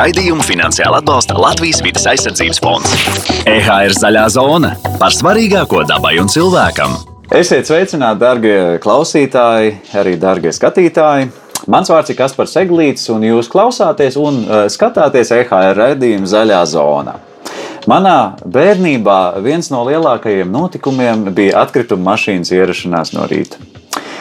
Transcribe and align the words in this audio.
Raidījumu 0.00 0.40
finansiāli 0.40 0.96
atbalsta 0.96 1.34
Latvijas 1.36 1.82
vidas 1.84 2.06
aizsardzības 2.08 2.60
fonds. 2.64 2.92
EHR 3.44 3.92
zaļā 3.92 4.22
zona 4.32 4.70
par 4.96 5.12
svarīgāko 5.12 5.82
dabai 5.84 6.14
un 6.22 6.30
cilvēkam. 6.32 6.94
Esiet 7.36 7.68
sveicināti, 7.68 8.22
darbie 8.22 8.54
klausītāji, 8.80 9.74
arī 10.00 10.14
darbie 10.22 10.54
skatītāji. 10.56 11.28
Mans 11.68 11.92
vārds 11.92 12.14
ir 12.14 12.16
Kaspars 12.16 12.56
Eglīts, 12.62 13.10
un 13.12 13.26
jūs 13.28 13.50
klausāties 13.52 14.16
un 14.16 14.40
uh, 14.46 14.62
skatāties 14.72 15.34
EHR 15.36 15.76
raidījumu 15.76 16.30
Zaļā 16.32 16.62
zona. 16.70 17.18
Manā 17.90 18.38
bērnībā 18.48 19.18
viens 19.44 19.68
no 19.68 19.84
lielākajiem 19.84 20.48
notikumiem 20.48 21.28
bija 21.36 21.60
atkrituma 21.66 22.14
mašīnas 22.14 22.56
ierašanās 22.56 23.12
no 23.18 23.28
rīta. 23.28 23.60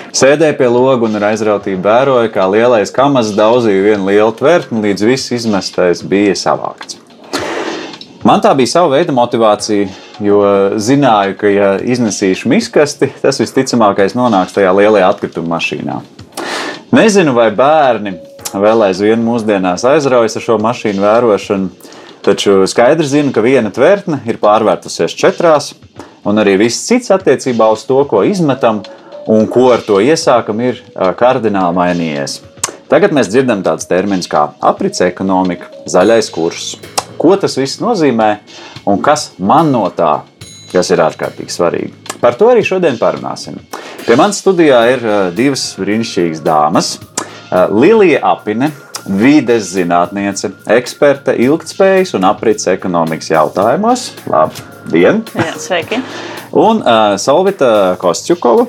Sēdēja 0.09 0.55
pie 0.57 0.65
loga 0.73 1.05
un 1.05 1.17
ar 1.19 1.27
aizrautību 1.27 1.83
vēroja, 1.85 2.31
kā 2.33 2.47
lielais 2.49 2.89
kamas 2.93 3.29
daudzīja 3.37 3.83
vienu 3.91 4.07
lielu 4.09 4.31
tvertni, 4.33 4.81
līdz 4.87 5.05
viss 5.05 5.33
izmestais 5.35 6.01
bija 6.01 6.33
savākts. 6.33 6.97
Man 8.25 8.41
tā 8.41 8.55
bija 8.57 8.71
sava 8.71 8.95
veida 8.95 9.13
motivācija, 9.13 9.85
jo 10.25 10.41
zināju, 10.81 11.37
ka, 11.39 11.51
ja 11.53 11.69
iznesīšu 11.77 12.49
miskasti, 12.49 13.11
tas 13.21 13.37
visticamākais 13.39 14.17
nonāks 14.17 14.57
tajā 14.57 14.73
lielajā 14.81 15.13
atkrituma 15.13 15.55
mašīnā. 15.55 16.01
Nezinu, 16.89 17.37
vai 17.37 17.51
bērni 17.53 18.17
vēl 18.49 18.87
aizvien 18.89 19.21
mūsdienās 19.21 19.85
aizraujas 19.87 20.39
ar 20.39 20.47
šo 20.47 20.57
mašīnu 20.65 21.05
vērošanu, 21.05 21.91
taču 22.25 22.63
skaidri 22.67 23.05
zinu, 23.07 23.31
ka 23.35 23.45
viena 23.45 23.69
tvertne 23.69 24.23
ir 24.25 24.41
pārvērtusies 24.41 25.13
četrās, 25.15 25.75
un 26.25 26.41
arī 26.41 26.57
viss 26.65 26.89
cits 26.89 27.13
attiecībā 27.13 27.69
uz 27.71 27.85
to, 27.85 28.01
ko 28.09 28.25
izmetam, 28.25 28.81
un 29.29 29.45
ko 29.51 29.69
ar 29.75 29.83
to 29.85 29.99
iesākam, 30.01 30.61
ir 30.65 30.81
kardināli 31.19 31.77
mainījies. 31.77 32.39
Tagad 32.89 33.13
mēs 33.13 33.29
dzirdam 33.29 33.61
tādus 33.65 33.85
terminus 33.89 34.29
kā 34.29 34.47
aprits 34.65 35.03
ekonomika, 35.05 35.69
zaļais 35.85 36.31
kurs. 36.33 36.71
Ko 37.19 37.35
tas 37.37 37.57
viss 37.59 37.81
nozīmē 37.83 38.29
un 38.89 39.01
kas 39.05 39.29
man 39.37 39.69
no 39.73 39.83
tā, 39.93 40.23
kas 40.71 40.89
ir 40.89 41.03
ārkārtīgi 41.05 41.53
svarīgi? 41.53 41.93
Par 42.19 42.35
to 42.39 42.49
arī 42.49 42.65
šodien 42.65 42.97
parunāsim. 42.99 43.59
Pie 44.07 44.17
manas 44.17 44.41
studijā 44.41 44.81
ir 44.95 45.05
divas 45.37 45.69
brīnišķīgas 45.79 46.41
dāmas. 46.43 46.95
Lilija 47.69 48.23
Apine, 48.33 48.71
vides 49.05 49.69
zinātniece, 49.75 50.51
eksperte 50.73 51.37
ilgspējas 51.45 52.15
un 52.17 52.25
aprits 52.29 52.67
ekonomikas 52.71 53.29
jautājumos. 53.31 54.09
Labdien! 54.29 55.21
Jā, 55.37 55.53
sveiki! 55.61 56.01
Un 56.59 56.81
uh, 56.81 57.13
Solvita 57.21 57.95
Kostjukova, 58.01 58.65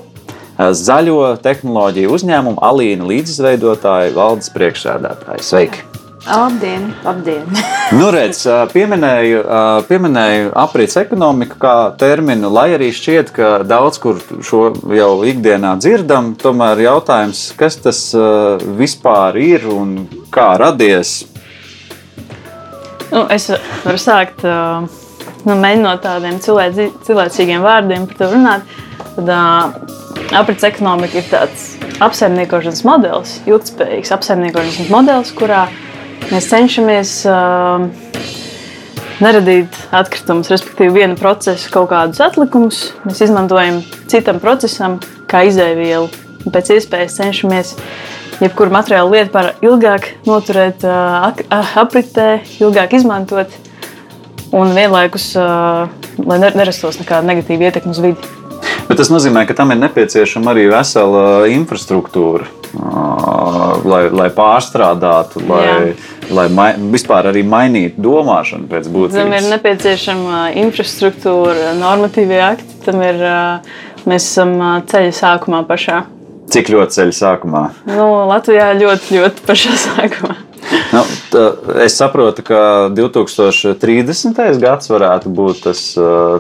zaļo 0.69 1.37
tehnoloģiju 1.43 2.17
uzņēmumu 2.17 2.61
Alīna 2.65 3.07
līdzizveidotāja, 3.09 4.13
valdes 4.17 4.53
priekšsēdētāja. 4.57 5.45
Sveiki! 5.45 5.87
Labdien! 6.27 6.91
labdien. 7.05 7.47
nu, 7.99 8.11
redz, 8.13 8.43
pieminēju, 8.75 9.41
pieminēju 9.89 10.51
aprits 10.61 10.99
ekonomiku 11.01 11.57
kā 11.63 11.75
terminu, 11.99 12.51
lai 12.53 12.69
arī 12.77 12.91
šķiet, 12.93 13.33
ka 13.35 13.51
daudz 13.65 13.99
kur 14.03 14.21
šo 14.45 14.67
jau 14.95 15.11
ikdienā 15.27 15.73
dzirdam. 15.81 16.35
Tomēr 16.41 16.85
jautājums, 16.85 17.47
kas 17.59 17.81
tas 17.81 18.03
vispār 18.81 19.41
ir 19.41 19.65
un 19.73 19.97
kā 20.35 20.53
radies? 20.61 21.23
Nu, 23.11 23.25
es 23.33 23.49
varu 23.83 23.99
sākt 23.99 24.45
nu, 24.45 25.57
no 25.57 25.97
tādiem 26.05 26.37
cilvēci, 26.45 26.91
cilvēcīgiem 27.09 27.65
vārdiem 27.65 28.07
par 28.11 28.21
to 28.21 28.31
runāt. 28.37 28.79
Tad, 29.21 29.81
aprits 30.33 30.65
ekonomika 30.65 31.19
ir 31.21 31.27
tāds 31.29 31.75
apsaimniekošanas 32.01 32.85
modelis, 32.89 33.35
ilgspējīgs 33.51 34.13
apsaimniekošanas 34.17 34.89
modelis, 34.93 35.33
kurā 35.37 35.67
mēs 36.31 36.49
cenšamies 36.49 37.13
uh, 37.29 37.85
neradīt 39.21 39.77
atkritumus, 39.93 40.49
respektīvi, 40.53 41.03
viena 41.03 41.19
procesa 41.21 41.69
kaut 41.75 41.91
kādus 41.93 42.23
atlikumus. 42.25 42.81
Mēs 43.05 43.21
izmantojam 43.27 43.83
citam 44.09 44.41
procesam, 44.41 44.97
kā 45.29 45.45
izēvielu. 45.51 46.09
Pēc 46.49 46.73
iespējas 46.79 47.21
cenšamies 47.21 47.75
jebkuru 48.41 48.73
materiālu 48.73 49.13
lietu 49.19 49.35
par 49.37 49.53
ilgāk 49.61 50.15
noturēt 50.25 50.89
uh, 50.89 51.29
apritē, 51.85 52.31
ilgāk 52.65 52.97
izmantot 52.97 53.53
un 54.57 54.73
vienlaikus, 54.73 55.35
uh, 55.37 55.91
lai 56.25 56.41
nerastos 56.41 57.03
nekāda 57.03 57.29
negatīva 57.29 57.69
ietekme 57.69 57.93
uz 57.93 58.07
vidi. 58.09 58.40
Bet 58.91 58.99
tas 58.99 59.07
nozīmē, 59.13 59.45
ka 59.47 59.55
tam 59.55 59.71
ir 59.71 59.79
nepieciešama 59.85 60.51
arī 60.51 60.65
vesela 60.67 61.21
infrastruktūra, 61.47 62.49
lai, 63.87 64.01
lai 64.11 64.27
pārstrādātu, 64.35 65.45
lai, 65.47 65.61
Jā. 65.69 65.85
lai 66.35 66.47
mai, 66.51 66.73
vispār 66.91 67.29
arī 67.31 67.45
mainītu 67.47 68.03
domāšanu 68.03 68.67
pēc 68.73 68.91
būtības. 68.91 69.15
Tam 69.15 69.31
ir 69.37 69.47
nepieciešama 69.53 70.43
infrastruktūra, 70.65 71.71
normatīvie 71.79 72.43
akti. 72.49 72.81
Tam 72.89 72.99
ir, 73.07 73.23
mēs 74.11 74.27
esam 74.27 74.57
ceļa 74.91 75.15
sākumā 75.23 75.63
pašā. 75.71 76.03
Cik 76.51 76.75
ļoti 76.75 76.99
ceļa 76.99 77.19
sākumā? 77.23 77.65
Nu, 77.95 78.11
Latvijā 78.27 78.73
ļoti, 78.75 79.21
ļoti 79.21 79.47
pašā 79.47 79.79
sākumā. 79.87 80.40
Nu, 80.95 81.03
tā, 81.31 81.45
es 81.85 81.97
saprotu, 81.99 82.45
ka 82.47 82.91
2030. 82.95 84.41
gads 84.63 84.91
varētu 84.91 85.31
būt 85.35 85.63
tas, 85.67 85.85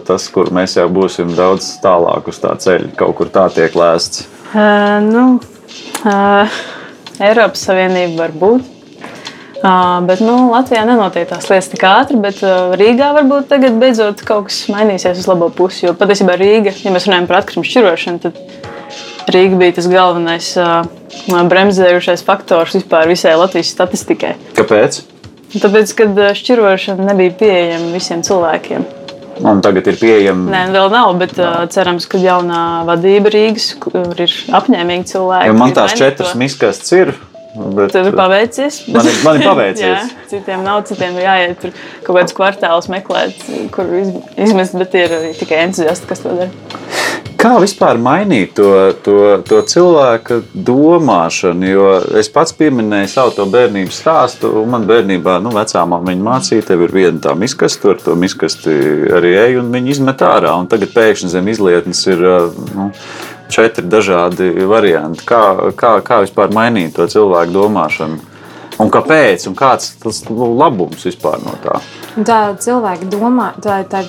tas, 0.07 0.27
kur 0.35 0.51
mēs 0.55 0.77
jau 0.79 0.87
būsim 0.93 1.33
daudz 1.39 1.73
tālāk 1.83 2.31
uz 2.31 2.41
tā 2.43 2.55
ceļa. 2.59 2.93
Kaut 2.99 3.17
kur 3.19 3.31
tā 3.33 3.47
tiek 3.55 3.75
lēsts. 3.79 4.27
Uh, 4.51 4.99
nu, 5.07 5.25
uh, 6.03 6.61
Eiropas 7.23 7.63
Savienība 7.69 8.25
var 8.25 8.37
būt. 8.43 8.77
Uh, 9.61 10.01
bet 10.09 10.23
nu, 10.25 10.49
Latvijā 10.49 10.87
nenotiek 10.89 11.29
tās 11.29 11.51
lietas 11.51 11.69
tik 11.69 11.83
ātri, 11.85 12.17
bet 12.23 12.39
uh, 12.41 12.73
Rīgā 12.81 13.11
varbūt 13.19 13.51
tagad 13.51 13.77
beidzot 13.83 14.23
kaut 14.25 14.49
kas 14.49 14.63
mainīsies 14.73 15.21
uz 15.21 15.29
labo 15.29 15.51
pusi. 15.53 15.85
Jo 15.85 15.93
patiesībā 15.99 16.39
Rīga, 16.41 16.73
ja 16.81 16.95
mēs 16.95 17.07
runājam 17.07 17.29
par 17.29 17.43
atkritumu 17.43 17.69
šķirošanu, 17.69 18.23
tad 18.25 18.41
Rīga 19.31 19.59
bija 19.61 19.77
tas 19.77 19.89
galvenais 19.91 20.49
uh, 20.59 20.87
bremzējušais 21.29 22.25
faktors 22.27 22.77
vispār 22.79 23.11
visai 23.11 23.37
Latvijas 23.39 23.73
statistikai. 23.75 24.35
Kāpēc? 24.57 25.03
Tāpēc, 25.61 25.93
kad 25.99 26.19
šķirošana 26.39 27.11
nebija 27.11 27.35
pieejama 27.41 27.93
visiem 27.95 28.25
cilvēkiem. 28.27 28.87
Un 29.41 29.63
tagad 29.65 29.87
ir 29.89 29.97
pieejama. 29.97 30.51
Nē, 30.53 30.61
vēl 30.75 30.91
nav, 30.93 31.15
bet 31.21 31.33
uh, 31.41 31.65
cerams, 31.73 32.07
ka 32.11 32.21
jaunā 32.21 32.85
vadība 32.89 33.33
Rīgas 33.33 33.73
ir 34.21 34.37
apņēmīga 34.59 35.09
cilvēka. 35.09 35.49
Jo 35.49 35.57
man 35.57 35.75
tās 35.77 35.97
četras 35.99 36.37
miskastes 36.39 36.93
ir. 36.97 37.15
Bet, 37.51 37.91
Tev 37.91 38.13
ir 38.13 38.15
paveicies. 38.15 38.85
Man 38.95 39.09
ir, 39.11 39.17
man 39.27 39.41
ir 39.41 39.47
paveicies. 39.51 39.83
jā, 39.83 40.27
citiem 40.31 40.61
nav, 40.63 40.85
citiem 40.87 41.17
ir 41.19 41.25
jāiet 41.25 41.57
tur 41.59 41.73
kaut 42.05 42.21
kādus 42.21 42.37
kvartālus 42.37 42.87
meklēt, 42.93 43.41
kur 43.75 43.91
izmest, 43.97 44.77
bet 44.79 44.95
ir 45.01 45.17
tikai 45.41 45.65
entuziasti, 45.65 46.07
kas 46.13 46.23
to 46.23 46.37
dara. 46.37 46.53
Kā 47.41 47.55
vispār 47.57 47.97
mainīt 47.97 48.51
to, 48.59 48.69
to, 49.01 49.15
to 49.49 49.63
cilvēka 49.65 50.43
domāšanu? 50.53 51.69
Jo 51.71 51.87
es 52.21 52.29
pats 52.29 52.53
pieminēju 52.59 53.09
savu 53.09 53.33
to 53.39 53.47
bērnības 53.49 54.01
stāstu, 54.03 54.51
man 54.69 54.85
bērnībā 54.89 55.39
nu, 55.41 55.53
vecāmā 55.55 56.03
viņa 56.05 56.27
mācīja, 56.27 56.67
tev 56.69 56.85
ir 56.85 56.93
viena 56.93 57.23
tā 57.25 57.33
miskasta, 57.41 57.81
tur 57.87 58.03
to 58.05 58.17
miskasti 58.21 58.75
arī 59.17 59.33
ej, 59.47 59.57
un 59.63 59.73
viņi 59.73 59.95
izmet 59.97 60.21
ārā. 60.27 60.53
Un 60.61 60.69
tagad 60.69 60.93
pēkšņi 60.93 61.33
zem 61.33 61.49
izlietnes 61.49 62.05
ir 62.13 62.27
nu, 62.77 62.91
četri 63.49 63.89
dažādi 63.89 64.53
varianti. 64.69 65.25
Kā, 65.25 65.73
kā, 65.81 65.97
kā 66.05 66.21
vispār 66.27 66.53
mainīt 66.53 66.99
to 66.99 67.09
cilvēku 67.09 67.57
domāšanu? 67.57 68.30
Un 68.81 68.89
kāpēc? 68.93 69.45
Un 69.51 69.57
kāds 69.59 69.93
tas 70.01 70.23
labums 70.31 71.05
vispār 71.05 71.41
no 71.45 71.53
tā? 71.65 71.81
Tā 72.27 72.39
cilvēka 72.59 73.07
domā, 73.13 73.51
tā, 73.63 73.81
tā, 73.91 74.01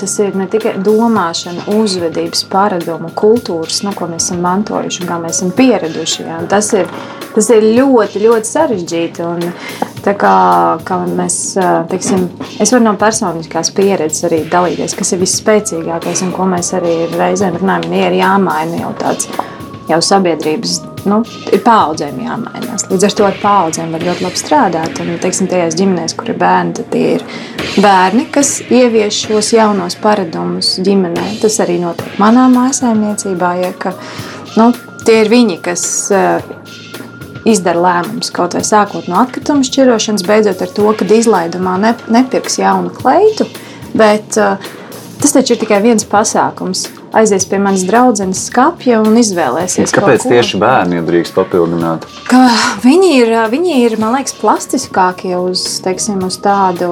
tas 0.00 0.14
ir 0.24 0.34
ne 0.38 0.48
tikai 0.50 0.74
domāšana, 0.84 1.68
uzvedības, 1.78 2.46
paradumu, 2.50 3.12
kultūras, 3.18 3.82
no 3.86 3.92
ko 3.96 4.08
mēs 4.10 4.30
esam 4.30 4.40
mantojuši 4.46 5.04
un 5.04 5.10
kā 5.10 5.20
mēs 5.22 5.38
esam 5.38 5.52
pieraduši. 5.58 6.24
Ja? 6.26 6.40
Tas, 6.50 6.72
ir, 6.78 6.90
tas 7.34 7.50
ir 7.54 7.68
ļoti, 7.76 8.24
ļoti 8.24 8.52
sarežģīti. 8.52 9.28
Un, 9.28 9.46
kā, 10.08 10.34
kā 10.88 10.96
mēs, 11.04 11.36
teiksim, 11.90 12.28
es 12.62 12.72
varu 12.72 12.86
no 12.86 12.94
personiskās 13.00 13.68
pieredzes 13.76 14.24
arī 14.28 14.40
dalīties, 14.48 14.96
kas 14.96 15.12
ir 15.12 15.20
visspēcīgākais 15.20 16.24
un 16.24 16.32
ko 16.32 16.48
mēs 16.48 16.72
arī 16.78 16.96
reizēm 17.12 17.58
runājam, 17.60 17.92
ir 17.98 18.16
jāmaina 18.22 18.80
jau 18.86 18.94
tāds 19.02 19.28
jau 19.88 20.00
sabiedrības 20.04 20.78
nu, 21.08 21.20
ir 21.52 21.62
paudzēm 21.64 22.18
jāmainās. 22.22 22.86
Līdz 22.90 23.06
ar 23.08 23.14
to 23.18 23.26
ar 23.28 23.38
paudzēm 23.42 23.94
var 23.94 24.04
ļoti 24.06 24.24
labi 24.26 24.40
strādāt. 24.40 25.00
Un, 25.02 25.14
teiksim, 25.22 25.48
tajās 25.50 25.76
ģimenēs, 25.78 26.16
kur 26.18 26.32
ir 26.32 26.38
bērni, 26.40 26.74
tad 26.78 26.90
tie 26.92 27.04
ir 27.16 27.24
bērni, 27.82 28.26
kas 28.34 28.58
ievieš 28.64 29.22
šos 29.26 29.52
jaunos 29.56 29.98
paradumus 30.02 30.74
ģimenē. 30.84 31.30
Tas 31.42 31.58
arī 31.64 31.78
notiek 31.82 32.18
manā 32.22 32.48
mājsaimniecībā. 32.52 33.54
Ja, 33.62 33.72
ka, 33.80 33.94
nu, 34.58 34.70
tie 35.06 35.22
ir 35.24 35.32
viņi, 35.32 35.58
kas 35.64 35.86
uh, 36.14 36.44
izdara 37.48 37.82
lēmumus 37.84 38.32
kaut 38.34 38.58
vai 38.58 38.64
sākot 38.66 39.08
no 39.10 39.22
atkrituma 39.22 39.66
šķirošanas, 39.66 40.26
beidzot 40.28 40.64
ar 40.64 40.74
to, 40.76 40.90
ka 40.98 41.08
izlaidumā 41.18 41.78
ne, 41.82 41.94
nepirks 42.12 42.60
jaunu 42.60 42.92
kleitu. 42.94 43.48
Bet, 43.96 44.36
uh, 44.36 44.60
tas 45.22 45.34
taču 45.34 45.56
ir 45.56 45.62
tikai 45.64 45.82
viens 45.84 46.06
pasākums. 46.08 46.88
Aizies 47.16 47.46
pie 47.48 47.58
manas 47.62 47.84
draudzenes 47.88 48.40
skāpja 48.48 49.00
un 49.02 49.16
izvēlēsies. 49.20 49.92
Kāpēc 49.94 50.26
tieši 50.28 50.60
bērni 50.60 51.02
drīkst 51.06 51.34
papildināt? 51.36 52.04
Ka 52.28 52.42
viņi, 52.84 53.10
ir, 53.22 53.32
viņi 53.52 53.78
ir, 53.84 53.96
man 54.00 54.16
liekas, 54.16 54.36
plastiskākie 54.40 55.34
uz, 55.38 55.64
teiksim, 55.84 56.20
uz 56.26 56.38
tādu 56.42 56.90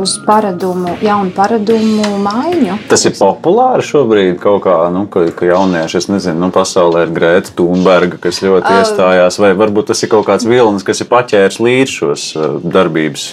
uz 0.00 0.16
paradumu, 0.26 0.96
jaunu 1.04 1.32
paradumu 1.36 2.18
maiņu. 2.24 2.78
Tas 2.90 3.06
ir 3.08 3.16
populāri 3.18 3.86
šobrīd 3.86 4.38
kaut 4.42 4.64
kā, 4.66 4.76
nu, 4.94 5.06
ka, 5.10 5.26
ka 5.36 5.48
jaunieši, 5.48 6.02
es 6.02 6.10
nezinu, 6.10 6.40
nu, 6.46 6.50
pasaulē 6.54 7.06
ir 7.06 7.14
Grēta 7.14 7.54
Thunberga, 7.58 8.20
kas 8.22 8.42
ļoti 8.44 8.70
uh, 8.70 8.82
iestājās, 8.82 9.40
vai 9.42 9.54
varbūt 9.58 9.92
tas 9.92 10.04
ir 10.04 10.12
kaut 10.12 10.26
kāds 10.28 10.48
vilnis, 10.48 10.86
kas 10.86 11.04
ir 11.04 11.10
paķēris 11.12 11.60
līdz 11.62 11.98
šos 11.98 12.28
darbības. 12.64 13.28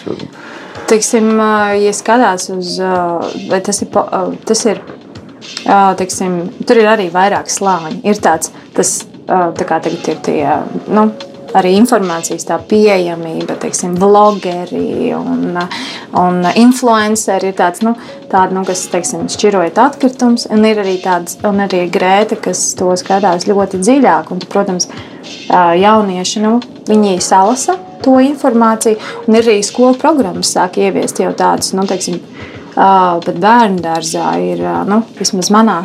Teiksim, 0.91 1.37
ja 1.79 1.91
skatās 1.95 2.49
uz, 2.51 2.75
vai 3.47 3.61
tas 3.63 3.79
ir, 3.85 4.01
tas 4.47 4.65
ir 4.67 4.81
teiksim, 5.99 6.41
tur 6.67 6.81
ir 6.81 6.91
arī 6.91 7.09
vairāk 7.13 7.51
slāņi. 7.51 8.01
Ir 8.07 8.21
tāds, 8.23 8.53
tas 8.77 9.01
tā 9.27 9.67
kā 9.67 9.81
tagad 9.83 10.09
ir 10.11 10.23
tie. 10.25 10.45
Nu, 10.91 11.09
arī 11.57 11.73
informācijas 11.75 12.45
tā 12.47 12.57
pieejamība, 12.67 13.57
teiksim, 13.59 13.95
blogeri 13.99 15.11
un, 15.15 15.57
un 16.17 16.39
influenceri 16.55 17.51
ir 17.51 17.57
tāds, 17.57 17.83
nu, 17.85 17.93
tāda, 18.31 18.55
nu, 18.55 18.63
kas, 18.67 18.85
teiksim, 18.91 19.27
šķirojot 19.31 19.81
atkritumus, 19.83 20.47
un 20.53 20.65
ir 20.67 20.81
arī 20.83 20.97
tāds, 21.03 21.37
un 21.47 21.63
arī 21.65 21.83
grēta, 21.91 22.39
kas 22.41 22.63
to 22.79 22.91
skatās 22.99 23.47
ļoti 23.49 23.81
dziļāk, 23.83 24.31
un, 24.33 24.43
protams, 24.51 24.89
jaunieši, 25.51 26.45
nu, 26.45 26.57
viņi 26.89 27.19
salasa 27.23 27.77
to 28.01 28.17
informāciju, 28.23 28.97
un 29.27 29.37
ir 29.37 29.45
arī 29.45 29.59
skolu 29.65 29.99
programmas 30.01 30.55
sāk 30.55 30.79
ieviest 30.81 31.21
jau 31.21 31.33
tādus, 31.37 31.75
nu, 31.77 31.85
teiksim, 31.89 32.21
Bet 32.75 33.37
bērnu 33.41 33.81
dārzā 33.83 34.29
ir, 34.41 34.63
nu, 34.87 35.01
vismaz 35.17 35.51
manā, 35.53 35.81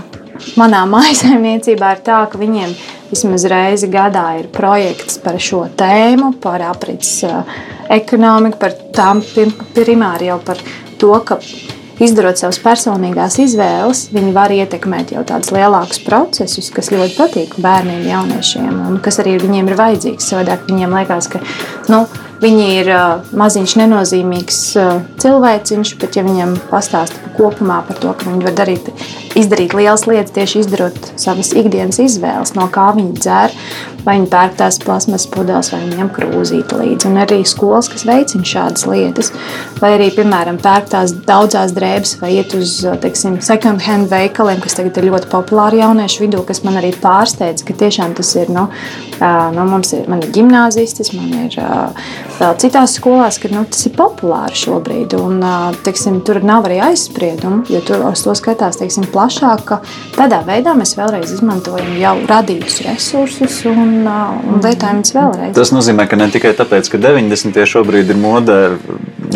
manā 0.58 0.84
maisaimniecībā, 0.94 1.94
ir 1.96 2.04
tā, 2.06 2.22
ka 2.30 2.40
viņiem 2.40 2.74
vismaz 3.10 3.46
reizi 3.50 3.90
gadā 3.90 4.26
ir 4.40 4.50
projekts 4.54 5.20
par 5.22 5.38
šo 5.42 5.64
tēmu, 5.78 6.34
par 6.42 6.64
aprits 6.72 7.20
ekonomiku, 7.92 8.60
par 8.66 8.76
tām 8.94 9.22
primāri 9.76 10.30
jau 10.30 10.38
par 10.46 10.62
to, 11.00 11.12
ka 11.26 11.40
izdarot 12.02 12.38
savas 12.38 12.58
personīgās 12.60 13.38
izvēles, 13.40 14.06
viņi 14.12 14.32
var 14.36 14.52
ietekmēt 14.52 15.14
jau 15.16 15.24
tādus 15.26 15.52
lielākus 15.54 16.02
procesus, 16.04 16.70
kas 16.74 16.92
ļoti 16.92 17.16
patīk 17.16 17.56
bērniem, 17.62 18.04
jauniešiem, 18.10 18.72
un 18.90 18.98
kas 19.04 19.20
arī 19.22 19.36
viņiem 19.40 19.70
ir 19.70 19.78
vajadzīgs. 19.80 20.30
Savādāk 20.32 20.66
viņiem 20.68 20.96
liekas, 20.98 21.30
ka 21.32 21.40
nu, 21.92 22.04
Viņi 22.36 22.64
ir 22.82 22.88
maziņš, 23.36 23.74
nenozīmīgs 23.80 24.58
cilvēciņš, 25.22 25.92
bet 26.02 26.18
ja 26.18 26.24
viņam 26.26 26.56
pastāsta 26.68 27.32
kopumā 27.38 27.78
par 27.88 28.00
to, 28.02 28.12
ka 28.12 28.28
viņi 28.28 28.44
var 28.44 28.56
darīt, 28.58 28.90
izdarīt 29.38 29.76
lielas 29.76 30.04
lietas, 30.08 30.34
tieši 30.36 30.64
izdarot 30.64 31.12
savas 31.16 31.54
ikdienas 31.56 32.00
izvēles, 32.02 32.52
no 32.58 32.68
kā 32.72 32.90
viņi 32.96 33.16
dzer, 33.22 33.56
vai 34.06 34.16
viņi 34.20 34.30
pērk 34.30 34.56
tās 34.60 34.78
plasmas 34.82 35.26
pudeles, 35.30 35.72
vai 35.74 35.82
viņiem 35.84 36.10
krūzīti 36.14 36.78
līdzi. 36.80 37.10
Un 37.10 37.20
arī 37.24 37.40
skolas, 37.48 37.90
kas 37.92 38.06
veicina 38.08 38.46
šādas 38.46 38.86
lietas, 38.88 39.32
vai 39.80 39.96
arī, 39.96 40.08
piemēram, 40.14 40.60
pērk 40.62 40.90
tās 40.92 41.14
daudzās 41.26 41.74
drēbes, 41.76 42.16
vai 42.22 42.36
iet 42.38 42.54
uz, 42.56 42.78
teiksim, 43.02 43.40
second 43.44 43.82
hand 43.86 44.10
veikaliem, 44.12 44.62
kas 44.62 44.78
tagad 44.78 45.00
ir 45.00 45.10
ļoti 45.10 45.30
populāri 45.32 45.82
jauniešu 45.82 46.24
vidū, 46.24 46.44
kas 46.46 46.62
man 46.66 46.78
arī 46.80 46.92
pārsteidz, 47.02 47.66
ka 47.66 47.76
tiešām 47.82 48.14
tas 48.16 48.30
ir, 48.38 48.52
nu, 48.54 48.68
nu 49.56 49.66
mums 49.68 49.92
ir, 49.96 50.06
man 50.10 50.22
ir 50.22 50.32
ģimnāzistis, 50.36 51.12
man 51.16 51.34
ir 51.46 51.58
vēl 52.38 52.56
citās 52.62 52.96
skolās, 53.00 53.40
ka 53.42 53.50
nu, 53.52 53.64
tas 53.70 53.88
ir 53.88 53.96
populāri 53.98 54.58
šobrīd. 54.62 55.16
Un, 55.18 55.42
teiksim, 55.86 56.20
tur 56.26 56.40
nav 56.46 56.68
arī 56.68 56.78
aizspriedumu, 56.90 57.64
jo 57.72 57.82
tur 57.86 58.06
uz 58.10 58.22
to 58.24 58.34
skatās 58.38 58.78
teiksim, 58.80 59.08
plašāk. 59.12 59.76
Tādā 60.16 60.42
veidā 60.46 60.76
mēs 60.78 60.94
vēlreiz 60.98 61.34
izmantojam 61.36 61.96
jau 62.00 62.14
radītus 62.30 62.82
resursus 62.86 63.62
un, 63.70 63.95
un 64.04 64.60
lietojam 64.64 65.00
viņus 65.00 65.14
vēlreiz. 65.16 65.54
Tas 65.56 65.72
nozīmē, 65.74 66.08
ka 66.10 66.18
ne 66.20 66.28
tikai 66.34 66.52
tāpēc, 66.58 66.90
ka 66.92 67.00
90. 67.00 67.64
šobrīd 67.72 68.12
ir 68.12 68.20
modē. 68.20 68.60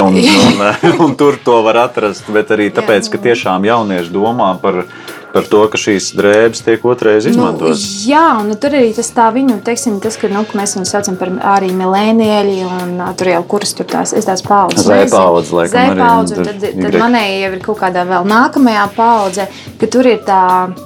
Un, 0.00 0.16
un, 0.16 0.18
un, 0.90 1.00
un 1.06 1.16
tur 1.18 1.38
to 1.44 1.60
var 1.66 1.80
atrast, 1.86 2.28
bet 2.34 2.52
arī 2.54 2.68
tāpēc, 2.74 3.08
ka 3.10 3.22
tiešām 3.30 3.66
jaunieši 3.68 4.12
domā 4.14 4.52
par 4.62 4.84
viņu 4.84 5.19
par 5.32 5.46
to, 5.50 5.62
ka 5.70 5.78
šīs 5.80 6.10
drēbes 6.18 6.64
tiek 6.66 6.84
otrreiz 6.86 7.26
nu, 7.26 7.34
izmantotas. 7.34 7.84
Nu, 7.84 8.10
jā, 8.10 8.24
un 8.40 8.50
nu, 8.50 8.56
tur 8.60 8.76
arī 8.78 8.90
tas 8.96 9.10
tā 9.16 9.28
viņu, 9.34 9.60
teiksim, 9.66 10.00
tas, 10.02 10.18
ka 10.20 10.30
nu, 10.32 10.42
mēs 10.58 10.76
viņus 10.76 10.94
saucam 10.94 11.18
par 11.20 11.32
arī 11.56 11.70
milēnieļi, 11.76 12.56
un 12.66 12.96
uh, 12.98 13.12
tur 13.18 13.32
jau 13.32 13.42
kuras 13.54 13.74
tur 13.78 13.88
tās, 13.90 14.14
es 14.16 14.28
tās 14.28 14.42
paudzes. 14.46 14.86
Zēpaudze, 14.88 15.54
laikam, 15.60 15.94
Zēpaudze, 15.94 16.40
un 16.40 16.50
tad, 16.50 16.66
tad 16.82 16.98
manēji 17.04 17.38
jau 17.44 17.52
ir 17.56 17.62
kaut 17.68 17.80
kādā 17.84 18.04
vēl 18.08 18.28
nākamajā 18.30 18.88
paudze, 18.96 19.46
ka 19.80 19.90
tur 19.90 20.10
ir 20.10 20.20
tā, 20.26 20.42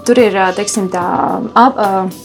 tur 0.07 0.21
ir, 0.23 0.39
teiksim, 0.59 0.91
tā 0.93 1.05
ap, 1.55 1.83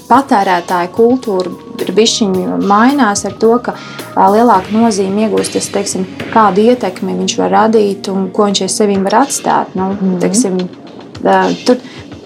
patērētāja 0.09 0.91
kultūra 0.95 1.69
ir 1.83 1.93
bišķiņi 1.95 2.59
mainās 2.67 3.23
ar 3.27 3.35
to, 3.39 3.53
ka 3.63 3.75
lielāka 4.33 4.73
nozīme 4.75 5.25
iegūst 5.25 5.55
tas, 5.55 5.69
teiksim, 5.73 6.05
kādu 6.33 6.65
ietekmi 6.71 7.15
viņš 7.21 7.37
var 7.39 7.55
radīt 7.55 8.11
un 8.11 8.29
ko 8.35 8.49
viņš 8.49 8.65
ar 8.65 8.73
sevi 8.73 8.99
var 9.05 9.21
atstāt. 9.23 9.75
Nu, 9.79 9.91
mm 9.93 9.97
-hmm. 10.01 10.19
teiksim, 10.23 10.57
tur, 11.65 11.77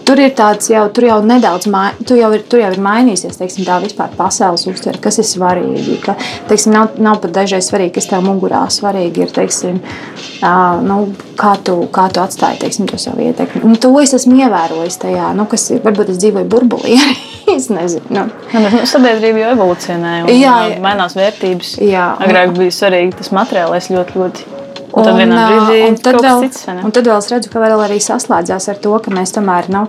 Tur 0.03 0.19
ir 0.19 0.33
tāds 0.35 0.67
jau, 0.71 0.83
tur 0.93 1.07
jau 1.07 1.17
nedaudz, 1.23 1.67
tur 2.07 2.19
jau 2.19 2.29
ir, 2.35 2.43
tur 2.49 2.59
jau 2.59 2.71
ir 2.73 2.81
mainījusies, 2.83 3.37
teiksim, 3.39 3.65
tā 3.67 3.77
vispār 3.83 4.11
pasaules 4.17 4.65
uztvere, 4.67 4.99
kas 5.03 5.19
ir 5.21 5.27
svarīgi. 5.27 5.99
Ka, 6.03 6.17
teiksim, 6.49 6.73
nav, 6.75 6.97
nav 7.01 7.21
pat 7.23 7.35
dažreiz 7.37 7.69
svarīgi, 7.69 7.95
kas 7.97 8.09
tev 8.11 8.25
mugurā 8.25 8.65
svarīgi 8.73 9.23
ir, 9.23 9.33
teiksim, 9.35 9.79
nu, 10.87 10.97
kā, 11.39 11.53
tu, 11.63 11.77
kā 11.93 12.09
tu 12.13 12.23
atstāji, 12.23 12.59
teiksim, 12.65 12.89
to 12.91 12.99
savu 13.01 13.23
ietekmi. 13.29 13.63
Un 13.67 13.79
to 13.79 13.93
es 14.03 14.15
esmu 14.17 14.39
ievērojis 14.43 14.99
tajā, 15.05 15.31
nu, 15.37 15.47
kas 15.51 15.69
ir, 15.71 15.83
varbūt 15.85 16.11
es 16.15 16.19
dzīvoju 16.23 16.49
burbulī. 16.51 16.99
es 17.55 17.69
nezinu. 17.71 18.03
Nu. 18.13 18.25
Nu, 18.53 18.83
sabiedrība 18.89 19.45
jau 19.45 19.53
evolucionē 19.57 20.15
un 20.25 20.33
jā, 20.35 20.57
mainās 20.83 21.15
vērtības. 21.17 21.77
Jā, 21.83 22.13
Agrāk 22.23 22.55
bija 22.57 22.75
svarīgi 22.75 23.17
tas 23.21 23.31
materiālais 23.35 23.91
ļoti, 23.93 24.19
ļoti 24.19 24.52
Un, 24.93 25.01
un 25.01 25.07
tad 25.09 25.15
brīdī 25.17 25.77
un 25.87 25.95
tad 25.97 26.17
vēl, 26.21 26.43
cits, 26.45 26.67
un 26.69 26.93
tad 26.93 27.07
vēl 27.09 27.17
es 27.17 27.29
redzu, 27.31 27.49
ka 27.49 27.61
vēl 27.63 27.81
arī 27.81 27.97
saslēdzās 28.03 28.67
ar 28.69 28.79
to, 28.83 28.91
ka 29.01 29.13
mēs 29.13 29.33
tomēr 29.33 29.69
nu, 29.73 29.87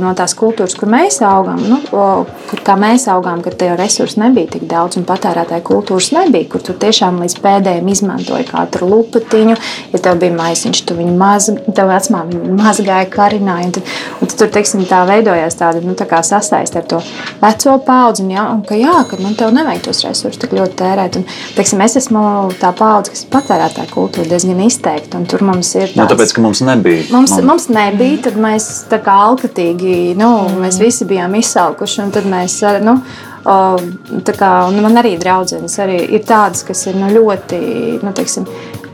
no 0.00 0.12
tās 0.16 0.32
kultūras, 0.38 0.72
kur 0.78 0.88
mēs 0.92 1.18
augām, 1.26 1.60
nu, 1.68 1.80
kur 1.90 2.62
kā 2.64 2.76
mēs 2.80 3.04
augām, 3.12 3.42
kad 3.44 3.58
tie 3.60 3.72
resursi 3.76 4.22
nebija 4.22 4.54
tik 4.54 4.64
daudz 4.70 4.96
un 4.96 5.04
patērētāju 5.08 5.66
kultūras 5.68 6.08
nebija, 6.16 6.48
kur 6.54 6.64
tu 6.64 6.72
tiešām 6.80 7.20
līdz 7.20 7.36
pēdējiem 7.44 7.90
izmantoji 7.92 8.48
katru 8.48 8.88
lupatiņu. 8.88 9.58
Ja 9.92 10.00
tev 10.00 10.20
bija 10.22 10.32
maisiņš, 10.38 10.82
tu 10.88 10.96
viņu 10.96 11.12
maz, 11.20 11.50
tev 11.76 11.92
vecmā 11.92 12.22
viņu 12.30 12.56
mazgāja, 12.56 13.10
karināja. 13.12 13.68
Un 13.68 13.76
tad, 13.76 13.92
un 14.20 14.32
tad 14.32 14.38
tur, 14.40 14.52
teiksim, 14.56 14.86
tā 14.88 15.02
veidojās 15.08 15.58
tāda 15.60 15.84
nu, 15.84 15.96
tā 15.98 16.08
sasaiste 16.24 16.80
ar 16.80 16.88
to 16.88 17.02
veco 17.42 17.76
paudzi. 17.84 18.24
Un, 18.24 18.32
ja, 18.32 18.48
un 18.54 18.64
ka 18.66 18.78
jā, 18.78 18.96
ka 19.10 19.20
nu, 19.20 19.34
tev 19.38 19.52
nevajag 19.54 19.84
tos 19.88 20.02
resursus 20.06 20.40
tik 20.40 20.56
ļoti 20.56 20.78
tērēt. 20.80 21.20
Un, 21.20 21.28
teiksim, 21.58 21.84
es 21.84 21.98
esmu 22.00 22.24
tā 22.62 22.72
paudze, 22.78 23.12
kas 23.12 23.26
ir 23.26 23.32
patērētāja 23.36 23.92
kultūra 23.92 24.21
ir 24.22 24.30
diezgan 24.30 24.62
izteikti. 24.64 25.20
Tur 25.30 25.44
mums 25.46 25.74
ir 25.76 25.90
tāds, 25.90 25.98
nu, 25.98 26.06
tāpēc, 26.10 26.34
ka 26.36 26.44
mums 26.44 26.62
nebija. 26.66 27.04
Mums, 27.10 27.34
mums... 27.36 27.48
mums 27.48 27.68
nebija, 27.72 28.22
tad 28.28 28.38
mēs 28.40 28.70
tā 28.90 29.00
kā 29.04 29.16
alkatīgi, 29.28 30.14
nu, 30.18 30.30
mm. 30.46 30.62
mēs 30.64 30.80
visi 30.82 31.08
bijām 31.10 31.36
izsalkuši. 31.40 32.08
Tad 32.14 32.28
mēs, 32.30 32.58
nu, 32.84 32.98
kā, 33.42 34.52
man 34.78 35.02
arī 35.02 35.16
draudzenes 35.20 35.78
arī 35.82 35.98
ir 36.16 36.24
tādas, 36.28 36.64
kas 36.66 36.86
ir 36.90 36.98
nu, 37.00 37.10
ļoti, 37.12 37.60
nu, 38.02 38.14
teiksim, 38.16 38.46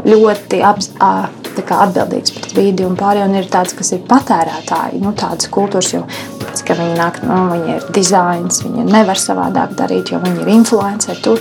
ļoti 0.08 0.62
ap, 0.64 0.82
kā, 0.98 1.80
atbildīgas 1.84 2.34
pret 2.36 2.52
vidi 2.56 2.86
un 2.86 2.96
pārējiem. 2.98 3.32
Un 3.32 3.40
ir 3.42 3.48
tādas, 3.52 3.76
kas 3.78 3.92
ir 3.96 4.04
patērētāji, 4.08 5.02
nu, 5.04 5.14
tādas 5.18 5.50
kultūras, 5.52 5.92
jo 5.94 6.04
viņi 6.68 6.98
nāk, 6.98 7.22
nu, 7.26 7.40
viņi 7.54 7.74
ir 7.76 7.88
dizains, 7.94 8.62
viņi 8.64 8.86
nevar 8.90 9.20
savādāk 9.20 9.74
darīt, 9.78 10.12
jo 10.12 10.22
viņi 10.24 10.44
ir 10.44 10.54
influenceri. 10.58 11.38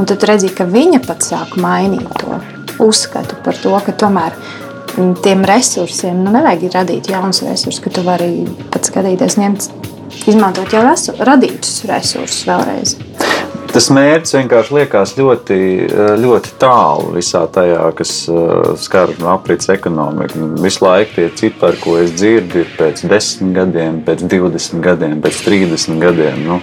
Un 0.00 0.08
tad 0.08 0.22
redzi, 0.24 0.48
ka 0.56 0.64
viņa 0.64 1.02
pat 1.04 1.26
sāk 1.26 1.58
mainīt 1.60 2.08
to 2.22 2.38
uzskatu 2.84 3.38
par 3.44 3.58
to, 3.60 3.74
ka 3.86 3.94
tomēr 4.04 4.36
tiem 5.24 5.44
resursiem 5.46 6.24
nu, 6.24 6.32
nevajag 6.34 6.66
radīt 6.74 7.10
jaunus 7.12 7.42
resursus, 7.46 7.82
ka 7.84 7.92
tu 7.94 8.04
vari 8.06 8.44
pat 8.72 8.90
skatīties, 8.90 9.38
ņemt, 9.40 9.68
izmantot 10.30 10.74
jau 10.74 10.82
resu, 10.86 11.14
radītus 11.26 11.84
resursus 11.90 12.44
vēlreiz. 12.48 12.96
Tas 13.70 13.86
mērķis 13.94 14.34
vienkārši 14.34 14.74
liekas 14.74 15.12
ļoti, 15.14 15.56
ļoti 16.18 16.54
tālu 16.58 17.12
visā 17.14 17.44
tajā, 17.54 17.84
kas 17.94 18.14
uh, 18.30 18.72
skar 18.80 19.12
aprits 19.30 19.70
ekonomiku. 19.70 20.48
Visu 20.58 20.82
laiku 20.82 21.14
tie 21.14 21.26
cipari, 21.38 21.78
ko 21.78 21.94
es 22.02 22.10
dzirdu, 22.16 22.64
ir 22.64 22.72
pēc 22.74 23.04
10 23.06 23.52
gadiem, 23.54 24.00
pēc 24.06 24.24
20 24.26 24.82
gadiem, 24.82 25.14
pēc 25.22 25.42
30 25.46 26.02
gadiem. 26.02 26.42
Nu, 26.48 26.58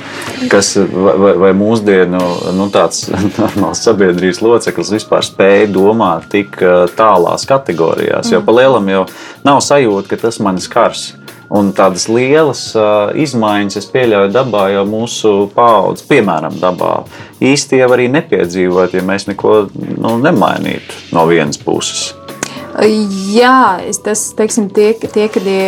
kas, 0.52 0.74
vai, 0.92 1.36
vai 1.46 1.54
mūsdienu 1.56 2.20
nu, 2.58 2.68
tāds 2.76 3.06
normāls 3.40 3.86
sabiedrības 3.88 4.44
loceklis 4.44 4.92
vispār 4.98 5.24
spēja 5.24 5.72
domāt 5.72 6.28
tik 6.34 6.60
uh, 6.60 6.90
tālās 7.00 7.48
kategorijās? 7.48 8.34
Jo 8.36 8.44
pa 8.44 8.58
lielam 8.60 8.92
jau 8.92 9.06
nav 9.48 9.64
sajūta, 9.64 10.12
ka 10.12 10.26
tas 10.28 10.42
mani 10.44 10.64
skars. 10.64 11.14
Un 11.48 11.70
tādas 11.72 12.10
lielas 12.12 12.62
uh, 12.75 13.13
izmaiņas, 13.16 13.77
es 13.80 13.86
pieļauju, 13.94 14.34
dabā 14.36 14.66
jau 14.74 14.84
mūsu 14.89 15.34
paudze, 15.56 16.04
piemēram, 16.10 16.58
dabā 16.60 17.06
īsti 17.39 17.80
jau 17.80 17.88
arī 17.96 18.10
nepiedzīvot, 18.12 18.98
ja 18.98 19.04
mēs 19.08 19.30
neko 19.30 19.54
nu, 19.72 20.18
nemainītu 20.24 21.16
no 21.16 21.24
vienas 21.30 21.60
puses. 21.62 22.10
Jā, 23.32 23.80
tas 24.06 24.27
teiksim, 24.38 24.68
tie, 24.75 24.92
tie, 25.00 25.30
kad 25.32 25.48
tie, 25.48 25.63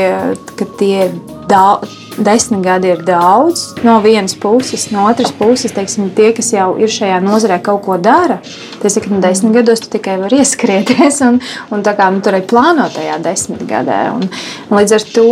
kad 0.60 0.76
tie 0.78 1.08
daudz, 1.50 1.96
desmit 2.26 2.64
gadi 2.66 2.92
ir 2.94 3.04
daudz 3.08 3.64
no 3.86 4.00
vienas 4.04 4.36
puses, 4.40 4.90
no 4.94 5.06
otras 5.10 5.32
puses, 5.36 5.74
teiksim, 5.76 6.10
tie, 6.16 6.32
kas 6.36 6.52
jau 6.54 6.72
ir 6.82 6.92
šajā 6.92 7.20
nozarē 7.24 7.60
kaut 7.64 7.84
ko 7.86 7.98
dara, 8.02 8.40
tas 8.82 8.98
ir, 8.98 9.06
ka 9.06 9.14
no 9.14 9.22
desmit 9.24 9.56
gados 9.60 9.84
tu 9.84 9.92
tikai 9.94 10.18
vari 10.22 10.42
ieskrieties 10.44 11.22
un, 11.28 11.40
un 11.74 11.84
tā 11.86 11.96
kā 11.98 12.10
nu, 12.14 12.22
tur 12.26 12.38
ir 12.38 12.46
plānot 12.50 12.96
tajā 12.98 13.20
desmit 13.24 13.64
gadē. 13.70 14.00
Un, 14.18 14.28
un 14.70 14.80
līdz 14.80 14.96
ar 14.98 15.08
to 15.16 15.28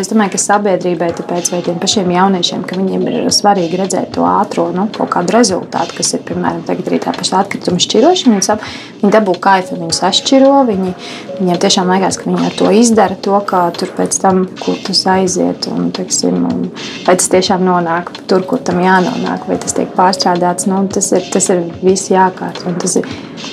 es 0.00 0.10
domāju, 0.10 0.34
ka 0.34 0.42
sabiedrībai, 0.44 1.10
tāpēc 1.18 1.50
vai 1.54 1.62
tiem 1.66 1.80
pašiem 1.82 2.10
jauniešiem, 2.14 2.64
ka 2.68 2.78
viņiem 2.78 3.06
ir 3.10 3.30
svarīgi 3.34 3.80
redzēt 3.80 4.14
to 4.16 4.26
ātro 4.28 4.68
nu, 4.74 4.86
kaut 4.94 5.12
kādu 5.14 5.36
rezultātu, 5.36 5.98
kas 5.98 6.14
ir, 6.16 6.24
piemēram, 6.28 6.62
tagad 6.68 6.90
arī 6.90 7.00
tā 7.02 7.14
paša 7.16 7.44
atkrituma 7.44 7.82
šķirošana. 7.82 8.36
Viņi, 8.36 8.46
sap, 8.46 8.64
viņi 9.00 9.14
dabū 9.14 9.36
kaifu, 9.42 9.78
viņi 9.80 9.96
sašķiro, 9.96 10.54
viņi, 10.70 10.94
viņiem 11.40 11.60
tiešām 11.64 11.92
liekas, 11.94 12.20
ka 12.20 12.28
viņi 12.30 12.46
ar 12.48 12.56
to 12.58 12.72
izdara 12.76 13.18
to, 13.26 13.36
kā 13.46 13.62
tur 13.76 13.92
pēc 13.96 14.18
tam, 14.22 14.44
kur 14.60 14.78
tas 14.86 15.02
aiziet. 15.14 15.68
Un, 15.70 15.90
teiksim, 15.96 16.19
teiksim, 16.20 16.44
un 16.44 16.70
vai 17.06 17.16
tas 17.16 17.28
tiešām 17.30 17.64
nonāk 17.64 18.10
tur, 18.28 18.44
kur 18.46 18.60
tam 18.64 18.80
jānonāk, 18.82 19.46
vai 19.48 19.58
tas 19.58 19.74
tiek 19.76 19.90
pārstrādāts. 19.96 20.66
Nu, 20.68 20.82
tas, 20.92 21.10
ir, 21.12 21.26
tas 21.32 21.48
ir 21.50 21.62
viss 21.82 22.10
jākārto. 22.10 22.72
Tas 22.80 22.96
ir, 23.00 23.08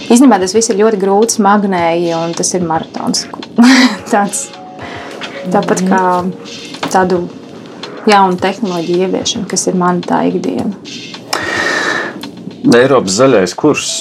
īstenībā 0.10 0.40
tas 0.40 0.56
viss 0.56 0.70
ir 0.70 0.80
ļoti 0.82 1.00
grūti, 1.02 1.38
smagnēji, 1.38 2.14
un 2.18 2.34
tas 2.38 2.54
ir 2.54 2.66
maratons. 2.68 3.28
Tāds, 4.12 4.48
tāpat 5.52 5.84
kā 5.88 6.04
tādu 6.92 7.28
jaunu 8.08 8.40
tehnoloģiju 8.40 9.08
ieviešana, 9.08 9.48
kas 9.50 9.68
ir 9.68 9.78
mana 9.80 10.04
tā 10.04 10.24
ikdiena. 10.30 10.76
Eiropas 12.78 13.16
zaļais 13.22 13.56
kurs. 13.56 13.92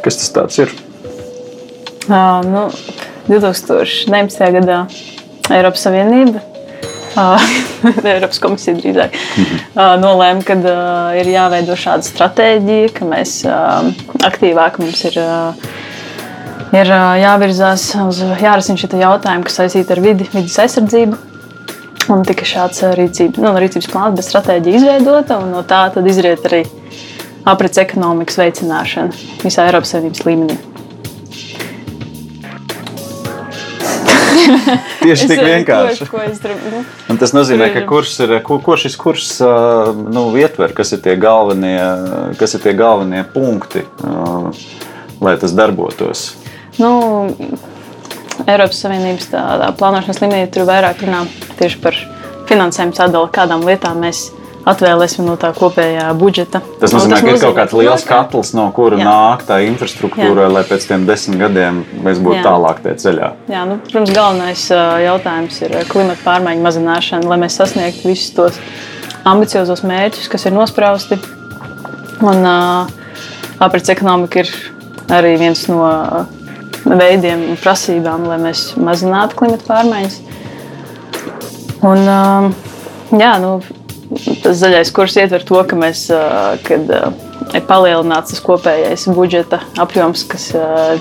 Kas 0.00 0.16
tas 0.32 0.56
ir? 0.62 0.70
Uh, 2.10 2.40
nu, 2.46 2.62
2019. 3.28 4.46
gadā 4.56 4.78
Eiropas 5.52 5.84
Savienība 5.84 6.40
Eiropas 8.12 8.40
komisija 8.42 8.76
drīzāk 8.78 9.16
nolēma, 10.00 10.44
ka 10.46 10.56
ir 11.18 11.30
jāveido 11.32 11.76
šāda 11.78 12.06
stratēģija, 12.06 12.92
ka 12.96 13.08
mēs 13.08 13.40
aktīvāk 14.26 14.78
mums 14.82 15.02
ir, 15.10 15.18
ir 16.76 16.92
jāvirzās 17.24 17.88
uz 18.04 18.22
jārisina 18.42 18.82
šie 18.82 19.02
jautājumi, 19.02 19.46
kas 19.48 19.60
saistīti 19.62 19.96
ar 19.96 20.04
vidi, 20.04 20.28
vidas 20.34 20.58
aizsardzību. 20.66 21.26
Un 22.10 22.24
tika 22.26 22.46
šāds 22.48 22.80
rīcība, 22.98 23.42
nu, 23.44 23.52
rīcības 23.60 23.90
plāns, 23.92 24.16
bet 24.18 24.26
stratēģija 24.26 24.80
izveidota, 24.80 25.36
un 25.38 25.52
no 25.54 25.60
tā 25.62 25.84
izriet 26.10 26.46
arī 26.48 26.64
aprits 27.46 27.78
ekonomikas 27.82 28.40
veicināšana 28.40 29.44
visā 29.44 29.68
Eiropas 29.68 29.94
Savienības 29.94 30.26
līmenī. 30.26 30.69
Tieši 35.04 35.28
tik 35.30 35.42
vienkārši. 35.44 36.06
Ko, 36.10 36.20
ko 36.20 36.50
nu, 36.74 36.82
Un 37.12 37.20
tas 37.20 37.34
nozīmē, 37.36 37.70
ka 37.74 37.84
kurs 37.88 38.14
ir, 38.24 38.36
ko, 38.46 38.60
ko 38.64 38.76
šis 38.80 38.96
kurs 39.00 39.32
nu, 39.40 40.24
ietver, 40.38 40.74
kas 40.76 40.94
ir 40.96 41.02
tie 41.04 41.16
galvenie, 41.20 41.78
kas 42.40 42.56
ir 42.56 42.64
tie 42.64 42.74
galvenie 42.78 43.24
punkti, 43.34 43.84
lai 45.20 45.36
tas 45.40 45.54
darbotos. 45.56 46.30
Nu, 46.80 46.92
Eiropas 48.48 48.80
Savienības 48.80 49.30
tā, 49.32 49.42
tā 49.60 49.70
plānošanas 49.76 50.20
līmenī 50.22 50.50
tur 50.52 50.68
vairāk 50.68 51.04
runā 51.04 51.24
tieši 51.58 51.80
par 51.82 51.96
finansējumu 52.48 52.96
sadali, 52.96 53.32
kādām 53.34 53.66
lietām 53.66 54.00
mēs 54.04 54.30
atvēlēsim 54.68 55.24
no 55.24 55.36
tā 55.40 55.50
kopējā 55.56 56.10
budžeta. 56.20 56.60
Tas 56.80 56.92
nozīmē, 56.92 57.16
tas 57.16 57.24
ka 57.24 57.32
ir 57.32 57.40
kaut 57.42 57.56
kāds 57.56 57.76
liels 57.78 58.04
katls, 58.08 58.52
no 58.56 58.66
kura 58.76 58.98
jā. 59.00 59.06
nāk 59.08 59.44
tā 59.48 59.60
infrastruktūra, 59.66 60.46
jā. 60.46 60.52
lai 60.52 60.64
pēc 60.68 60.86
tiem 60.90 61.06
desmit 61.08 61.40
gadiem 61.40 61.82
mēs 62.04 62.20
būtu 62.20 62.38
jā. 62.40 62.44
tālāk 62.46 62.82
tajā 62.84 63.00
ceļā. 63.04 63.30
Jā, 63.52 63.64
nu, 63.68 63.78
protams, 63.86 64.14
galvenais 64.16 64.66
jautājums 65.06 65.60
ir 65.64 65.76
klimata 65.90 66.24
pārmaiņu 66.26 66.66
mazināšana, 66.66 67.30
lai 67.32 67.40
mēs 67.44 67.56
sasniegtu 67.60 68.10
visus 68.12 68.34
tos 68.36 68.60
ambiciozos 69.28 69.84
mērķus, 69.86 70.28
kas 70.32 70.48
ir 70.48 70.56
nosprausti. 70.56 71.20
Un 72.20 72.44
uh, 72.44 72.90
aprits 73.64 73.92
ekonomika 73.92 74.42
ir 74.42 74.52
arī 75.10 75.36
viens 75.40 75.64
no 75.70 75.86
veidiem 76.84 77.48
un 77.52 77.60
prasībām, 77.60 78.26
lai 78.28 78.36
mēs 78.42 78.74
mazinātu 78.80 79.38
klimata 79.40 79.64
pārmaiņas. 79.68 80.20
Un, 81.80 82.04
uh, 82.04 82.50
jā, 83.16 83.34
nu, 83.40 83.56
tas 84.42 84.58
zaļais 84.60 84.90
kurs 84.94 85.16
ietver 85.20 85.44
to, 85.46 85.60
ka 85.66 85.78
mēs, 85.78 86.06
kad 86.66 86.90
ir 86.90 87.64
palielināts 87.68 88.34
tas 88.34 88.42
kopējais 88.44 89.06
budžeta 89.14 89.62
apjoms, 89.80 90.26
kas 90.30 90.50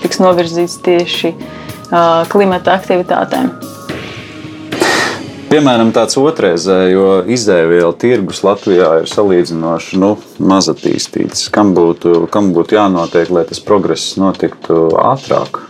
tiks 0.04 0.22
novirzīts 0.22 0.80
tieši 0.86 1.34
klimata 2.30 2.78
aktivitātēm. 2.78 3.51
Piemēram, 5.50 5.89
tāds 5.89 6.13
otrreizējo 6.22 7.24
izēvielu 7.34 7.96
tirgus 7.98 8.44
Latvijā 8.46 9.00
ir 9.00 9.08
salīdzinoši 9.10 9.98
nu, 9.98 10.12
maz 10.46 10.68
attīstīts. 10.70 11.48
Kam 11.50 11.72
būtu, 11.74 12.28
kam 12.30 12.51
būtu 12.54 12.78
jānotiek, 12.78 13.32
lai 13.34 13.48
tas 13.50 13.58
progress 13.66 14.13
notiktu 14.22 14.92
ātrāk? 15.01 15.63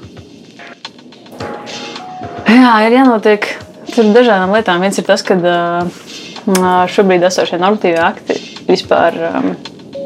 Jā, 2.49 2.73
ir 2.89 2.97
jānotiek 2.97 3.47
tur 3.93 4.11
dažādām 4.17 4.51
lietām. 4.57 4.83
Viens 4.83 4.99
ir 4.99 5.07
tas, 5.07 5.23
ka 5.23 5.39
uh, 5.39 6.03
šobrīd 6.47 7.25
esošie 7.27 7.59
normatīvie 7.61 7.99
akti 8.03 8.37
vispār 8.69 9.17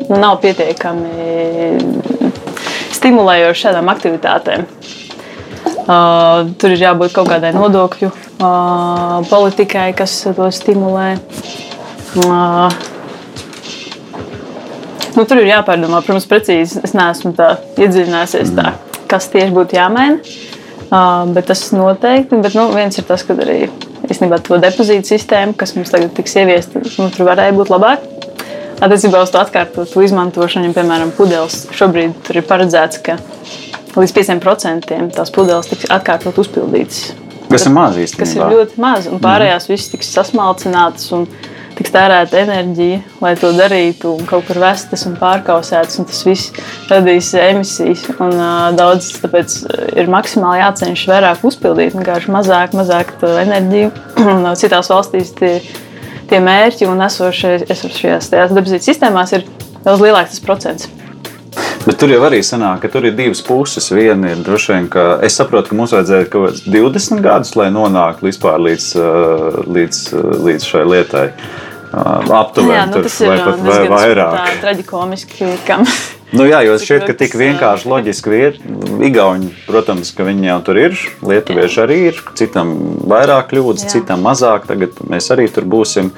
nu, 0.10 0.18
nav 0.18 0.40
pietiekami 0.44 2.32
stimulējoši 3.04 3.66
šādām 3.68 3.92
aktivitātēm. 3.92 4.68
Uh, 5.84 6.54
tur 6.56 6.72
ir 6.72 6.80
jābūt 6.80 7.12
kaut 7.12 7.28
kādai 7.28 7.50
nodokļu 7.52 8.08
uh, 8.08 9.18
politikai, 9.28 9.90
kas 9.98 10.14
to 10.24 10.48
stimulē. 10.56 11.18
Uh, 12.24 12.72
nu, 15.18 15.26
tur 15.28 15.42
ir 15.42 15.50
jāpārdomā, 15.50 16.00
protams, 16.06 16.30
precīzi. 16.32 16.80
Es 16.88 16.96
neesmu 16.96 17.34
tā 17.36 17.58
iedziļinājusies, 17.76 18.54
tā, 18.56 18.78
kas 19.12 19.28
tieši 19.34 19.52
būtu 19.56 19.76
jāmaina. 19.76 20.22
Uh, 20.88 21.28
bet 21.36 21.52
tas 21.52 21.66
noteikti. 21.76 22.40
Bet, 22.40 22.56
nu, 22.56 22.70
viens 22.72 22.96
ir 23.02 23.08
tas, 23.10 23.28
ka 23.28 23.36
arī 23.36 23.66
īstenībā 24.10 24.40
to 24.44 24.60
depozītu 24.62 25.14
sistēmu, 25.14 25.56
kas 25.58 25.76
mums 25.78 25.94
tagad 25.94 26.14
tiks 26.18 26.36
ieviesta, 26.40 26.82
nu, 26.84 27.10
tur 27.14 27.28
varēja 27.30 27.56
būt 27.58 27.72
labāk. 27.74 28.06
Attiecībā 28.84 29.22
uz 29.24 29.32
to 29.32 29.40
atkārtotu 29.40 30.04
izmantošanu, 30.04 30.74
piemēram, 30.76 31.14
pudeles 31.16 31.68
šobrīd 31.76 32.18
tur 32.26 32.42
ir 32.42 32.48
paredzēts, 32.50 33.00
ka 33.06 33.18
līdz 33.96 34.16
5% 34.18 34.98
tās 35.16 35.32
pudeles 35.34 35.70
tiks 35.72 35.88
atkārtot 35.94 36.40
uzpildītas. 36.42 37.14
Kas 37.54 37.68
ir 37.70 37.76
maz 37.76 38.00
īstenībā? 38.02 38.26
Kas 38.26 38.36
ir 38.36 38.56
ļoti 38.58 38.82
maz, 38.82 39.08
un 39.12 39.22
pārējās 39.24 39.68
mm. 39.68 39.76
visas 39.76 39.92
tiks 39.94 40.10
sasmalcinātas. 40.16 41.12
Un, 41.16 41.28
tiks 41.78 41.94
tērēta 41.94 42.40
enerģija, 42.44 43.02
lai 43.24 43.34
to 43.40 43.52
darītu, 43.58 44.14
un 44.18 44.28
kaut 44.30 44.46
kur 44.48 44.60
vestas 44.64 45.06
un 45.10 45.18
pārkausētas, 45.20 46.00
un 46.02 46.10
tas 46.10 46.22
viss 46.28 46.66
radīs 46.92 47.34
emisijas. 47.40 48.06
Un, 48.16 48.34
uh, 48.38 48.70
daudz 48.78 49.12
tāpēc 49.24 49.58
ir 50.00 50.12
maksimāli 50.14 50.62
jācenšas 50.62 51.12
vairāk 51.12 51.46
uzpildīt, 51.50 51.98
vienkārši 51.98 52.34
mazāk, 52.34 52.76
mazāk 52.78 53.16
enerģiju. 53.24 53.94
Citās 54.62 54.92
valstīs 54.94 55.34
tie, 55.38 55.54
tie 56.32 56.42
mērķi 56.44 56.90
un 56.90 57.06
esošie, 57.08 57.60
esošajās 57.74 58.34
depozītu 58.34 58.92
sistēmās 58.92 59.38
ir 59.38 59.48
daudz 59.84 60.04
lielāks 60.04 60.38
tas 60.38 60.46
procents. 60.46 60.92
Bet 61.84 61.98
tur 62.00 62.14
jau 62.14 62.22
arī 62.24 62.40
sanāk, 62.46 62.86
ka 62.86 62.90
tur 62.94 63.10
ir 63.10 63.16
divas 63.18 63.42
puses. 63.44 63.90
Viena 63.92 64.32
ir 64.32 64.44
droši 64.46 64.72
vien, 64.72 64.86
ka 64.92 65.18
es 65.26 65.36
saprotu, 65.36 65.74
ka 65.74 65.76
mums 65.76 65.92
vajadzēja 65.92 66.30
kaut 66.32 66.46
kāds 66.48 66.64
20 66.72 67.24
gadus, 67.26 67.52
lai 67.60 67.68
nonāktu 67.76 68.30
vispār 68.30 68.62
līdz, 68.64 68.88
līdz, 69.68 70.00
līdz 70.48 70.68
šai 70.70 70.84
lietai. 70.88 71.28
Aptuveni 71.94 72.74
jā, 72.74 72.86
nu, 72.90 72.96
tur, 72.96 73.10
vai 73.30 73.36
pat 73.44 73.60
vai 73.68 73.82
vairāk. 73.92 74.38
Tā 74.38 74.46
ir 74.54 74.62
traģikomiski. 74.64 75.50
Kam. 75.68 75.84
Nu 76.34 76.48
jā, 76.48 76.64
jo 76.66 76.78
šķiet, 76.86 77.04
ka 77.10 77.18
tik 77.20 77.36
vienkārši 77.38 77.92
loģiski 77.92 78.40
ir. 78.40 78.58
Igauni, 79.06 79.52
protams, 79.68 80.14
ka 80.16 80.26
viņi 80.26 80.50
jau 80.50 80.58
tur 80.70 80.80
ir, 80.82 80.98
lietuvieši 81.34 81.84
arī 81.84 82.00
ir, 82.14 82.24
citam 82.40 82.74
vairāk 83.12 83.52
kļūdas, 83.52 83.86
citam 83.92 84.24
mazāk. 84.26 84.66
Tagad 84.72 85.04
mēs 85.12 85.30
arī 85.36 85.52
tur 85.52 85.68
būsim. 85.70 86.16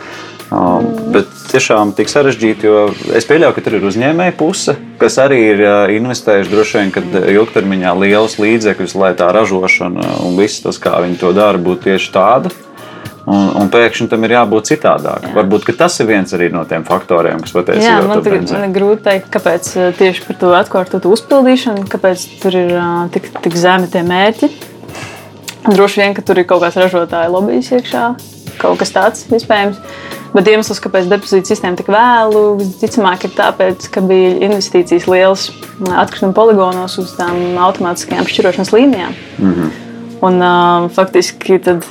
Mm. 0.52 1.12
Bet 1.16 1.32
tiešām 1.50 1.96
tik 1.98 2.12
sarežģīti, 2.12 2.68
jo 2.70 2.84
es 3.18 3.26
pieļauju, 3.26 3.56
ka 3.56 3.64
tur 3.66 3.78
ir 3.80 3.88
uzņēmēja 3.90 4.36
puse, 4.38 4.76
kas 5.02 5.18
arī 5.24 5.40
ir 5.56 5.64
investējuši 5.96 6.52
droši 6.52 6.78
vien, 6.78 6.92
kad 6.94 7.18
ilgtermiņā 7.34 7.96
liels 8.04 8.38
līdzekļus, 8.42 8.94
lai 9.02 9.16
tā 9.18 9.32
ražošana 9.36 10.20
un 10.28 10.38
viss 10.38 10.62
tas, 10.64 10.78
kā 10.82 11.00
viņi 11.02 11.18
to 11.24 11.34
dara, 11.36 11.62
būtu 11.62 11.90
tieši 11.90 12.14
tāda. 12.14 12.54
Un, 13.26 13.48
un 13.58 13.70
pēkšņi 13.74 14.06
tam 14.12 14.22
ir 14.28 14.36
jābūt 14.36 14.68
citādāk. 14.70 15.24
Jā. 15.26 15.32
Varbūt 15.34 15.72
tas 15.80 15.96
ir 15.98 16.06
viens 16.12 16.34
no 16.54 16.62
tiem 16.70 16.84
faktoriem, 16.86 17.40
kas 17.42 17.56
patiesībā 17.56 17.96
ir. 18.04 18.10
Man, 18.12 18.22
tagad, 18.22 18.52
man 18.54 18.68
ir 18.68 18.76
grūti 18.76 19.02
pateikt, 19.02 19.32
kāpēc 19.34 19.70
tieši 19.98 20.26
par 20.28 20.38
to 20.44 20.52
atkārtotu 20.54 21.14
uzpildīšanu, 21.16 21.88
kāpēc 21.90 22.26
tur 22.44 22.60
ir 22.60 22.76
uh, 22.78 23.08
tik, 23.16 23.32
tik 23.42 23.58
zemi 23.58 23.90
tie 23.90 24.06
mērķi. 24.06 24.52
Droši 25.66 26.04
vien, 26.04 26.14
ka 26.14 26.22
tur 26.22 26.38
ir 26.38 26.46
kaut 26.46 26.62
kāds 26.62 26.78
ražotāja 26.78 27.34
lobbyis 27.34 27.72
iekšā, 27.74 28.04
kaut 28.62 28.78
kas 28.84 28.94
tāds 28.94 29.26
iespējams. 29.34 29.82
Bet 30.36 30.50
iemesls, 30.52 30.82
kāpēc 30.84 31.08
depozīta 31.08 31.54
sistēma 31.54 31.80
tik 31.80 31.88
vēlu, 31.94 32.44
visticamāk, 32.60 33.24
ir 33.24 33.36
tāpēc, 33.38 33.88
ka 33.94 34.04
bija 34.04 34.34
investīcijas 34.50 35.08
liels 35.08 35.48
atkrituma 35.96 36.36
poligonos 36.36 36.98
uz 37.00 37.14
tām 37.16 37.56
automātiskajām 37.64 38.28
šķirošanas 38.28 38.74
līnijām. 38.76 39.16
Mm 39.40 39.54
-hmm. 39.54 39.74
Un, 40.26 40.42
uh, 40.42 40.92
faktiski 40.92 41.60
tad 41.64 41.88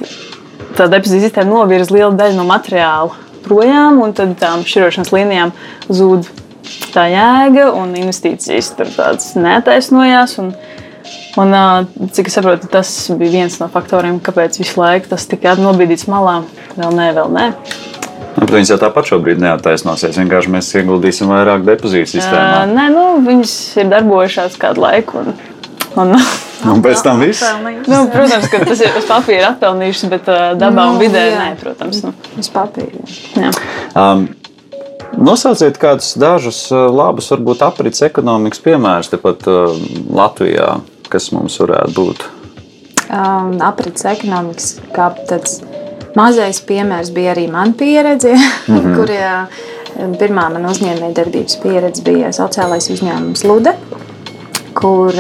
tā 0.77 0.89
depozīta 0.91 1.29
sistēma 1.29 1.51
novirza 1.51 1.95
lielu 1.95 2.13
daļu 2.19 2.37
no 2.37 2.45
materiāla 2.45 3.17
projām, 3.47 4.03
un 4.03 4.13
tad 4.13 4.37
tām 4.41 4.65
šķirošanas 4.67 5.13
līnijām 5.15 5.53
zūd 5.89 6.29
tā 6.95 7.09
jēga 7.13 7.69
un 7.73 7.95
investīcijas 7.99 8.73
tur 8.77 8.91
tādas 8.97 9.35
netaisnojās. 9.39 10.39
Un, 10.43 10.53
un, 11.41 11.57
cik 12.13 12.31
es 12.31 12.39
saprotu, 12.39 12.69
tas 12.73 13.11
bija 13.19 13.31
viens 13.31 13.59
no 13.61 13.69
faktoriem, 13.73 14.21
kāpēc 14.25 14.59
visu 14.63 14.81
laiku 14.81 15.13
tas 15.13 15.27
tika 15.31 15.57
nobīdīts 15.61 16.09
malā. 16.11 16.43
Vēl 16.77 16.97
nē, 17.01 17.11
vēl 17.19 17.35
nē. 17.35 17.51
Nu, 18.35 18.47
viņas 18.51 18.73
jau 18.73 18.79
tāpat 18.83 19.11
šobrīd 19.13 19.43
neattaisnosies. 19.43 20.17
Vienkārši 20.19 20.51
mēs 20.51 20.71
ieguldīsim 20.81 21.31
vairāk 21.31 21.63
depozītu 21.67 22.17
sistēmā. 22.17 22.65
Uh, 22.65 22.73
nē, 22.75 22.87
nu, 22.95 23.05
viņas 23.27 23.55
ir 23.79 23.91
darbojušās 23.93 24.57
kādu 24.61 24.83
laiku. 24.85 25.23
Un, 25.23 25.35
un, 26.03 26.15
un 26.73 26.83
pēc 26.85 27.05
tam 27.07 27.23
viss? 27.23 27.45
Nu, 27.87 28.05
protams, 28.11 28.49
ka 28.51 28.63
tas 28.67 28.83
ir 28.83 28.97
uz 28.99 29.07
papīra 29.09 29.53
atpelnījuši, 29.55 30.11
bet 30.11 30.31
uh, 30.33 30.47
dabā 30.59 30.89
nu, 30.89 30.97
un 30.97 31.03
vidē 31.03 31.29
jā. 31.29 31.37
nē, 31.39 31.51
protams. 31.63 32.03
Nu. 32.07 32.15
Uz 32.41 32.51
papīra. 32.55 33.07
Jā. 33.39 33.53
Um, 33.95 34.27
Nosauciet 35.15 35.77
kādus 35.79 36.17
dažus 36.19 36.59
labus, 36.73 37.29
varbūt 37.31 37.61
aprits 37.63 38.03
ekonomikas 38.03 38.59
piemērus 38.65 39.13
tepat 39.13 39.47
uh, 39.47 39.77
Latvijā, 40.11 40.81
kas 41.13 41.31
mums 41.31 41.61
varētu 41.63 41.95
būt. 41.95 42.25
Um, 43.05 43.55
aprits 43.63 44.07
ekonomikas 44.11 44.73
kā 44.95 45.13
tāds 45.29 45.61
Mazais 46.15 46.61
piemērs 46.63 47.11
bija 47.15 47.33
arī 47.35 47.49
mana 47.51 47.75
pieredze, 47.79 48.35
mm 48.39 48.77
-hmm. 48.77 48.97
kur 48.97 49.11
pirmā 50.19 50.49
mana 50.53 50.71
uzņēmējdarbības 50.71 51.61
pieredze 51.63 52.03
bija 52.03 52.33
sociālais 52.35 52.91
uzņēmums 52.91 53.45
Lude, 53.45 53.75
kur 54.75 55.15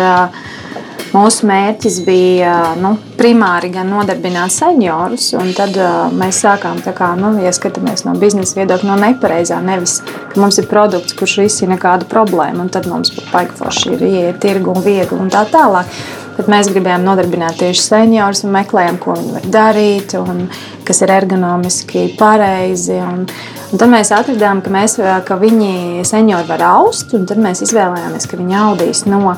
mūsu 1.14 1.46
mērķis 1.46 2.00
bija 2.06 2.54
nu, 2.80 2.96
primāri 3.18 3.70
gan 3.74 3.90
nodarbināt 3.90 4.50
seniorus, 4.54 5.32
un 5.38 5.52
tad 5.56 5.76
mēs 6.18 6.42
sākām, 6.44 6.82
kā, 6.82 7.12
nu, 7.18 7.36
ja 7.42 7.52
skatāmies 7.54 8.04
no 8.04 8.16
biznesa 8.18 8.58
viedokļa, 8.60 8.90
no 8.90 8.98
nepareizā, 9.06 9.60
nevis, 9.62 10.00
ka 10.32 10.40
mums 10.40 10.58
ir 10.58 10.66
produkts, 10.66 11.14
kurš 11.14 11.38
risina 11.44 11.78
kādu 11.78 12.04
problēmu, 12.10 12.66
un 12.66 12.68
tad 12.68 12.86
mums 12.90 13.14
paigforši 13.32 13.94
ir 13.94 14.04
ieiet 14.10 14.40
tirgu 14.42 14.74
un 14.74 14.82
viegli 14.82 15.18
un 15.18 15.30
tā 15.30 15.46
tālāk. 15.50 15.86
Bet 16.34 16.48
mēs 16.50 16.70
gribējām 16.72 17.04
nodarbināt 17.06 17.60
tieši 17.60 17.82
seniorus 17.84 18.42
un 18.46 18.54
meklējām, 18.56 18.98
ko 19.02 19.14
viņi 19.18 19.34
var 19.36 19.44
darīt, 19.54 20.16
un 20.18 20.48
kas 20.86 21.04
ir 21.04 21.12
ergonomiski 21.14 22.08
pareizi. 22.18 22.96
Un, 22.98 23.22
un 23.70 23.80
tad 23.80 23.92
mēs 23.92 24.10
atradām, 24.14 24.64
ka, 24.64 24.72
mēs, 24.74 24.98
ka 25.28 25.38
viņi 25.38 26.02
seniori 26.08 26.48
var 26.50 26.66
aust, 26.72 27.14
un 27.14 27.28
tad 27.30 27.38
mēs 27.42 27.62
izvēlējāmies, 27.68 28.26
ka 28.30 28.40
viņi 28.40 28.58
audīs 28.64 29.04
no 29.06 29.36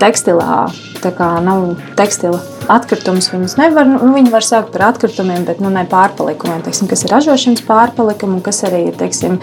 tekstilā. 0.00 0.68
Tā 1.00 1.14
kā 1.16 1.26
nav 1.40 1.62
nu, 1.64 1.76
tekstila 1.96 2.36
atkritumus, 2.70 3.30
viņus 3.32 3.56
nevar, 3.56 3.88
nu, 3.88 4.12
viņi 4.12 4.32
var 4.32 4.44
saukt 4.44 4.74
par 4.74 4.90
atkritumiem, 4.90 5.46
bet 5.48 5.62
nu, 5.64 5.70
ne 5.72 5.86
pārpalikumiem, 5.88 6.60
teiksim, 6.66 6.90
kas 6.90 7.06
ir 7.06 7.14
ražošanas 7.14 7.64
pārpalikumi, 7.64 8.42
kas 8.44 8.60
arī 8.68 8.84
teiksim, 9.00 9.38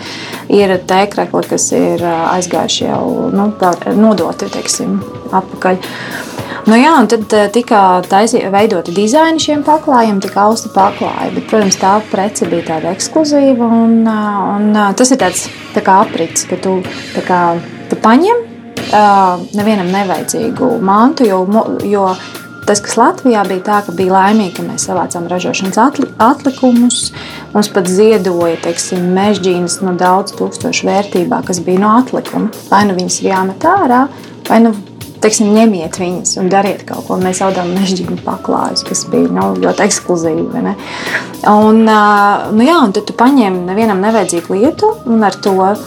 ir 0.54 0.76
tēkrekli, 0.88 1.44
kas 1.50 1.72
ir 1.74 2.06
aizgājuši 2.06 2.90
jau 2.92 3.04
nu, 3.34 3.50
nodoti 3.98 4.52
teiksim, 4.54 5.00
atpakaļ. 5.34 5.82
Nu, 6.68 6.76
jā, 6.76 6.92
un 7.00 7.08
tad 7.08 7.32
eh, 7.36 7.46
tika 7.54 7.82
taisi, 8.08 8.42
veidoti 8.52 8.96
dizaini 8.96 9.40
šiem 9.40 9.64
paklājiem, 9.68 10.20
tika 10.24 10.44
austa 10.48 10.72
paklāji. 10.74 11.34
Bet, 11.38 11.46
protams, 11.52 11.78
tā 11.80 11.94
prece 12.12 12.48
bija 12.52 12.66
tāda 12.74 12.92
ekskluzīva. 12.96 13.70
Un, 13.84 14.02
eh, 14.04 14.42
un, 14.58 14.68
eh, 14.76 14.90
tas 15.00 15.14
ir 15.14 15.22
tāds 15.22 15.46
tā 15.76 15.84
kā 15.86 16.02
aprits, 16.04 16.48
ka 16.50 16.60
tu, 16.62 16.82
kā, 17.28 17.42
tu 17.92 18.00
paņem 18.04 18.46
nevienam 18.88 19.90
nevajadzīgu 19.92 20.68
mantu, 20.86 21.26
jo, 21.28 21.42
jo 21.84 22.06
tas, 22.68 22.80
kas 22.84 22.96
Latvijā 23.00 23.42
bija 23.48 23.64
tā, 23.66 23.80
ka 23.86 23.96
bija 23.96 24.14
laimīgi, 24.14 24.54
ka 24.58 24.64
mēs 24.64 24.86
savācām 24.88 25.28
ražošanas 25.32 25.80
atli 25.82 26.08
atlikumus. 26.24 27.12
Mums 27.54 27.72
pat 27.74 27.90
ziedoja 27.92 28.60
teiksim, 28.64 29.10
mežģīnas 29.16 29.80
no 29.84 29.96
daudz 30.00 30.36
tūkstošu 30.40 30.88
vērtībā, 30.88 31.42
kas 31.48 31.60
bija 31.64 31.84
no 31.84 31.96
atlikuma. 32.02 32.52
Vai 32.72 32.84
nu 32.88 32.96
viņas 32.96 33.20
ir 33.22 33.32
jāmet 33.32 33.68
ārā, 33.72 34.06
vai 34.48 34.62
nu 34.64 34.76
teiksim, 35.24 35.52
ņemiet 35.56 35.98
viņas 36.00 36.38
un 36.42 36.50
dariet 36.52 36.84
kaut 36.88 37.08
ko. 37.08 37.18
Mēs 37.22 37.42
audām 37.46 37.72
mežģīnu 37.76 38.20
paklājus, 38.26 38.86
kas 38.88 39.04
bija 39.12 39.32
nu, 39.34 39.50
ļoti 39.62 39.86
ekskluzīvi. 39.88 40.64
Ne? 40.66 40.76
Un, 41.50 41.84
nu, 41.86 42.66
jā, 42.66 42.78
un 42.84 42.96
tad 42.96 43.08
tu 43.10 43.16
paņem 43.18 43.64
nevienam 43.68 44.02
nevajadzīgu 44.04 44.58
lietu 44.58 44.94
un 45.10 45.26
ar 45.28 45.38
to 45.44 45.56
uh, 45.58 45.78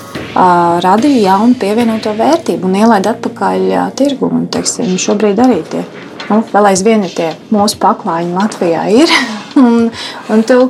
radīji 0.85 1.24
jaunu 1.24 1.59
pievienoto 1.61 2.14
vērtību 2.18 2.68
un 2.68 2.78
ielaidi 2.83 3.12
atpakaļ 3.12 3.66
uh, 3.70 3.88
tirgu. 3.96 4.31
Un, 4.31 4.46
teiksim, 4.52 4.94
šobrīd 5.00 5.42
arī 5.42 5.61
tie 5.70 5.85
nu, 6.31 6.40
vēl 6.52 6.70
aizvien 6.70 7.04
ir 7.07 7.14
tie 7.16 7.33
mūsu 7.54 7.81
paklājiņi 7.83 8.37
Latvijā. 8.37 8.87
Ir, 9.02 9.12
un, 9.64 9.90
un 10.31 10.46
tu, 10.46 10.62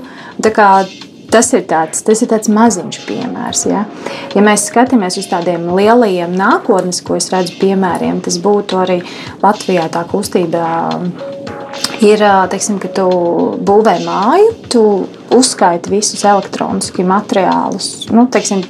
kā, 0.57 0.71
Tas 1.31 1.53
ir 1.55 1.63
tāds, 1.71 2.03
tas 2.03 2.23
ir 2.25 2.31
tāds 2.31 2.51
maziņš 2.51 2.97
piemērs. 3.07 3.67
Ja? 3.71 3.85
ja 4.35 4.43
mēs 4.43 4.67
skatāmies 4.71 5.19
uz 5.21 5.29
tādiem 5.31 5.69
lielajiem 5.77 6.35
nākotnes, 6.35 7.03
ko 7.07 7.19
es 7.21 7.31
redzu 7.31 7.55
piemēriem, 7.61 8.19
tas 8.25 8.41
būtu 8.43 8.81
arī 8.83 8.99
Latvijā 9.43 9.87
tā 9.95 10.03
kustība. 10.11 10.65
Ir, 12.03 12.23
teiksim, 12.51 12.81
ka 12.83 12.89
tu 12.97 13.07
būvē 13.63 14.01
māju, 14.03 14.49
tu 14.73 14.83
uzskaiti 15.37 15.93
visus 15.93 16.25
elektroniskus 16.27 17.07
materiālus. 17.07 17.91
Nu, 18.11 18.25
teiksim, 18.33 18.65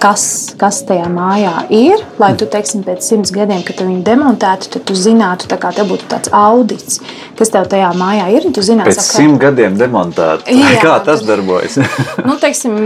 kas, 0.00 0.22
kas 0.60 0.80
tajā 0.88 1.06
mājā 1.12 1.52
ir. 1.74 2.02
Lai 2.20 2.32
tu, 2.38 2.48
teiksim, 2.50 2.84
pēc 2.86 3.04
simts 3.06 3.32
gadiem, 3.34 3.62
kad 3.66 3.78
tu 3.78 3.86
viņu 3.88 4.02
demontētu, 4.06 4.70
tad 4.74 4.86
tu 4.88 4.96
zinātu, 4.98 5.48
tā 5.50 5.58
kā 5.60 5.72
tev 5.76 5.90
būtu 5.92 6.08
tāds 6.10 6.32
audits, 6.36 7.00
kas 7.38 7.52
tev 7.54 7.68
tajā 7.72 7.92
mājā 7.98 8.28
ir. 8.36 8.48
Zinātu, 8.56 8.90
pēc 8.90 9.00
okay. 9.00 9.10
simt 9.22 9.40
gadiem 9.42 9.78
demontēt. 9.80 10.48
Jā, 10.62 10.76
kā 10.82 10.96
tas 11.06 11.22
tad, 11.22 11.30
darbojas? 11.30 11.78
nu, 12.28 12.38
teiksim, 12.42 12.78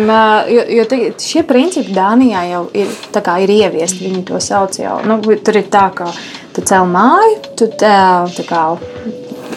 jo, 0.50 0.66
jo 0.80 0.86
te, 0.90 1.00
šie 1.22 1.44
principi 1.48 1.94
Dānijā 1.96 2.44
jau 2.50 2.66
ir, 2.76 2.92
ir 3.44 3.56
ieviesti. 3.56 4.04
Viņi 4.06 4.26
to 4.30 4.40
sauc 4.42 4.78
jau. 4.80 5.00
Nu, 5.06 5.20
tur 5.20 5.60
ir 5.60 5.70
tā, 5.72 5.88
ka 5.94 6.10
tu 6.56 6.64
cēl 6.66 6.88
māju, 6.90 7.40
tu 7.58 7.70
tā, 7.80 7.96
tā 8.36 8.46
kā 8.48 8.64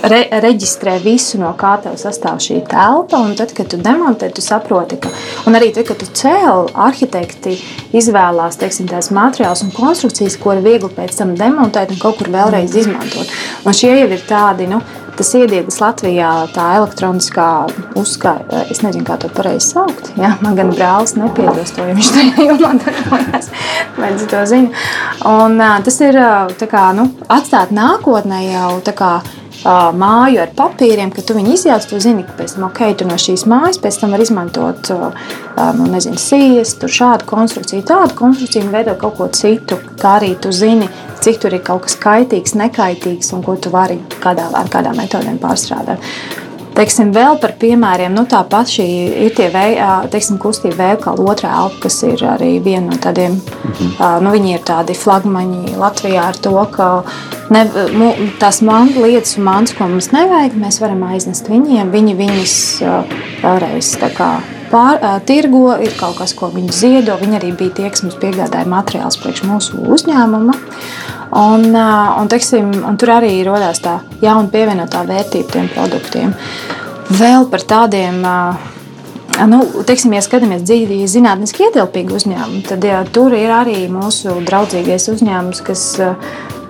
re, 0.04 0.22
reģistrē 0.44 0.98
visu, 1.04 1.39
no 1.42 1.52
kā 1.60 1.76
tev 1.84 1.96
sastāv 2.02 2.42
šī 2.44 2.62
telpa. 2.70 3.22
Tad, 3.38 3.54
kad 3.58 3.70
tu 3.72 3.80
demontē, 3.82 4.30
tu 4.34 4.44
saproti, 4.44 5.00
ka 5.04 5.12
arī 5.52 5.72
tad, 5.76 5.88
kad 5.89 6.02
tu 6.02 6.10
cēli, 6.22 6.74
arhitekti 6.88 7.56
izvēlās 7.96 8.60
teiksim, 8.62 8.89
tās 8.92 9.12
materiālus 9.16 9.63
un 9.66 9.72
konstrukcijas, 9.76 10.39
ko 10.42 10.58
ir 10.58 10.66
viegli 10.66 10.92
pēc 10.94 11.22
tam 11.22 11.38
demontēt 11.39 11.94
un 11.94 12.02
kaut 12.02 12.20
kur 12.20 12.32
vēlreiz 12.34 12.76
izmantot. 12.84 13.32
Un 13.63 13.78
šie 13.78 13.96
jau 13.96 14.12
ir 14.12 14.28
tādi. 14.30 14.70
Nu, 14.72 14.84
Tas 15.13 15.30
iediegas 15.38 15.76
Latvijā 15.78 16.30
tā 16.56 16.63
elektroniskā 16.80 17.48
uzskaita, 18.02 18.63
es 18.74 18.80
nezinu, 18.82 19.06
kā 19.06 19.20
to 19.22 19.30
pareizi 19.30 19.76
saukt. 19.76 20.10
Ja? 20.18 20.32
Man 20.42 20.58
gan 20.58 20.72
brālis 20.74 21.13
nepiedos 21.13 21.76
to, 21.76 21.86
jo 21.86 21.94
viņš 22.00 22.10
tajā 22.16 22.48
jomā 22.48 22.72
darbojas. 22.82 23.52
Viņš 24.00 24.26
to 24.32 24.42
zina. 24.50 24.82
Un, 25.30 25.62
tas 25.86 26.02
ir 26.02 26.18
kā, 26.66 26.88
nu, 26.98 27.12
atstāt 27.30 27.76
nākotnē 27.78 28.42
jau 28.48 28.72
tā 28.88 28.96
kā 28.98 29.12
māju 29.63 30.41
ar 30.43 30.52
papīriem, 30.58 31.12
ka 31.13 31.23
tu 31.23 31.36
viņu 31.38 31.54
izjauc, 31.56 31.86
tu 31.88 31.99
zini, 32.04 32.26
ka 32.28 32.36
pēc 32.38 32.56
tam, 32.56 32.67
ok, 32.67 32.82
tu 32.99 33.08
no 33.08 33.15
šīs 33.19 33.45
mājas 33.49 33.80
pēc 33.84 33.99
tam 34.02 34.15
var 34.15 34.23
izmantot, 34.23 34.91
nu, 35.80 35.88
nezinu, 35.91 36.19
sijas, 36.19 36.76
tur 36.82 36.91
šādu 36.91 37.28
konstrukciju, 37.30 37.86
tādu 37.88 38.17
konstrukciju 38.19 38.67
un 38.67 38.73
veidot 38.76 38.99
kaut 38.99 39.17
ko 39.17 39.30
citu. 39.32 39.80
Kā 39.99 40.17
arī 40.19 40.34
tu 40.41 40.52
zini, 40.52 40.89
cik 41.23 41.39
tur 41.43 41.56
ir 41.56 41.63
kaut 41.63 41.86
kas 41.88 41.95
kaitīgs, 41.99 42.58
nekaitīgs 42.60 43.34
un 43.36 43.43
ko 43.45 43.56
tu 43.56 43.71
vari 43.73 43.99
kādā, 44.23 44.49
ar 44.54 44.71
kādām 44.71 44.99
metodēm 44.99 45.39
pārstrādāt. 45.43 46.02
Teiksim, 46.73 47.12
vēl 47.13 47.38
par 47.38 47.52
piemēriem, 47.62 48.15
nu, 48.17 48.23
tāpat 48.26 48.71
šī 48.73 48.86
ir 49.28 49.36
tie 49.38 49.52
vei, 49.54 49.76
teiksim, 50.10 50.39
kustība 50.41 50.88
veikala 50.89 51.21
otrā 51.30 51.52
elpa, 51.62 51.84
kas 51.86 51.99
ir 52.08 52.23
arī 52.26 52.56
viena 52.65 52.88
no 52.88 52.97
tādiem, 52.97 53.38
-hmm. 53.38 54.23
nu, 54.26 54.32
viņi 54.34 54.54
ir 54.56 54.63
tādi 54.65 54.97
flagmaņi 54.97 55.78
Latvijā 55.78 56.23
ar 56.32 56.36
to, 56.36 56.56
ka 56.71 57.04
ne, 57.54 57.63
tās 58.42 58.62
man, 58.66 58.92
lietas 58.98 59.38
mans, 59.42 59.76
ko 59.78 59.88
mums 59.92 60.12
nevajag, 60.13 60.58
mēs 60.60 60.82
varam 60.84 61.06
aiznest 61.12 61.50
viņiem, 61.52 61.94
viņi 61.94 62.18
viņus 62.20 62.58
vēlreiz 63.44 63.96
pār, 64.74 65.00
tirgo, 65.28 65.68
ir 65.78 65.94
kaut 66.00 66.18
kas, 66.18 66.34
ko 66.38 66.50
viņi 66.54 66.74
ziedo, 66.74 67.18
viņi 67.22 67.38
arī 67.38 67.52
bija 67.58 67.76
tie, 67.78 67.89
kas 67.94 68.04
mums 68.06 68.18
piegādāja 68.22 68.70
materiālus 68.70 69.20
priekš 69.22 69.44
mūsu 69.46 69.84
uzņēmuma. 69.94 70.56
Un, 71.38 71.68
un, 71.74 72.30
teiksim, 72.30 72.72
un 72.86 72.98
tur 73.02 73.16
arī 73.16 73.36
radās 73.46 73.82
tā 73.84 74.00
jauna 74.22 74.50
pievienotā 74.54 75.04
vērtība 75.10 75.56
tiem 75.56 75.70
produktiem. 75.74 76.34
Vēl 77.13 77.50
par 77.52 77.66
tādiem. 77.70 78.22
Nu, 79.50 79.63
teiksim, 79.88 80.13
ja 80.13 80.22
skatāmies 80.22 80.62
dzīvi 80.62 81.00
zinātniski 81.10 81.66
ietilpīgi 81.66 82.13
uzņēmumi, 82.13 82.60
tad 82.70 82.84
jā, 82.86 83.00
tur 83.13 83.34
ir 83.34 83.50
arī 83.50 83.80
mūsu 83.89 84.36
draudzīgais 84.46 85.10
uzņēmums, 85.10 85.63
kas 85.66 85.86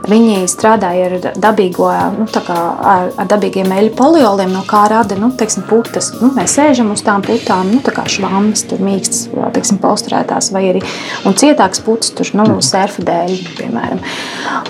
Viņi 0.04 0.50
strādāja 0.52 1.06
ar, 1.08 1.13
dabīgo, 1.39 1.88
nu, 2.18 2.26
kā, 2.28 2.58
ar, 2.94 3.12
ar 3.22 3.30
dabīgiem 3.32 3.72
eļļu 3.72 3.94
polioliem, 3.96 4.52
no 4.52 4.63
kā 4.68 4.84
rada 4.92 5.16
nu, 5.20 5.30
teiksim, 5.39 5.63
putas. 5.70 6.12
Nu, 6.20 6.34
mēs 6.36 6.58
sēžam 6.58 6.92
uz 6.92 7.06
tām 7.06 7.24
putām, 7.24 7.72
nu, 7.72 7.80
tā 7.86 7.94
kā 7.96 8.04
švammas, 8.12 8.66
tur 8.68 8.84
mīkstas, 8.84 9.30
teiksim, 9.56 9.80
polstrētās, 9.84 10.52
vai 10.56 10.66
arī 10.74 10.84
cietāks 11.24 11.80
putas, 11.86 12.12
tur 12.18 12.34
nu, 12.36 12.60
surfa 12.60 13.06
dēļ, 13.08 13.38
piemēram. 13.62 14.04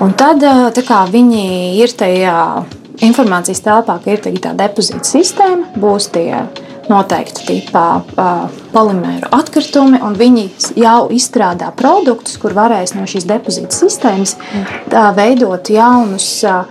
Un 0.06 0.13
tad 0.19 0.46
kā, 0.86 1.02
viņi 1.10 1.48
ir 1.82 1.98
tajā 1.98 2.38
informācijas 3.02 3.63
telpā, 3.65 3.98
ka 4.04 4.13
ir 4.13 4.22
tā 4.43 4.54
depozīta 4.58 5.08
sistēma, 5.08 5.74
būs 5.82 6.12
tie 6.13 6.30
noteikti 6.91 7.46
tipā 7.48 7.88
uh, 8.02 8.46
polimēru 8.74 9.32
atkritumi, 9.36 10.02
un 10.04 10.17
viņi 10.19 10.46
jau 10.80 11.08
izstrādā 11.13 11.72
produktus, 11.78 12.38
kur 12.41 12.56
varēs 12.58 12.96
no 12.98 13.08
šīs 13.10 13.28
depozīta 13.30 13.76
sistēmas 13.76 14.38
tā, 14.91 15.10
veidot 15.17 15.72
jaunus, 15.74 16.30
uh, 16.48 16.63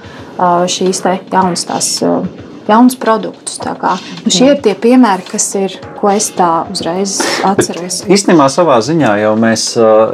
šīs 0.69 1.05
te, 1.05 1.19
jaunas 1.33 1.69
tās. 1.69 1.93
Uh, 2.07 2.51
jaunus 2.69 2.99
produktus. 3.01 3.59
Kā, 3.63 3.95
nu 4.25 4.33
šie 4.33 4.53
ir 4.53 4.61
tie 4.65 4.73
piemēri, 4.79 5.25
kas 5.29 5.45
ir, 5.59 5.75
ko 5.99 6.11
es 6.13 6.29
tā 6.35 6.65
uzreiz 6.73 7.15
atceros. 7.47 8.03
Īstenībā, 8.11 8.49
savā 8.53 8.79
ziņā 8.85 9.13
jau 9.23 9.33
mēs, 9.39 9.67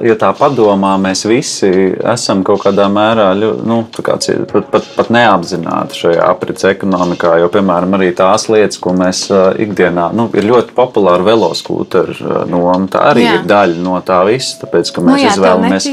ja 0.04 0.16
tā 0.20 0.30
padomā, 0.36 0.94
mēs 1.00 1.24
visi 1.28 1.70
esam 2.12 2.42
kaut 2.46 2.62
kādā 2.66 2.88
mērā 2.92 3.30
nu, 3.38 3.80
kāds, 4.04 4.30
pat, 4.50 4.68
pat, 4.72 4.88
pat 4.96 5.12
neapzināti 5.14 5.98
šajā 6.02 6.28
aprits 6.28 6.66
ekonomikā. 6.68 7.36
Jo, 7.42 7.50
piemēram, 7.52 7.96
arī 7.98 8.10
tās 8.16 8.48
lietas, 8.52 8.80
ko 8.82 8.92
mēs 8.96 9.26
ikdienā, 9.64 10.10
nu, 10.16 10.28
ir 10.36 10.48
ļoti 10.48 10.76
populāra 10.76 11.24
veloskūteru 11.26 12.46
noma, 12.50 12.84
tā 12.92 13.04
arī 13.12 13.24
jā. 13.24 13.38
ir 13.38 13.48
daļa 13.48 13.84
no 13.84 13.98
tā 14.04 14.20
visa. 14.28 14.58
Tāpēc, 14.62 14.92
ka 14.94 15.04
mēs 15.04 15.14
nu, 15.14 15.24
jā, 15.24 15.34
izvēlamies, 15.34 15.88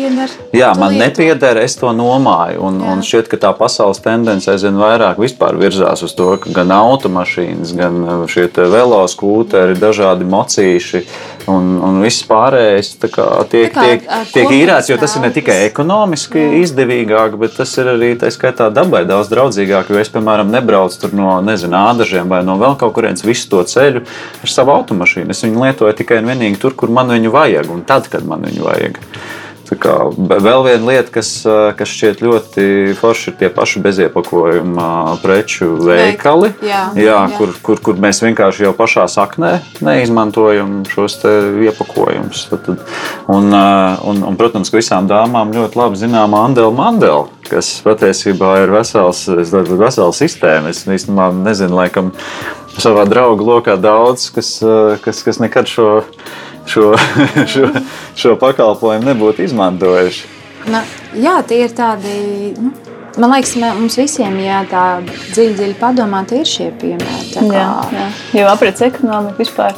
jā, 0.55 0.71
man 0.79 0.97
nepieder, 0.99 1.59
es 1.63 1.77
to 1.79 1.91
nomāju. 1.95 2.61
Un, 2.67 2.81
jā. 2.81 2.93
un 2.93 3.03
šķiet, 3.05 3.31
ka 3.31 3.41
tā 3.47 3.53
pasaules 3.57 4.01
tendence 4.03 4.49
aizvien 4.51 4.77
vairāk 4.79 5.19
vispār 5.21 5.57
virzās 5.59 6.03
uz 6.05 6.15
to, 6.17 6.31
gan 6.53 6.71
automašīnas, 6.75 7.71
gan 7.77 8.01
uh, 8.03 8.25
šie 8.29 8.47
veloskūteri, 8.53 9.77
dažādi 9.79 10.27
mocīši 10.29 11.01
un, 11.51 11.75
un 11.83 11.99
viss 12.03 12.25
pārējais 12.27 12.91
kā, 13.05 13.27
tiek, 13.51 13.71
kā, 13.73 13.85
tiek, 13.85 14.05
tiek 14.33 14.53
īrēts. 14.59 14.89
Jo 14.91 14.99
tas 15.01 15.15
ir 15.17 15.25
ne 15.25 15.31
tikai 15.35 15.57
ekonomiski 15.67 16.41
Jā. 16.41 16.51
izdevīgāk, 16.65 17.37
bet 17.41 17.57
tas 17.59 17.73
ir 17.81 17.91
arī 17.95 18.13
tā 18.19 18.31
skaitā 18.33 18.69
dabai 18.73 19.05
daudz 19.09 19.31
draudzīgāk. 19.33 19.91
Jo 19.93 20.01
es, 20.01 20.11
piemēram, 20.13 20.51
nebraucu 20.53 21.11
no 21.15 21.39
nezinu, 21.45 21.77
ādažiem 21.93 22.29
vai 22.31 22.43
no 22.45 22.57
vēl 22.61 22.77
kaut 22.81 22.95
kurienes 22.97 23.25
visu 23.25 23.49
to 23.53 23.63
ceļu 23.69 24.03
ar 24.05 24.51
savu 24.51 24.75
automašīnu. 24.75 25.31
Es 25.33 25.45
viņu 25.45 25.65
lietoju 25.65 25.97
tikai 26.01 26.21
un 26.21 26.33
vienīgi 26.33 26.61
tur, 26.61 26.77
kur 26.77 26.93
man 26.93 27.13
viņu 27.13 27.33
vajag 27.33 27.73
un 27.73 27.85
tad, 27.87 28.09
kad 28.11 28.27
man 28.27 28.45
viņu 28.45 28.69
vajag. 28.69 29.01
Kā, 29.65 29.95
vēl 30.13 30.61
viena 30.67 30.85
lieta, 30.91 31.09
kas, 31.15 31.29
kas 31.77 31.89
šķiet 31.89 32.21
ļoti 32.21 32.65
forša, 32.99 33.31
ir 33.31 33.37
tie 33.39 33.49
paši 33.53 33.81
beziepakojuma 33.81 34.89
preču 35.23 35.71
veikali, 35.81 36.51
jā, 36.61 36.83
jā, 36.93 37.05
jā. 37.07 37.21
Kur, 37.39 37.53
kur, 37.65 37.81
kur 37.81 37.97
mēs 38.01 38.21
vienkārši 38.21 38.67
jau 38.67 38.73
pašā 38.77 39.07
saknē 39.09 39.55
neizmantojam 39.85 40.83
šos 40.91 41.17
iepakojumus. 41.65 42.45
Un, 43.31 43.49
un, 43.49 44.21
un, 44.21 44.37
protams, 44.37 44.69
ka 44.69 44.77
visām 44.77 45.09
dāmām 45.09 45.53
ļoti 45.55 45.81
labi 45.81 46.01
zināma 46.03 46.45
Andela 46.45 46.73
Mandela, 46.75 47.25
kas 47.49 47.71
patiesībā 47.85 48.59
ir 48.63 48.73
vesels, 48.75 49.25
vesela 49.29 50.11
sistēma. 50.13 50.73
Es 50.73 50.85
īstenībā 50.85 51.31
nezinu, 51.41 51.79
laikam, 51.81 52.13
savā 52.77 53.05
draugu 53.09 53.47
lokā 53.49 53.79
daudz, 53.81 54.29
kas, 54.35 54.57
kas, 55.05 55.25
kas 55.25 55.41
nekad 55.41 55.69
šo 55.71 55.89
šo, 56.69 56.93
šo, 57.51 57.69
šo 58.15 58.35
pakalpojumu 58.41 59.11
nebūtu 59.11 59.45
izmantojuši. 59.45 60.33
Na, 60.71 60.81
jā, 61.13 61.37
tie 61.45 61.65
ir 61.67 61.73
tādi. 61.77 62.15
Nu, 62.57 62.71
man 63.21 63.35
liekas, 63.35 63.53
mums 63.77 63.97
visiem, 63.99 64.37
ja 64.43 64.63
tā 64.69 64.85
dziļi, 65.05 65.53
dziļi 65.59 65.75
padomā, 65.79 66.23
tie 66.27 66.41
ir 66.41 66.49
šie 66.49 66.71
piemēri. 66.81 67.27
Kā... 67.35 67.43
Jā, 67.53 67.67
jā. 67.93 68.07
Jo 68.39 68.49
aprits 68.51 68.83
ekonomika 68.85 69.39
vispār, 69.39 69.77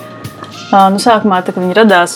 nu, 0.72 1.02
sākumā, 1.02 1.44
tā, 1.44 1.54
kad 1.54 1.62
viņi 1.66 1.78
radās, 1.78 2.16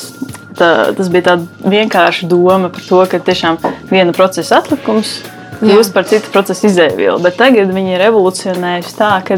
tā, 0.57 0.71
tas 0.97 1.11
bija 1.13 1.33
tāda 1.33 1.69
vienkārša 1.75 2.31
doma 2.31 2.71
par 2.73 2.87
to, 2.87 3.03
ka 3.11 3.21
tiešām 3.27 3.59
viena 3.91 4.15
procesa 4.15 4.61
atlikums 4.61 5.19
kļūst 5.61 5.93
par 5.93 6.07
citu 6.09 6.31
procesu 6.33 6.69
izēvielu. 6.71 7.19
Bet 7.21 7.37
tagad 7.37 7.69
viņi 7.75 7.95
ir 7.97 8.05
evolucionējuši 8.07 8.95
tā, 8.97 9.11
ka 9.27 9.37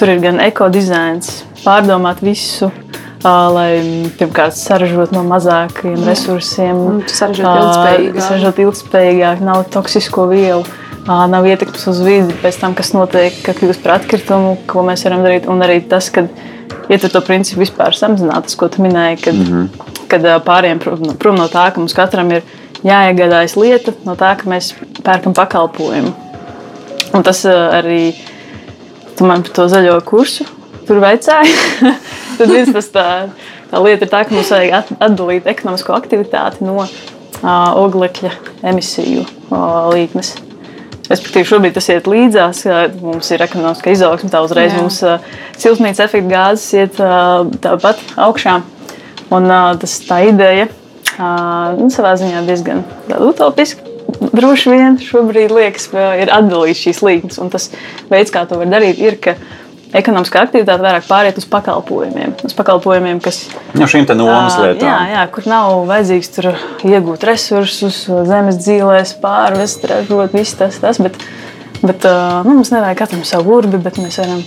tur 0.00 0.14
ir 0.14 0.22
gan 0.24 0.40
ekodizains, 0.40 1.42
pārdomāt 1.64 2.22
visu 2.24 2.70
lai 3.24 3.80
pirmkārt 4.18 4.56
saražot 4.56 5.12
no 5.12 5.22
mazākiem 5.28 5.98
resursiem, 6.06 7.02
saražot 7.10 8.60
ilgspējīgāk, 8.64 9.42
nav 9.44 9.66
toksisko 9.72 10.28
vielu. 10.30 10.64
Nav 11.06 11.46
ietekmes 11.48 11.86
uz 11.90 11.98
vidi, 12.04 12.34
pēc 12.42 12.58
tam, 12.60 12.74
kas 12.76 12.92
notiek, 12.92 13.34
ka 13.42 13.54
kļūst 13.56 13.82
par 13.82 13.96
atkritumu, 13.96 14.58
ko 14.68 14.84
mēs 14.86 15.02
varam 15.06 15.24
darīt. 15.24 15.48
Un 15.50 15.64
arī 15.64 15.80
tas, 15.90 16.10
ka 16.12 16.26
ietver 16.92 17.10
to 17.10 17.22
principu 17.24 17.64
vispār 17.64 17.96
samazināt, 17.96 18.46
tas, 18.46 18.56
ko 18.60 18.68
tu 18.70 18.84
minēji, 18.84 19.18
kad, 19.24 19.34
mm 19.34 19.48
-hmm. 19.48 20.04
kad 20.12 20.28
pāriem 20.46 20.78
prom, 20.78 21.16
prom 21.18 21.40
no 21.40 21.48
tā, 21.48 21.72
ka 21.72 21.80
mums 21.80 21.96
katram 21.96 22.30
ir 22.30 22.42
jāiegādājas 22.84 23.56
lieta, 23.56 23.92
no 24.04 24.14
tā, 24.14 24.36
ka 24.36 24.50
mēs 24.50 24.74
pērkam 25.02 25.34
pakalpojumu. 25.34 26.12
Un 27.14 27.22
tas 27.22 27.44
arī 27.44 28.14
tu 29.16 29.24
man 29.24 29.42
par 29.42 29.52
to 29.52 29.68
zaļo 29.68 30.00
kursu 30.04 30.44
tur 30.86 31.00
veicāji. 31.02 31.54
Tad 32.40 32.48
viens 32.48 32.70
tas 32.72 32.86
tā, 32.88 33.06
tā 33.68 33.80
lieta 33.84 34.06
ir 34.06 34.10
tā, 34.12 34.22
ka 34.24 34.32
mums 34.32 34.50
vajag 34.54 34.94
atdalīt 34.96 35.48
ekonomisko 35.50 35.92
aktivitāti 35.92 36.64
no 36.64 36.78
uh, 36.80 36.92
oglekļa 37.76 38.30
emisiju 38.70 39.26
uh, 39.26 39.90
līknes. 39.92 40.32
Respektīvi, 41.10 41.48
šobrīd 41.50 41.74
tas 41.74 41.90
iet 41.90 42.08
līdzās, 42.08 42.62
mums 43.02 43.28
ir 43.34 43.44
ekonomiskā 43.44 43.92
izaugsme, 43.92 44.30
tā 44.32 44.40
uzreiz 44.46 44.72
Jā. 44.72 44.80
mums 44.80 45.00
uh, 45.04 45.24
siltumnīca 45.58 46.06
efekta 46.06 46.30
gāzes 46.30 46.68
iet 46.78 47.00
uh, 47.02 47.42
tāpat 47.60 48.00
augšā. 48.28 48.60
Un 49.34 49.50
uh, 49.50 49.72
tas 49.82 49.98
tā 50.06 50.22
ideja 50.30 50.70
uh, 50.70 51.76
nu, 51.76 51.90
savā 51.92 52.14
ziņā 52.20 52.46
diezgan 52.48 52.84
utopiska. 53.18 53.84
Droši 54.20 54.72
vien 54.72 54.96
šobrīd 55.02 55.52
liekas, 55.54 55.90
ir 55.92 56.30
atdalīt 56.34 56.78
šīs 56.78 57.02
līnijas, 57.04 57.38
un 57.42 57.50
tas 57.52 57.68
veids, 58.10 58.32
kā 58.32 58.46
to 58.48 58.58
var 58.62 58.70
darīt, 58.70 59.02
ir, 59.02 59.18
ka 59.22 59.36
uh, 59.36 59.69
ekonomiskā 59.96 60.44
aktivitāte 60.44 60.82
vairāk 60.84 61.06
pāriet 61.08 61.38
uz 61.40 61.46
pakalpojumiem. 61.50 62.34
Uz 62.46 62.54
pakalpojumiem 62.56 63.20
kas, 63.24 63.42
no 63.74 63.88
šīm 63.90 64.06
nomas 64.14 64.58
lietām. 64.60 64.86
Jā, 64.86 64.98
jā, 65.14 65.24
kur 65.34 65.48
nav 65.50 65.82
vajadzīgs 65.90 66.32
tur 66.36 66.50
iegūt 66.86 67.26
resursus, 67.28 68.02
zemes 68.28 68.60
dzīvēs, 68.62 69.16
pārvest, 69.22 69.86
ražot, 69.90 70.36
viss 70.36 70.58
tas, 70.58 70.78
tas. 70.82 71.00
Bet, 71.02 71.18
bet 71.82 72.06
nu, 72.46 72.56
mums 72.56 72.72
nevajag 72.74 73.02
katram 73.02 73.26
savu 73.28 73.58
urbi, 73.58 73.80
bet 73.82 73.98
mēs 74.02 74.20
varam. 74.22 74.44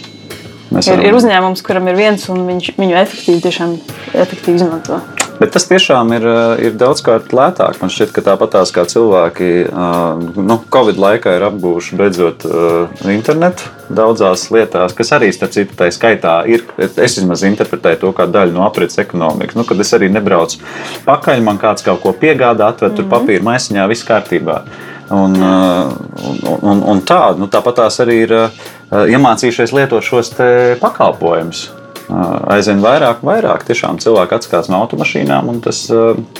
Mēs 0.73 0.89
varam. 0.89 1.03
Ir, 1.03 1.09
ir 1.11 1.19
uzņēmums, 1.19 1.65
kuram 1.65 1.91
ir 1.91 1.99
viens, 1.99 2.29
un 2.33 2.47
viņš 2.49 2.73
viņu 2.79 2.97
efektīvi, 3.03 3.43
tiešām 3.47 3.77
efektīvi 4.25 4.61
izmanto. 4.61 5.03
Bet 5.39 5.53
tas 5.55 5.65
tiešām 5.65 6.13
ir, 6.13 6.25
eh, 6.27 6.65
ir 6.67 6.75
daudzkārt 6.77 7.33
lētāk. 7.33 7.79
Man 7.81 7.89
šķiet, 7.89 8.11
ka 8.13 8.21
tāpatās 8.21 8.71
kā 8.73 8.85
cilvēki 8.85 9.49
eh, 9.65 10.27
nu, 10.37 10.59
Covid 10.73 10.99
laikā 11.01 11.33
ir 11.37 11.45
apgūši 11.49 11.97
beidzot 11.97 12.45
eh, 12.45 13.09
internetu 13.13 13.71
daudzās 13.93 14.45
lietās, 14.53 14.93
kas 14.97 15.11
arī, 15.17 15.31
starp 15.33 15.55
citu, 15.55 15.75
tā 15.77 15.89
skaitā 15.93 16.37
ir. 16.49 16.63
Es 16.77 17.17
vismaz 17.17 17.43
interpretēju 17.49 18.01
to 18.05 18.13
kā 18.15 18.27
daļu 18.29 18.55
no 18.55 18.65
aprits 18.67 19.01
ekonomikas. 19.01 19.57
Nu, 19.57 19.65
kad 19.67 19.81
es 19.81 19.93
arī 19.97 20.09
nebraucu 20.13 20.61
pakaļ, 21.07 21.43
man 21.43 21.61
kāds 21.61 21.85
kaut 21.85 22.01
ko 22.05 22.13
piegādā, 22.13 22.69
atver 22.69 22.89
mm 22.89 22.93
-hmm. 22.93 22.95
tur 22.95 23.05
mhm. 23.05 23.13
papīra 23.13 23.43
maisiņā, 23.49 23.87
viss 23.89 24.07
kārtībā. 24.07 24.61
Un, 25.13 25.35
un, 25.43 26.57
un, 26.61 26.83
un 26.89 27.01
tā, 27.01 27.37
nu, 27.37 27.47
tāpat 27.47 27.75
tās 27.75 27.99
arī 27.99 28.23
ir 28.23 28.31
iemācījušies 28.89 29.73
lietot 29.75 30.03
šos 30.03 30.33
pakalpojumus 30.79 31.82
aizvien 32.09 32.81
vairāk, 32.83 33.21
vairāk 33.25 33.63
tiešām 33.67 33.99
cilvēki 34.03 34.35
atskās 34.37 34.69
no 34.71 34.81
automašīnām, 34.83 35.49
un 35.49 35.61
tas 35.63 35.79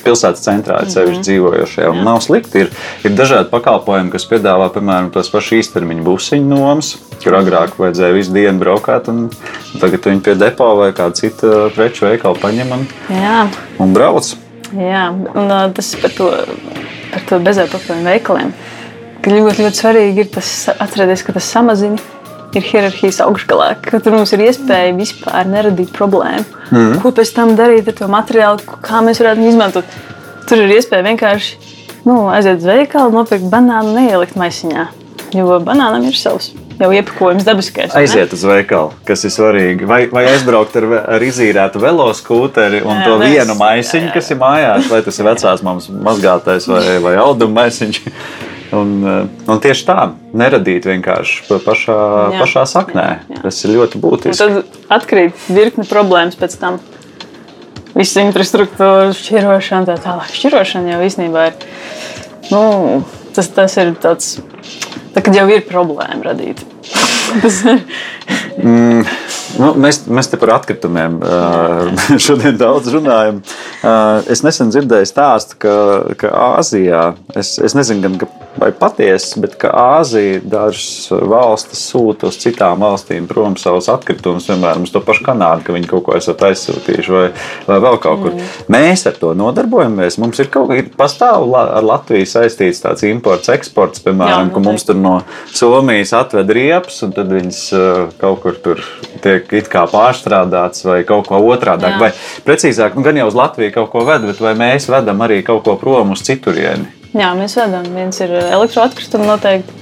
pilsētas 0.03 0.43
centrā 0.43 0.81
ir 0.83 0.91
sevišķi 0.91 1.19
-hmm. 1.19 1.27
dzīvojošie. 1.27 1.87
Un 1.89 2.03
nav 2.03 2.21
slikti. 2.25 2.65
Ir, 2.65 2.71
ir 3.03 3.15
dažādi 3.15 3.49
pakalpojumi, 3.49 4.11
kas 4.11 4.27
piedāvā, 4.29 4.69
piemēram, 4.75 5.11
tos 5.13 5.31
pašus 5.31 5.63
īstermiņu 5.63 6.03
busiņu 6.03 6.49
nomas, 6.49 6.95
kur 7.23 7.37
agrāk 7.39 7.77
vajadzēja 7.79 8.13
visu 8.13 8.33
dienu 8.35 8.59
braukāt, 8.59 9.07
un 9.07 9.29
tagad 9.79 10.05
viņi 10.11 10.21
pie 10.21 10.35
depo 10.35 10.75
vai 10.75 10.91
kāda 10.91 11.15
cita 11.15 11.69
preču 11.75 12.05
veikala 12.05 12.35
paņem 12.41 12.71
un, 12.71 12.87
Jā. 13.09 13.47
un 13.79 13.93
brauc. 13.93 14.35
Jā, 14.73 15.09
un 15.11 15.73
tas 15.73 15.95
par 16.01 16.11
to, 16.17 16.31
par 17.13 17.21
to 17.29 17.39
bezēpakojumu 17.39 18.09
veikaliem. 18.09 18.53
Ļoti, 19.23 19.63
ļoti 19.63 19.79
svarīgi 19.79 20.19
ir 20.25 20.33
tas 20.33 20.49
atcerēties, 20.73 21.23
ka 21.23 21.35
tas 21.37 21.45
samazina 21.47 21.97
ir 22.59 22.65
hierarhijas 22.67 23.21
augšgalā, 23.25 23.73
ka 23.83 23.99
tur 24.03 24.17
mums 24.17 24.33
ir 24.35 24.45
iespēja 24.47 24.95
vispār 24.97 25.49
neradīt 25.49 25.93
problēmu. 25.95 26.45
Mm. 26.71 26.97
Ko 27.03 27.13
pēc 27.15 27.33
tam 27.35 27.53
darīt 27.59 27.89
ar 27.91 27.97
to 27.99 28.09
materiālu, 28.11 28.79
kā 28.83 29.03
mēs 29.05 29.21
varētu 29.23 29.47
izmantot? 29.49 30.01
Tur 30.49 30.63
ir 30.63 30.75
iespēja 30.77 31.05
vienkārši 31.07 31.71
nu, 32.07 32.25
aiziet 32.33 32.59
uz 32.59 32.67
veikalu, 32.67 33.13
nopirkt 33.15 33.47
banānu, 33.51 33.95
neielikt 33.97 34.37
maisiņā. 34.39 34.89
Jo 35.33 35.57
banānam 35.65 36.03
ir 36.05 36.17
savs 36.17 36.51
jau 36.79 36.89
iepakojums 36.93 37.45
dabiskais. 37.45 37.93
Aiziet 37.97 38.33
uz 38.35 38.43
veikalu, 38.47 38.91
kas 39.07 39.23
ir 39.27 39.33
svarīgi. 39.33 39.87
Vai, 39.89 40.05
vai 40.11 40.25
aizbraukt 40.31 40.75
ar, 40.79 40.87
ar 41.15 41.25
izīrētu 41.25 41.81
veloskūteri 41.83 42.81
un 42.83 42.97
jā, 42.97 43.05
to 43.07 43.19
mēs, 43.21 43.35
vienu 43.35 43.57
maisiņu, 43.59 44.07
jā, 44.07 44.09
jā. 44.09 44.15
kas 44.17 44.31
ir 44.33 44.39
mājās, 44.41 44.89
vai 44.91 45.01
tas 45.05 45.19
ir 45.19 45.29
vecās 45.29 45.63
mammas 45.65 45.89
mazgātais 46.09 46.67
vai, 46.69 46.83
vai 47.03 47.15
auduma 47.21 47.63
maisiņš. 47.63 48.01
Un, 48.73 48.93
eh, 49.05 49.49
un 49.51 49.59
tieši 49.61 49.85
tā, 49.85 49.97
neradīt 50.33 50.87
vienkārši 50.89 51.59
pašā, 51.65 51.97
jā, 52.33 52.39
pašā 52.41 52.63
saknē. 52.69 53.05
Jā, 53.05 53.35
jā. 53.35 53.41
Tas 53.45 53.59
ir 53.65 53.75
ļoti 53.75 54.01
būtiski. 54.01 54.33
Un 54.33 54.63
tad 54.63 54.79
atkrīt 54.97 55.47
virkni 55.53 55.85
problēmas 55.89 56.39
pēc 56.39 56.57
tam. 56.61 56.79
Visa 57.93 58.23
infrastruktūra, 58.25 59.11
šķirošana, 59.13 59.85
tā 59.91 59.99
tālāk. 60.01 60.31
Šķirošana 60.33 60.95
jau 60.95 61.01
īstenībā 61.05 61.45
ir. 61.51 61.67
Nu, 62.49 62.63
tas, 63.35 63.51
tas 63.53 63.77
ir 63.77 63.93
tāds, 64.01 64.39
tā, 65.13 65.21
kad 65.21 65.29
jau 65.37 65.45
ir 65.53 65.61
problēma 65.67 66.31
radīt. 66.31 66.63
Mm, 68.63 69.01
nu, 69.57 69.71
mēs, 69.81 70.03
mēs 70.05 70.29
te 70.29 70.37
par 70.41 70.53
atkritumiem 70.59 71.17
šodien 72.25 72.57
daudz 72.59 72.91
runājam. 72.93 73.41
Es 74.31 74.43
nesen 74.45 74.71
dzirdēju 74.73 75.09
stāstu, 75.09 75.57
ka, 75.63 75.75
ka 76.19 76.31
Āzijā, 76.59 77.13
es, 77.39 77.55
es 77.63 77.75
nezinu, 77.77 78.05
gan, 78.05 78.29
vai 78.59 78.69
patiesi, 78.77 79.41
bet 79.41 79.55
ka 79.59 79.71
Āzija 79.97 80.41
dažas 80.45 81.09
valstis 81.09 81.81
sūta 81.89 82.29
uz 82.29 82.37
citām 82.41 82.83
valstīm 82.85 83.25
prom 83.29 83.57
savus 83.59 83.89
atkritumus, 83.91 84.47
piemēram, 84.49 84.85
uz 84.85 84.93
to 84.93 85.01
pašu 85.03 85.25
Kanādu, 85.25 85.65
ka 85.65 85.75
viņi 85.75 85.89
kaut 85.89 86.05
ko 86.07 86.17
esat 86.17 86.45
aizsūtījuši 86.49 87.15
vai, 87.15 87.25
vai 87.67 87.79
vēl 87.83 87.99
kaut 88.03 88.21
kur. 88.23 88.37
Mm. 88.37 88.53
Mēs 88.75 89.07
ar 89.09 89.17
to 89.19 89.33
nodarbojamies. 89.37 90.19
Mums 90.21 90.41
ir 90.43 90.51
kaut 90.53 90.69
kā 90.69 90.79
pastāv 90.99 91.47
ar 91.57 91.83
Latviju 91.83 92.29
saistīts 92.29 92.83
tāds 92.85 93.05
imports, 93.09 93.51
eksports, 93.53 94.03
piemēram, 94.05 94.49
Jā, 94.49 94.53
ka 94.53 94.63
mums 94.63 94.87
tur 94.87 94.99
no 94.99 95.17
Somijas 95.53 96.13
atved 96.17 96.53
riepas 96.53 96.72
un 97.05 97.13
tad 97.15 97.31
viņas 97.33 97.61
uh, 97.77 98.01
kaut 98.21 98.41
kur 98.43 98.57
tur 98.63 98.81
tiek 99.23 99.49
pārstrādāts 99.91 100.85
vai 100.87 101.01
kaut 101.07 101.29
ko 101.29 101.41
otrādāk. 101.53 101.95
Jā. 101.95 102.01
Vai 102.01 102.11
precīzāk, 102.47 102.97
nu, 102.97 103.05
gan 103.05 103.19
jau 103.19 103.29
uz 103.29 103.37
Latviju 103.37 103.75
kaut 103.75 103.91
ko 103.93 104.05
ved, 104.07 104.25
bet 104.29 104.41
vai 104.43 104.55
mēs 104.59 104.89
vedam 104.91 105.21
arī 105.25 105.41
kaut 105.45 105.63
ko 105.67 105.77
prom 105.81 106.15
uz 106.15 106.23
citurieni? 106.25 106.89
Jā, 107.13 107.33
mēs 107.37 107.57
vedam. 107.59 107.85
Viens 107.93 108.17
ir 108.25 108.33
elektroatkritumi 108.33 109.29
noteikti. 109.29 109.81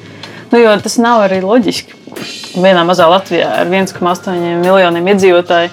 Nu, 0.51 0.59
jo 0.59 0.73
tas 0.83 0.97
nav 0.99 1.23
arī 1.29 1.39
loģiski. 1.43 1.95
Vienā 2.59 2.83
mazā 2.83 3.07
Latvijā 3.07 3.47
ar 3.61 3.69
1,8 3.71 4.59
miljoniem 4.59 5.07
iedzīvotāju 5.13 5.71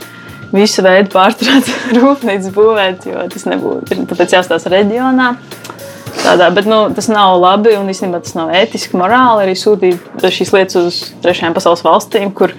visu 0.54 0.84
veidu 0.84 1.10
pārstrādes 1.12 1.72
rūpnīcu 1.98 2.52
būvēt, 2.54 3.08
jo 3.10 3.24
tas 3.32 3.48
nebūtu. 3.50 4.04
Tāpēc 4.08 4.36
jāstāsta 4.38 4.72
reģionā. 4.72 5.32
Tādā, 6.18 6.48
bet 6.52 6.66
nu, 6.68 6.80
tas 6.94 7.06
nav 7.08 7.38
labi 7.40 7.76
un 7.78 7.88
īstenībā 7.88 8.20
tas 8.24 8.34
nav 8.36 8.50
ētiski, 8.58 8.98
morāli 8.98 9.46
arī 9.46 9.54
sūtīt 9.56 10.24
šīs 10.34 10.52
lietas 10.54 10.78
uz 10.80 10.98
trešajām 11.22 11.54
pasaules 11.56 11.84
valstīm, 11.86 12.32
kur 12.36 12.52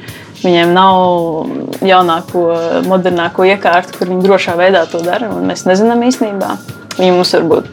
viņiem 0.43 0.71
nav 0.73 1.83
jaunāko, 1.85 2.45
modernāko 2.87 3.47
iekārtu, 3.49 3.97
kur 3.99 4.11
viņi 4.13 4.25
drošā 4.25 4.55
veidā 4.59 4.85
to 4.89 5.03
dara. 5.03 5.29
Mēs 5.43 5.65
nezinām 5.67 6.05
īstenībā. 6.07 6.55
Viņi 6.97 7.11
mums 7.15 7.35
varbūt 7.35 7.69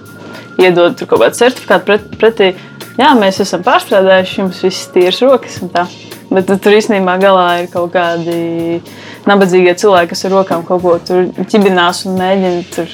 iedod 0.62 0.98
kaut 1.06 1.22
kādu 1.22 1.38
certifikātu 1.38 1.88
pret, 1.88 2.10
pretī. 2.20 2.50
Jā, 2.96 3.12
mēs 3.18 3.40
esam 3.44 3.64
pārstrādājuši, 3.64 4.38
jums 4.40 4.62
viss 4.64 4.90
tīrs 4.94 5.22
rokas 5.24 5.60
un 5.62 5.72
tā. 5.72 5.86
Bet 6.32 6.50
tur 6.50 6.74
īstenībā 6.74 7.18
galā 7.22 7.48
ir 7.62 7.70
kaut 7.70 7.92
kādi 7.94 8.80
nabadzīgie 9.28 9.76
cilvēki, 9.78 10.10
kas 10.14 10.26
ar 10.26 10.34
rokām 10.34 10.64
kaut 10.66 10.82
ko 10.82 10.96
tur 11.06 11.28
ķibinās 11.46 12.04
un 12.08 12.18
mēģina 12.18 12.86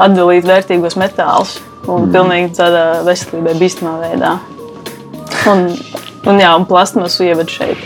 atdalīt 0.00 0.48
vērtīgos 0.48 0.98
metālus. 0.98 1.60
Un 1.88 2.04
mm. 2.04 2.10
pilnīgi 2.14 2.52
tādā 2.58 2.84
veselībai 3.06 3.54
bīstamā 3.60 3.94
veidā. 4.02 4.34
Un, 5.50 5.66
un, 6.28 6.40
jā, 6.42 6.50
un 6.58 6.66
plasmasu 6.68 7.24
ievada 7.28 7.52
šeit. 7.52 7.80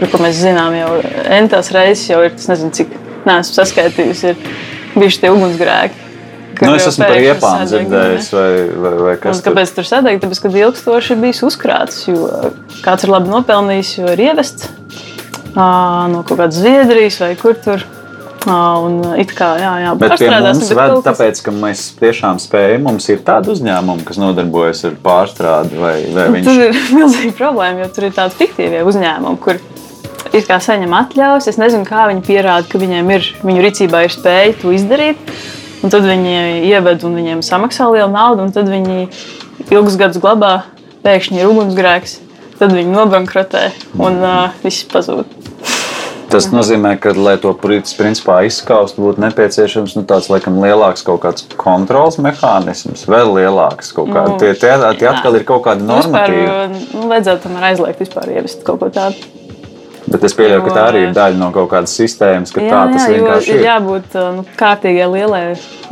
Par 0.00 0.12
ko 0.12 0.20
mēs 0.22 0.40
zinām 0.40 0.76
jau 0.76 0.92
entās 1.32 1.72
reizes, 1.76 2.06
jau 2.10 2.20
ir 2.24 2.34
tas 2.36 2.50
nezinu, 2.52 2.72
cik 2.76 2.92
neesmu 3.28 3.56
saskaitījusi, 3.56 4.32
ir 4.32 4.94
bijuši 4.96 5.24
tie 5.24 5.32
ugunsgrēki. 5.32 6.06
Nu, 6.60 6.74
es 6.76 6.84
esmu 6.90 7.06
par 7.06 7.16
sadeg, 7.40 7.86
dzirdējis, 7.88 8.26
vai, 8.36 8.48
vai, 8.84 8.90
vai 9.00 9.12
kas 9.20 9.38
tur. 9.38 9.46
kāpēc 9.48 9.70
tur 9.78 9.86
sadeg? 9.88 10.18
Tāpēc, 10.20 10.42
ka 10.44 10.50
ilgstoši 10.60 11.14
ir 11.14 11.22
bijis 11.22 11.40
uzkrāts, 11.46 12.02
jo 12.10 12.26
kāds 12.84 13.06
ir 13.06 13.12
labi 13.14 13.32
nopelnījis, 13.32 13.94
jo 14.02 14.10
ir 14.12 14.24
ievests 14.26 14.68
no 15.54 16.20
kaut 16.26 16.36
kādas 16.36 16.60
Zviedrijas 16.60 17.20
vai 17.22 17.32
kur 17.40 17.56
tur. 17.64 17.86
Un 18.48 18.94
it 19.20 19.34
kā, 19.36 19.50
jā, 19.60 19.70
jā, 19.82 19.90
Bet 20.00 20.14
pie 20.16 20.30
mums 20.32 20.70
ved, 20.72 20.92
kas- 20.94 21.04
tāpēc, 21.04 21.40
ka 21.44 21.52
mēs 21.52 21.82
tiešām 22.00 22.38
spējam, 22.40 22.86
mums 22.88 23.08
ir 23.12 23.18
tādi 23.26 23.52
uzņēmumi, 23.52 24.04
kas 24.08 24.16
nodarbojas 24.16 24.80
ar 24.88 24.94
pārstrādi, 25.04 25.76
vai, 25.76 25.96
vai 26.14 26.24
Un 26.30 26.38
viņš 26.38 26.48
Tur 26.48 26.62
ir 26.64 26.78
milzīga 26.98 27.34
problēma, 27.36 27.84
jo 27.84 27.88
tur 27.92 28.08
ir 28.08 28.14
tādi 28.16 28.38
fiktīvie 28.40 28.80
uzņēmumi, 28.88 29.40
kur 29.44 29.60
it 30.32 30.48
kā 30.48 30.56
saņem 30.62 30.94
atļaujas. 31.02 31.50
Es 31.52 31.60
nezinu, 31.60 31.84
kā 31.88 32.06
viņi 32.08 32.24
pierāda, 32.24 32.64
ka 32.70 32.80
viņiem 32.80 33.12
ir, 33.12 33.28
viņu 33.44 33.66
rīcībā 33.66 34.04
ir 34.06 34.14
spēja 34.14 34.56
to 34.62 34.72
izdarīt. 34.72 35.20
Un 35.84 35.92
tad 35.92 36.04
viņi 36.04 36.64
ieved 36.68 37.04
un 37.08 37.14
viņiem 37.16 37.44
samaksā 37.44 37.86
lielu 37.92 38.10
naudu, 38.12 38.44
un 38.44 38.52
tad 38.52 38.68
viņi 38.68 39.06
ilgus 39.72 39.96
gadus 40.00 40.20
glabā, 40.20 40.62
pēkšņi 41.04 41.40
ir 41.40 41.48
ugunsgrēks, 41.48 42.18
tad 42.60 42.72
viņi 42.76 42.92
nobankrotē 42.92 43.62
un 43.96 44.18
uh, 44.20 44.56
viss 44.64 44.84
pazūd. 44.92 45.24
Tas 46.30 46.46
nozīmē, 46.54 46.92
ka, 47.02 47.10
lai 47.16 47.34
to 47.42 47.50
prin- 47.58 47.82
principā 47.98 48.36
izskaustu, 48.46 49.02
būtu 49.02 49.18
nepieciešams 49.24 49.96
nu, 49.98 50.02
tāds 50.06 50.28
laikam 50.30 50.60
lielāks 50.62 51.02
kaut 51.06 51.20
kāds 51.24 51.46
kontrols 51.58 52.20
mehānisms, 52.22 53.02
vēl 53.10 53.32
lielāks 53.40 53.90
kaut 53.96 54.12
kāds. 54.14 54.30
Nu, 54.30 54.38
Tie, 54.38 54.52
tie, 54.54 54.70
tie 55.00 55.06
jā. 55.08 55.14
atkal 55.16 55.34
ir 55.40 55.44
kaut 55.48 55.64
kādi 55.66 55.82
normatīvi. 55.88 56.46
nu, 56.94 57.08
vajadzētu 57.10 57.48
tomēr 57.48 57.68
aizliegt 57.72 58.00
vispār 58.04 58.30
ievest 58.36 58.62
kaut 58.66 58.78
ko 58.84 58.90
tādu. 58.94 59.16
Bet 60.10 60.24
es 60.26 60.34
pieļauju, 60.34 60.62
ka 60.66 60.74
tā 60.74 60.84
arī 60.90 61.02
ir 61.08 61.12
daļa 61.14 61.38
no 61.38 61.50
kaut 61.54 61.68
kādas 61.70 61.92
sistēmas, 61.98 62.50
ka 62.54 62.62
Jā, 62.64 62.70
tā 62.70 62.94
tas 62.94 63.04
jā, 63.04 63.16
vienkārši 63.18 63.50
ir 63.52 63.60
ir. 63.60 63.66
jābūt 63.68 64.16
uh, 64.18 64.30
nu, 64.38 64.44
kārtīgai 64.58 65.10
lielai 65.12 65.42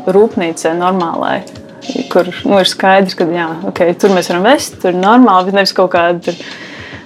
rūpnīcai, 0.06 0.72
normālai. 0.78 1.36
Kur 2.12 2.26
nu, 2.44 2.58
ir 2.58 2.68
skaidrs, 2.68 3.14
ka 3.18 3.26
jā, 3.30 3.46
okay, 3.70 3.94
tur 3.94 4.10
mēs 4.16 4.30
varam 4.32 4.48
vest, 4.48 4.80
tur 4.82 4.90
ir 4.94 4.98
normāli, 5.02 5.50
bet 5.50 5.54
nevis 5.60 5.74
kaut 5.76 5.92
tur 6.24 6.34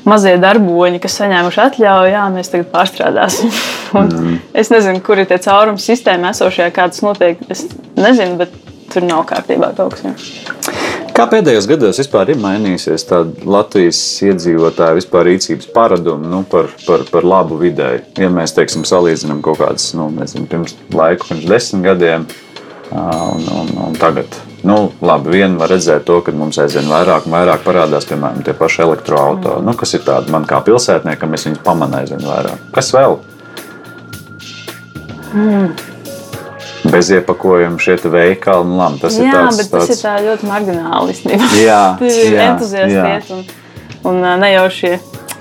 mazie 0.09 0.35
darboņi, 0.43 1.01
kas 1.03 1.19
saņēmuši 1.21 1.63
atļauju, 1.67 2.13
jā, 2.15 2.25
mēs 2.35 2.53
tagad 2.55 2.73
pārstrādāsim. 2.75 3.55
Mm. 3.93 4.39
Es 4.57 4.71
nezinu, 4.73 5.03
kur 5.05 5.21
ir 5.21 5.27
tie 5.29 5.37
caurumi 5.45 5.77
sistēma 5.77 6.31
esošajā, 6.33 6.71
kā 6.73 6.87
tas 6.89 7.03
notiek. 7.05 7.43
Es 7.53 7.67
nezinu, 7.93 8.39
bet 8.41 8.55
tur 8.89 9.05
nav 9.05 9.27
kārtībā 9.29 9.69
kaut 9.77 9.99
kas. 9.99 10.07
Jā. 10.33 10.93
Kā 11.13 11.27
pēdējos 11.29 11.67
gados 11.69 12.01
vispār 12.01 12.31
ir 12.33 12.39
mainījusies 12.41 13.05
Latvijas 13.45 13.99
iedzīvotāja 14.25 14.97
vispār 14.97 15.29
rīcības 15.29 15.69
paradumi 15.75 16.31
nu, 16.33 16.41
par, 16.49 16.71
par, 16.87 17.05
par 17.13 17.27
labu 17.29 17.59
videi? 17.61 18.01
Ja 18.17 18.31
mēs 18.33 18.57
teiksim, 18.57 18.87
salīdzinām 18.89 19.43
kaut 19.45 19.61
kādas, 19.61 19.91
nu, 19.99 20.09
nezinu, 20.17 20.49
pirms 20.49 20.73
laika, 20.97 21.29
pirms 21.29 21.45
desmit 21.53 21.85
gadiem 21.91 22.25
un, 22.97 23.45
un, 23.59 23.77
un 23.91 24.01
tagad. 24.01 24.41
Nu, 24.63 24.93
labi, 25.03 25.33
vien 25.35 25.57
var 25.59 25.73
redzēt 25.75 26.05
to, 26.07 26.21
ka 26.23 26.33
mums 26.39 26.59
aizvien 26.63 26.87
vairāk 26.87 27.25
vairāk 27.31 27.65
parādās, 27.65 28.07
piemēram, 28.07 28.45
tie 28.47 28.55
paši 28.55 28.85
elektroautorāti. 28.85 29.59
Mm. 29.59 29.67
Nu, 29.67 29.75
kas 29.79 29.97
ir 29.99 30.05
tādi 30.07 30.31
man 30.31 30.47
kā 30.47 30.61
pilsētniekam, 30.63 31.35
es 31.35 31.47
viņus 31.49 31.65
pamanīju 31.67 32.07
aizvien 32.07 32.23
vairāk. 32.29 32.69
Kas 32.77 32.93
vēl? 32.95 33.17
Mm. 35.33 35.73
Bez 36.93 37.11
iepakojuma 37.15 37.83
šie 37.83 37.97
veikali, 38.13 38.69
nu, 38.71 38.79
labi, 38.79 39.01
tas 39.03 39.19
ir 39.19 39.27
jā, 39.27 39.35
tāds, 39.35 39.59
bet 39.59 39.73
tas 39.73 39.91
tāds... 39.91 39.97
ir 39.97 40.05
tā 40.07 40.15
ļoti 40.29 40.51
margināli. 40.53 41.19
Jā, 41.63 41.83
Tur 41.99 42.15
ir 42.23 42.37
jā, 42.37 42.47
entuziasti 42.53 42.95
jā. 42.95 43.19
un, 43.35 43.45
un 44.13 44.31
ā, 44.31 44.37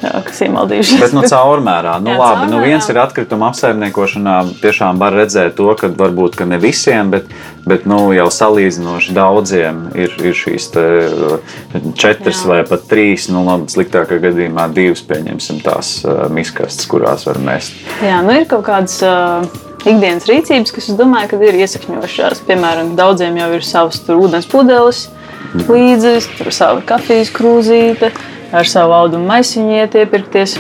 kas 0.02 0.42
iemaldījušies. 0.46 1.00
Bet 1.02 1.14
nu, 1.16 1.24
caurmērā, 1.30 1.96
nu, 2.02 2.12
Jā, 2.14 2.18
labi, 2.20 2.48
nu, 2.50 2.58
caurmērā. 2.58 2.70
viens 2.72 2.90
ir 2.90 3.00
atkrituma 3.02 3.50
apsaimniekošanā. 3.52 4.36
Tiešām 4.64 5.02
var 5.02 5.16
redzēt 5.18 5.56
to, 5.60 5.70
ka 5.78 5.92
varbūt 5.98 6.38
ka 6.40 6.48
ne 6.50 6.58
visiem, 6.62 7.12
bet, 7.14 7.30
bet 7.70 7.88
nu, 7.90 8.00
jau 8.16 8.28
salīdzinoši 8.34 9.16
daudziem 9.18 9.84
ir, 9.94 10.16
ir 10.26 10.38
šīs 10.38 10.70
te, 10.74 10.86
uh, 11.06 11.90
četras 11.94 12.44
Jā. 12.44 12.52
vai 12.52 12.60
pat 12.68 12.88
trīs, 12.90 13.30
nu, 13.34 13.46
labi, 13.48 13.70
sliktākā 13.74 14.20
gadījumā 14.26 14.68
divas, 14.74 15.06
pieņemsim 15.06 15.62
tās 15.66 16.00
uh, 16.06 16.26
miskastes, 16.34 16.90
kurās 16.90 17.28
var 17.30 17.42
mest. 17.44 17.78
Jā, 18.02 18.24
nu 18.26 18.34
ir 18.36 18.50
kaut 18.50 18.66
kādas 18.68 18.98
uh, 19.06 19.46
ikdienas 19.86 20.28
rīcības, 20.30 20.74
kas, 20.76 20.92
ka 21.30 21.42
ir 21.46 21.62
iesakņojušās. 21.62 22.46
Piemēram, 22.50 22.96
daudziem 22.98 23.38
jau 23.42 23.50
ir 23.58 23.66
savs 23.66 24.02
tur 24.06 24.22
ūdens 24.26 24.50
pudeles 24.50 25.08
līdzi, 25.52 26.14
tur 26.38 26.52
sava 26.56 26.84
kafijas 26.86 27.32
krūzīte, 27.36 28.12
ar 28.56 28.68
savu 28.68 28.96
audumu 28.96 29.28
maisiņu 29.30 29.78
iet 29.80 29.98
iepirkties. 30.02 30.58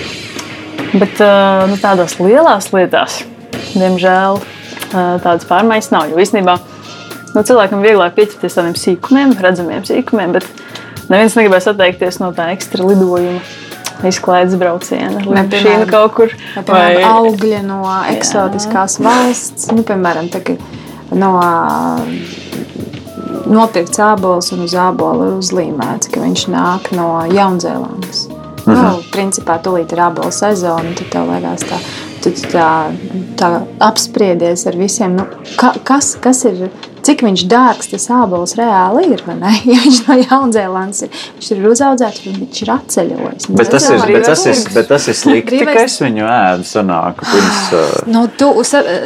Bet 0.91 1.21
nu, 1.71 1.77
tādās 1.80 2.17
lielās 2.19 2.67
lietās, 2.73 3.21
diemžēl, 3.71 4.41
tādas 4.91 5.47
pārmaiņas 5.47 5.91
nav. 5.93 6.10
Jo 6.12 6.19
īstenībā 6.19 6.58
nu, 7.36 7.43
cilvēkam 7.47 7.84
vieglāk 7.86 8.17
pieķerties 8.17 8.58
tādiem 8.58 8.75
sīkumiem, 8.80 9.36
redzamiem 9.39 9.86
sīkumiem, 9.88 10.36
bet 10.36 10.47
neviens 11.08 11.38
negribēs 11.39 11.69
atteikties 11.71 12.19
no 12.23 12.34
tā 12.36 12.51
ekstra 12.56 12.88
lidojuma. 12.88 13.43
Izklaides 14.01 14.56
brauciena, 14.58 15.19
Vai, 15.21 15.43
līdz 15.43 15.60
šīm 15.60 15.67
piemēram, 15.67 15.89
kaut 15.91 16.13
kur. 16.17 16.32
Vai, 16.56 16.63
piemēram, 16.65 17.19
augļi 17.19 17.60
no 17.67 17.82
eksotiskās 18.10 18.95
valsts, 19.06 19.67
nu, 19.75 19.84
piemēram, 19.86 20.32
ka 20.34 20.56
no 21.21 21.36
nopirkt 23.51 23.99
ābolus 24.01 24.51
un 24.55 24.65
uz 24.65 24.75
ābolu 24.77 25.29
ir 25.29 25.39
uzlīmēts, 25.39 26.11
ka 26.11 26.23
viņš 26.23 26.45
nāk 26.53 26.91
no 26.97 27.09
Jaunzēlandes. 27.31 28.27
Mhm. 28.61 28.77
Nu, 28.77 29.01
principā, 29.13 29.57
tūlīt 29.63 29.93
ir 29.95 30.03
ābolu 30.05 30.31
sezona, 30.35 30.93
tad 30.97 31.09
tev 31.13 31.31
liekas 31.31 31.65
tā. 31.69 31.81
Tu 32.21 32.29
tā, 32.51 32.93
tā 33.39 33.47
apspriedies 33.81 34.67
ar 34.69 34.75
visiem, 34.77 35.15
nu, 35.17 35.25
ka, 35.57 35.71
kas, 35.87 36.13
kas 36.21 36.43
ir 36.45 36.67
cik 37.07 37.23
viņš 37.27 37.45
dārgs 37.51 37.91
tas 37.93 38.07
ābols 38.13 38.55
reāli 38.59 39.07
ir. 39.15 39.23
Ja 39.71 39.77
viņš 39.83 39.99
no 40.07 40.15
Jaunzēlandes 40.21 41.03
ir, 41.05 41.09
viņš 41.37 41.49
ir 41.55 41.65
uzaudzēts, 41.69 42.21
viņš 42.25 42.61
ir 42.65 42.71
atceļojis. 42.73 43.47
Bet 43.57 43.69
tas 43.73 43.85
ir, 43.91 44.01
bet 44.11 44.25
tas 44.27 44.43
ir, 44.49 44.59
bet 44.75 44.87
tas 44.89 45.07
ir 45.11 45.15
slikti, 45.17 45.59
Brīvais- 45.61 45.77
ka 45.77 45.83
es 45.87 45.97
viņu 46.01 46.25
ēdu 46.27 46.67
sanāku 46.71 47.27
pirms. 47.31 47.59
Uh, 47.71 48.09
Nu, 48.11 48.25
tu, 48.37 48.49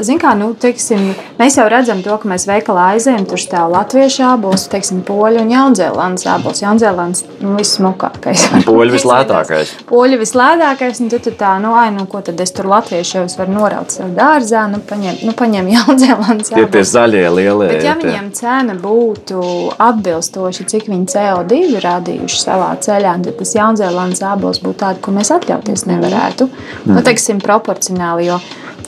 zini 0.02 0.18
kā, 0.20 0.32
nu, 0.38 0.48
teiksim, 0.58 1.12
mēs 1.38 1.58
jau 1.60 1.66
redzam 1.70 2.00
to, 2.04 2.16
ka 2.18 2.28
mēs 2.32 2.48
veikalā 2.50 2.86
aizējām, 2.96 3.26
tur 3.30 3.38
stāv 3.42 3.70
latviešu 3.76 4.24
ābols, 4.26 4.64
teiksim, 4.72 5.04
poļu 5.06 5.44
un 5.44 5.52
jaunzēlandes 5.54 6.26
ābols. 6.32 6.62
Jaunzēlandes 6.64 7.24
nu, 7.44 7.54
vissmukākais. 7.60 8.46
Poļu 8.66 8.96
vislētākais. 8.96 9.74
Poļu 9.92 10.18
vislētākais, 10.24 11.02
un 11.04 11.12
tu, 11.14 11.20
tu 11.28 11.34
tā, 11.38 11.56
nu, 11.62 11.76
ai, 11.78 11.92
nu, 11.96 12.08
ko 12.10 12.22
tad 12.26 12.42
es 12.42 12.54
tur 12.56 12.70
latviešu 12.72 13.20
jau 13.20 13.26
es 13.30 13.38
varu 13.40 13.54
noraut 13.60 13.94
sev 13.94 14.12
dārzā, 14.18 14.66
nu, 14.72 14.82
paņem, 14.90 15.22
nu, 15.28 15.36
paņem 15.38 15.70
jaunzēlandes 15.76 16.52
Tie 16.52 16.58
tie 16.58 16.66
ābols. 16.66 16.94
zaļie 16.96 17.26
lielie. 17.38 17.70
Bet, 17.76 17.85
ja 17.86 17.96
viņiem 18.00 18.32
cena 18.36 18.76
būtu 18.80 19.42
atbilstoša, 19.82 20.66
cik 20.72 20.90
viņi 20.92 21.08
CO2 21.14 21.62
ir 21.78 21.86
radījuši 21.86 22.42
savā 22.42 22.72
ceļā, 22.82 23.16
tad 23.26 23.40
tas 23.40 23.56
Jaunzēlandes 23.58 24.24
ābols 24.26 24.62
būtu 24.64 24.82
tāds, 24.84 25.02
ko 25.06 25.14
mēs 25.16 25.32
atļauties 25.36 25.86
nevarētu. 25.90 26.50
Mm. 26.50 26.98
Nu, 26.98 27.06
teiksim, 27.06 27.42
proporcionāli. 27.44 28.30
Jo, 28.30 28.40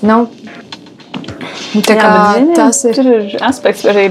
nu, 0.07 0.19
tā 1.85 1.95
Jā, 1.95 2.01
kā 2.01 2.11
bet, 2.11 2.37
zini, 2.39 2.55
tas 2.57 2.83
ir. 2.85 2.97
Tur 2.97 3.11
ir 3.13 3.35
aspekts 3.47 3.87
arī. 3.87 4.07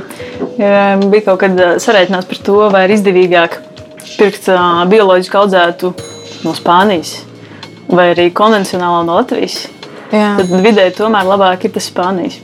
ja 0.60 0.96
Bija 1.02 1.28
kaut 1.30 1.42
kad 1.44 1.56
ā, 1.60 1.70
sarēķināts 1.82 2.30
par 2.32 2.42
to, 2.48 2.58
vai 2.72 2.86
ir 2.86 2.96
izdevīgāk 2.96 3.60
pirkt 4.16 4.50
ā, 4.52 4.60
bioloģiski 4.90 5.40
audzētu 5.40 5.92
no 6.46 6.54
Spānijas 6.56 7.18
vai 7.90 8.10
arī 8.14 8.30
konvencionālo 8.34 9.04
no 9.06 9.20
Latvijas. 9.20 9.66
Jā. 10.14 10.36
Tad 10.38 10.50
vidēji 10.62 10.96
tomēr 11.00 11.26
labāk 11.26 11.66
ir 11.66 11.74
tas 11.74 11.88
Spānijas. 11.90 12.40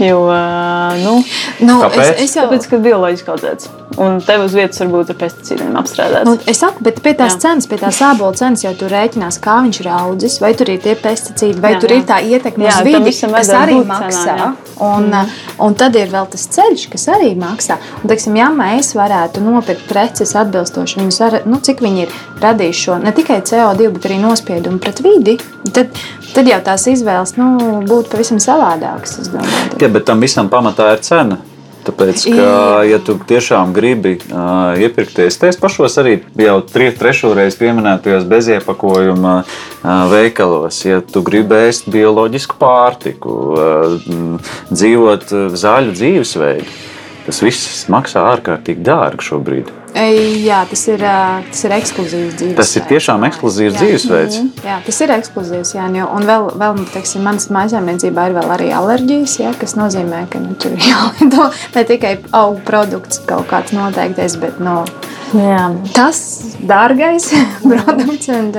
Jo, 0.00 0.22
ā, 0.32 0.96
nu, 1.02 1.18
Nu, 1.60 1.76
Kāpēc? 1.82 2.14
es, 2.16 2.22
es 2.30 2.36
jau 2.38 2.46
tāpēc, 2.48 2.66
ka 2.70 2.78
bioloģiski 2.80 3.30
audzēts. 3.34 3.68
Un 4.00 4.20
tev 4.24 4.44
uz 4.46 4.54
vietas 4.56 4.78
varbūt 4.80 5.10
ar 5.12 5.16
pesticīdiem 5.18 5.74
apstrādāts. 5.76 6.24
Nu, 6.24 6.36
es 6.48 6.60
saku, 6.62 6.80
bet 6.86 7.02
pie 7.04 7.12
tās 7.18 7.34
Jā. 7.34 7.40
cenas, 7.42 7.66
pie 7.68 7.76
tās 7.80 7.98
ābola 8.06 8.32
cenas 8.38 8.62
jau 8.64 8.70
tur 8.78 8.88
rēķinās, 8.94 9.36
kā 9.42 9.58
viņš 9.66 9.80
ir 9.82 9.88
audzis, 9.92 10.38
vai 10.40 10.52
tur 10.56 10.70
ir 10.72 10.78
tie 10.80 10.94
pesticīdi, 10.96 11.58
vai 11.60 11.74
Jā, 11.74 11.80
tur 11.82 11.92
jā. 11.92 11.98
ir 11.98 12.06
tā 12.08 12.20
ietekme 12.24 12.64
Jā, 12.64 12.76
uz 12.78 12.86
vidi, 12.86 13.12
kas 13.34 13.50
arī 13.58 13.76
cenā, 13.82 13.88
maksā. 13.90 14.36
jā. 14.40 14.48
Un, 14.80 15.10
mm. 15.10 15.34
un 15.66 15.76
tad 15.76 15.98
ir 16.00 16.08
vēl 16.14 16.30
tas 16.32 16.46
ceļš, 16.54 16.86
kas 16.94 17.08
arī 17.12 17.34
maksā. 17.36 17.76
Un, 18.00 18.08
teiksim, 18.08 18.38
ja 18.40 18.48
mēs 18.54 18.94
varētu 18.96 19.42
nopirkt 19.44 19.84
preces 19.90 20.32
atbilstoši 20.38 21.02
viņus, 21.02 21.20
ar, 21.26 21.40
nu, 21.50 21.58
cik 21.60 21.82
viņi 21.84 22.06
ir 22.06 22.14
radījuši 22.40 22.86
šo 22.86 22.96
ne 23.02 23.12
tikai 23.12 23.42
CO2, 23.44 23.90
bet 23.98 24.08
arī 24.08 24.20
nospiedumu 24.22 24.80
pret 24.80 25.02
vidi, 25.04 25.36
tad, 25.74 26.00
tad 26.34 26.50
jau 26.50 26.58
tās 26.64 26.86
izvēles 26.90 27.36
nu, 27.38 27.52
būtu 27.86 28.12
pavisam 28.14 28.40
savādākas. 28.42 29.18
Jā, 29.80 29.88
bet 29.88 30.08
tam 30.08 30.22
visam 30.24 30.50
pamatā 30.52 30.92
ir 30.96 31.06
cena. 31.06 31.40
Tāpēc, 31.80 32.26
ka, 32.36 32.48
ja 32.84 32.98
tu 33.00 33.14
tiešām 33.24 33.70
gribi 33.72 34.18
uh, 34.18 34.76
iepirkties, 34.76 35.38
tais 35.40 35.56
pašos 35.56 35.96
arī 36.02 36.18
jau 36.36 36.58
tri, 36.68 36.90
trešo 36.92 37.32
reizi 37.36 37.56
pieminētajos 37.62 38.26
beziepakojuma 38.28 39.32
uh, 39.40 39.88
veikalos, 40.12 40.82
ja 40.84 41.00
tu 41.00 41.24
gribi 41.24 41.56
ēst 41.70 41.88
bioloģisku 41.90 42.58
pārtiku, 42.60 43.36
uh, 43.56 44.52
dzīvot 44.68 45.32
zaļu 45.56 45.96
dzīvesveidu, 45.96 46.68
tas 47.30 47.42
viss 47.46 47.84
maksā 47.92 48.24
ārkārtīgi 48.34 48.82
dārgi 48.86 49.26
šobrīd. 49.30 49.70
Ei, 49.90 50.44
Jā, 50.46 50.60
tas 50.70 50.84
ir, 50.86 51.00
tas 51.02 51.60
ir 51.66 51.72
ekskluzīvs 51.74 52.34
dzīvesveids. 52.38 52.58
Tas 52.60 52.76
ir 52.78 52.84
tiešām 52.86 53.24
ekskluzīvs 53.26 53.74
Jā. 53.74 53.80
dzīvesveids. 53.80 54.36
Jā, 54.62 54.76
tas 54.86 55.00
ir 55.02 55.12
ekskluzīvs. 55.16 55.72
Jā, 55.74 55.88
jo- 55.98 56.06
un 56.14 56.26
vēl, 56.28 56.46
vēl 56.62 56.78
teiksim, 56.94 57.24
manas 57.26 57.48
mājasēmniecībā 57.50 58.28
ir 58.30 58.36
vēl 58.38 58.52
arī 58.54 58.68
alerģijas, 58.78 59.34
jā, 59.42 59.50
kas 59.58 59.74
nozīmē, 59.74 60.20
ka 60.30 60.38
nu, 60.44 60.54
tur 60.62 60.76
ir 60.78 60.86
jālido 60.92 61.48
ne 61.74 61.84
tikai 61.90 62.12
augu 62.38 62.62
produkts 62.68 63.18
kaut 63.26 63.48
kāds 63.50 63.74
noteiktais, 63.74 64.36
bet 64.42 64.60
no, 64.62 64.84
Jā. 65.34 65.66
tas 65.94 66.22
dārgais 66.70 67.26
produkts. 67.70 68.30
un 68.34 68.52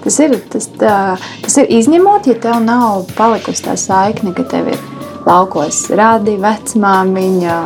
Tas 0.00 0.16
ir, 0.24 0.38
tas, 0.48 0.64
tā, 0.80 0.96
tas 1.44 1.58
ir 1.60 1.68
izņemot, 1.76 2.24
ja 2.32 2.38
tev 2.40 2.56
nav 2.64 3.04
palikusi 3.18 3.66
tā 3.68 3.76
saikne, 3.76 4.32
ka 4.32 4.48
tev 4.48 4.72
ir 4.72 4.80
laukos 5.26 5.82
radi, 5.96 6.36
vecmāmiņa. 6.40 7.56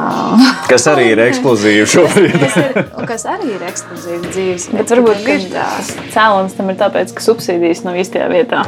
Kas 0.70 0.86
arī 0.90 1.10
ir 1.12 1.22
ekskluzīvi 1.26 1.86
šobrīd. 1.94 2.38
kas, 2.42 2.56
ir, 2.60 2.80
kas 3.10 3.26
arī 3.30 3.52
ir 3.56 3.66
ekskluzīvs 3.70 4.30
dzīves. 4.30 4.68
Bet 4.74 4.94
varbūt 4.94 5.22
ka 5.26 5.36
ka 5.44 5.52
tas 5.54 5.92
cēlonis 6.14 6.56
tam 6.58 6.72
ir 6.72 6.80
tāpēc, 6.80 7.14
ka 7.14 7.26
subsīdijas 7.28 7.84
nav 7.86 8.00
īstajā 8.02 8.30
vietā. 8.32 8.64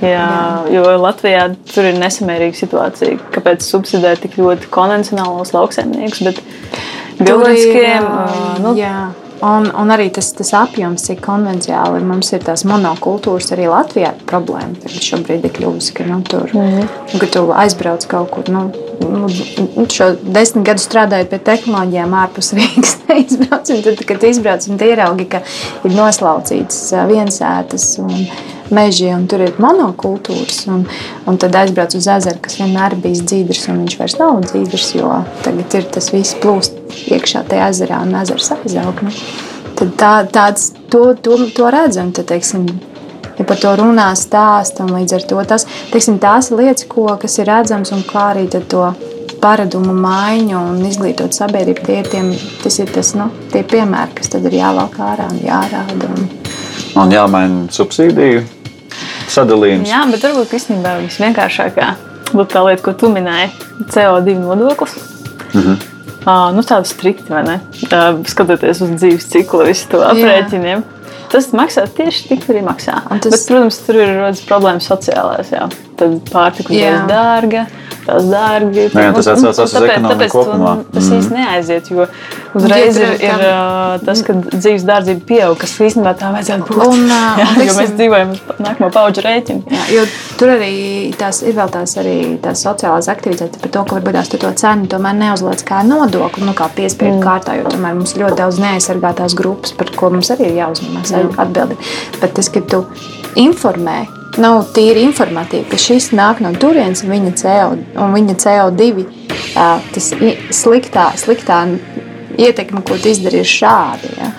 Jā, 0.00 0.64
jo 0.72 0.84
Latvijā 0.96 1.50
tur 1.68 1.90
ir 1.90 1.98
nesamērīga 2.00 2.56
situācija. 2.56 3.18
Kāpēc 3.34 3.66
subsidēt 3.66 4.22
tik 4.24 4.38
ļoti 4.40 4.70
konvencionālos 4.72 5.52
lauksaimniekus, 5.52 6.22
bet 6.24 6.40
bioloģiskiem? 7.20 8.06
nu, 8.08 8.70
Nu, 8.70 8.72
jā. 8.80 9.10
Un, 9.40 9.70
un 9.72 9.88
arī 9.92 10.10
tas, 10.12 10.26
tas 10.36 10.50
apjoms, 10.58 11.06
cik 11.08 11.22
konvencionāli 11.24 12.02
mums 12.04 12.28
ir 12.36 12.42
tās 12.44 12.66
monokultūras, 12.68 13.48
arī 13.54 13.70
Latvijā 13.70 14.10
ir 14.12 14.26
problēma. 14.28 14.76
Tagad 14.82 15.06
šobrīd 15.06 15.46
ir 15.48 15.54
kļuvusi, 15.56 15.94
ka, 15.96 16.04
nu, 16.08 16.18
tur, 16.28 16.52
mm. 16.52 17.16
ka 17.22 17.28
tu 17.32 17.46
aizbrauc 17.62 18.04
kaut 18.10 18.28
kur. 18.34 18.50
Nu, 18.52 18.66
nu, 19.00 19.30
nu, 19.30 19.86
šo 19.88 20.10
desmit 20.20 20.68
gadu 20.68 20.84
strādājot 20.84 21.32
pie 21.32 21.40
tehnoloģijām, 21.48 22.16
ārpus 22.20 22.52
Rīgas 22.58 22.98
neizbrauc. 23.08 23.72
Un 23.72 23.84
tad, 23.88 24.04
kad 24.12 24.28
izbrauc 24.28 24.68
un 24.68 24.84
ieraugi, 24.90 25.28
ka 25.32 25.40
ir 25.88 25.96
noslaucītas 25.96 26.82
ā, 27.00 27.06
viensētas 27.08 27.94
un 28.04 28.12
meži, 28.74 29.08
un 29.14 29.26
tur 29.30 29.44
ir 29.44 29.56
monokultūras. 29.60 30.64
Un, 30.72 30.84
un 31.28 31.40
tad 31.40 31.56
aizbrauc 31.62 31.94
uz 31.98 32.08
ezeru, 32.16 32.40
kas 32.44 32.58
vienmēr 32.60 32.96
bijis 33.02 33.24
dzīves, 33.28 33.64
un 33.72 33.82
viņš 33.84 33.96
vairs 34.00 34.18
nav 34.20 34.42
dzīves, 34.46 34.90
jo 34.98 35.22
tagad 35.44 35.78
ir 35.78 35.88
tas 35.96 36.10
viss 36.14 36.38
plūst 36.42 36.78
iekšā 37.10 37.44
tajā 37.50 37.70
ezerā, 37.74 38.02
un 38.06 38.16
ezers 38.22 38.52
aizaug. 38.56 39.04
Nu. 39.06 39.14
Tad 39.78 39.94
tā, 40.00 40.14
tāds, 40.32 40.70
to, 40.92 41.10
to, 41.24 41.38
to 41.56 41.70
redz, 41.72 42.00
un 42.02 42.10
tad, 42.16 42.28
teiksim, 42.30 42.66
ja 43.38 43.46
par 43.48 43.60
to 43.60 43.72
runā, 43.80 44.10
stāsta, 44.18 44.84
un 44.84 44.98
līdz 44.98 45.16
ar 45.16 45.30
to 45.30 45.46
tas, 45.54 45.66
teiksim, 45.92 46.20
tās 46.22 46.50
lietas, 46.52 46.88
ko, 46.90 47.08
kas 47.20 47.38
ir 47.40 47.48
redzams, 47.48 47.94
un 47.96 48.04
kā 48.08 48.30
arī 48.34 48.48
to 48.50 48.90
paradumu 49.40 49.94
maiņu 49.96 50.58
un 50.58 50.84
izglītot 50.84 51.32
sabiedrību, 51.32 51.84
tie 51.86 52.00
ir, 52.02 52.10
tiem, 52.12 52.30
tas 52.60 52.76
ir 52.82 52.92
tas, 52.92 53.14
nu, 53.16 53.30
tie 53.54 53.64
piemēri, 53.64 54.18
kas 54.20 54.34
tad 54.34 54.44
ir 54.50 54.58
jāvelk 54.60 55.00
ārā 55.00 55.30
un 55.32 55.40
jārāda. 55.46 56.12
Un, 56.12 56.28
Un 57.00 57.12
jāmaina 57.14 57.68
subsīdiju 57.72 58.59
sadalījums. 59.28 59.88
jā, 59.88 60.04
bet 60.10 60.24
varbūt 60.28 60.54
īstenībā 60.58 60.98
visvienkāršākā 61.04 61.94
būtu 62.30 62.52
tā 62.54 62.64
lieta, 62.66 62.82
ko 62.84 62.94
tu 62.94 63.10
minēji- 63.12 63.50
CO2 63.92 64.38
nodoklis. 64.38 64.94
Mm 65.54 65.62
-hmm. 65.62 65.76
Uh, 66.20 66.50
nu, 66.52 66.60
tādu 66.60 66.84
strikti, 66.84 67.32
vai 67.32 67.42
ne? 67.42 67.60
Uh, 67.88 68.20
skatoties 68.28 68.80
uz 68.84 68.90
dzīves 68.90 69.24
ciklu, 69.32 69.64
visu 69.64 69.88
to 69.88 70.02
aprēķiniem. 70.04 70.82
Tas 71.32 71.46
maksā 71.56 71.86
tieši 71.96 72.28
tik, 72.28 72.44
arī 72.50 72.60
maksā. 72.66 72.98
Un 73.10 73.22
Tas... 73.22 73.32
Bet, 73.32 73.46
protams, 73.48 73.78
tur 73.86 73.94
ir 73.94 74.12
rodas 74.18 74.42
problēmas 74.44 74.88
sociālās. 74.90 75.52
Jā. 75.54 75.68
Tad 75.96 76.18
pārtika 76.32 76.74
Jā. 76.74 76.90
ir 76.90 77.08
dārga, 77.08 77.66
tās 78.10 78.28
dārgi. 78.30 78.84
Jā, 78.90 79.08
tas 79.14 79.30
Un- 79.30 79.32
un- 79.32 79.38
atsaucās 79.38 79.64
uz 79.64 79.88
ekonomiku 79.88 80.36
kopumā. 80.36 80.74
Tas 80.92 81.08
Mhm. 81.08 81.18
īsti 81.20 81.36
neaiziet, 81.38 81.90
jo 81.94 82.06
uzreiz 82.58 82.98
ir, 82.98 83.14
ir 83.22 83.44
tas, 84.04 84.22
ka 84.26 84.34
dzīves 84.34 84.84
dārdzība 84.88 85.22
pieaug, 85.28 85.56
kas 85.58 85.76
īstenībā 85.78 86.14
tā 86.18 86.32
vajadzētu 86.34 86.66
būt. 86.66 86.82
Un, 86.86 87.06
Jā, 87.40 87.46
un, 87.46 87.62
jo 87.66 87.76
mēs 87.78 87.94
dzīvojam 87.96 88.34
uz 88.34 88.40
nākamo 88.58 88.90
pauģu 88.94 89.24
rēķinu. 89.26 89.62
Jā, 89.70 89.84
jo 89.94 90.04
tur 90.40 90.54
arī 90.56 90.72
tās, 91.20 91.42
ir 91.46 91.54
vēl 91.54 91.70
tās, 91.70 91.96
arī, 92.02 92.16
tās 92.42 92.62
sociālās 92.66 93.08
aktivitātes 93.12 93.60
par 93.62 93.70
to, 93.70 93.84
ka 93.84 93.98
varbūt 93.98 94.18
tās 94.18 94.32
to 94.34 94.52
cenu 94.62 94.86
tomēr 94.90 95.14
neuzliec 95.20 95.64
kā 95.68 95.82
nodokli, 95.86 96.44
nu, 96.46 96.54
kā 96.58 96.68
piespiedu 96.74 97.18
mm. 97.18 97.24
kārtā, 97.24 97.58
jo 97.60 97.70
tomēr 97.70 97.94
mums 97.98 98.16
ļoti 98.18 98.40
daudz 98.42 98.58
neaizsargātās 98.62 99.36
grupas, 99.38 99.72
par 99.76 99.92
ko 99.96 100.10
mums 100.10 100.30
arī 100.34 100.50
ir 100.50 100.62
jāuzņemas 100.64 101.14
atbildi. 101.38 101.76
Bet 102.20 102.34
tas, 102.34 102.48
ka 102.52 102.60
tu 102.60 102.84
informē, 103.38 104.06
nav 104.38 104.62
tīri 104.76 105.02
informatīvi, 105.08 105.66
ka 105.70 105.80
šis 105.80 106.10
nāk 106.16 106.42
no 106.44 106.52
turienes 106.54 107.02
un 107.04 107.14
viņa, 107.14 107.32
CO, 107.40 107.70
un 108.04 108.14
viņa 108.14 108.36
CO2, 108.44 109.06
ā, 109.58 109.68
tas 109.94 110.12
sliktā, 110.54 111.10
sliktā 111.18 111.64
ietekme, 112.38 112.84
ko 112.86 112.98
tu 113.00 113.10
izdarīji, 113.10 113.44
ir 113.44 113.50
šāda. 113.50 114.12
Ja? 114.18 114.30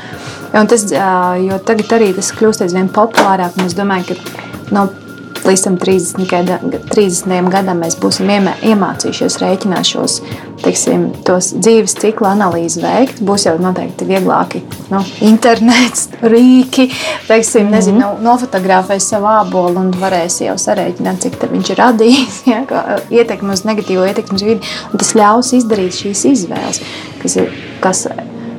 Un 0.61 0.67
tas, 0.67 0.85
jo 0.91 1.59
tagad 1.67 1.95
arī 1.97 2.11
tas 2.15 2.31
kļūst 2.35 2.65
aizvien 2.65 2.89
populārāk, 2.91 3.55
un 3.59 3.69
es 3.69 3.75
domāju, 3.77 4.15
ka 4.15 4.47
nu, 4.75 4.87
līdz 5.47 5.63
tam 5.65 5.77
30, 5.81 6.27
gada, 6.29 6.59
30 6.91 7.49
gadam 7.51 7.81
mēs 7.83 7.97
būsim 8.01 8.29
iemācījušies 8.29 9.39
rēķināt 9.41 9.89
šos 9.93 10.19
teiksim, 10.61 11.07
dzīves 11.25 11.95
cikla 12.01 12.33
analīzes 12.35 12.81
veikt. 12.83 13.21
Būs 13.25 13.45
jau 13.47 13.55
noteikti 13.61 14.07
vieglāki 14.09 14.61
nu, 14.91 15.01
internets, 15.25 16.09
rīki, 16.21 16.89
teiksim, 17.27 17.65
Mhm. 17.65 17.71
nezinu, 17.75 17.97
mm 17.97 18.03
-hmm. 18.03 18.23
nofotografēs 18.23 19.09
savu 19.13 19.25
ābolu 19.25 19.79
un 19.79 19.91
varēs 19.91 20.41
jau 20.45 20.55
sarēķināt, 20.57 21.19
cik 21.19 21.39
viņš 21.51 21.69
ir 21.71 21.77
radījis, 21.77 22.41
ja, 22.53 22.63
ietekmi 23.09 23.53
uz 23.53 23.63
negatīvo 23.63 24.07
ietekmi 24.07 24.35
uz 24.35 24.43
vidi. 24.43 24.61
Tas 24.97 25.13
ļaus 25.13 25.53
izdarīt 25.53 25.93
šīs 25.93 26.25
izvēles, 26.25 26.81
kas 27.21 27.35
ir. 27.35 27.51
Kas, 27.81 28.07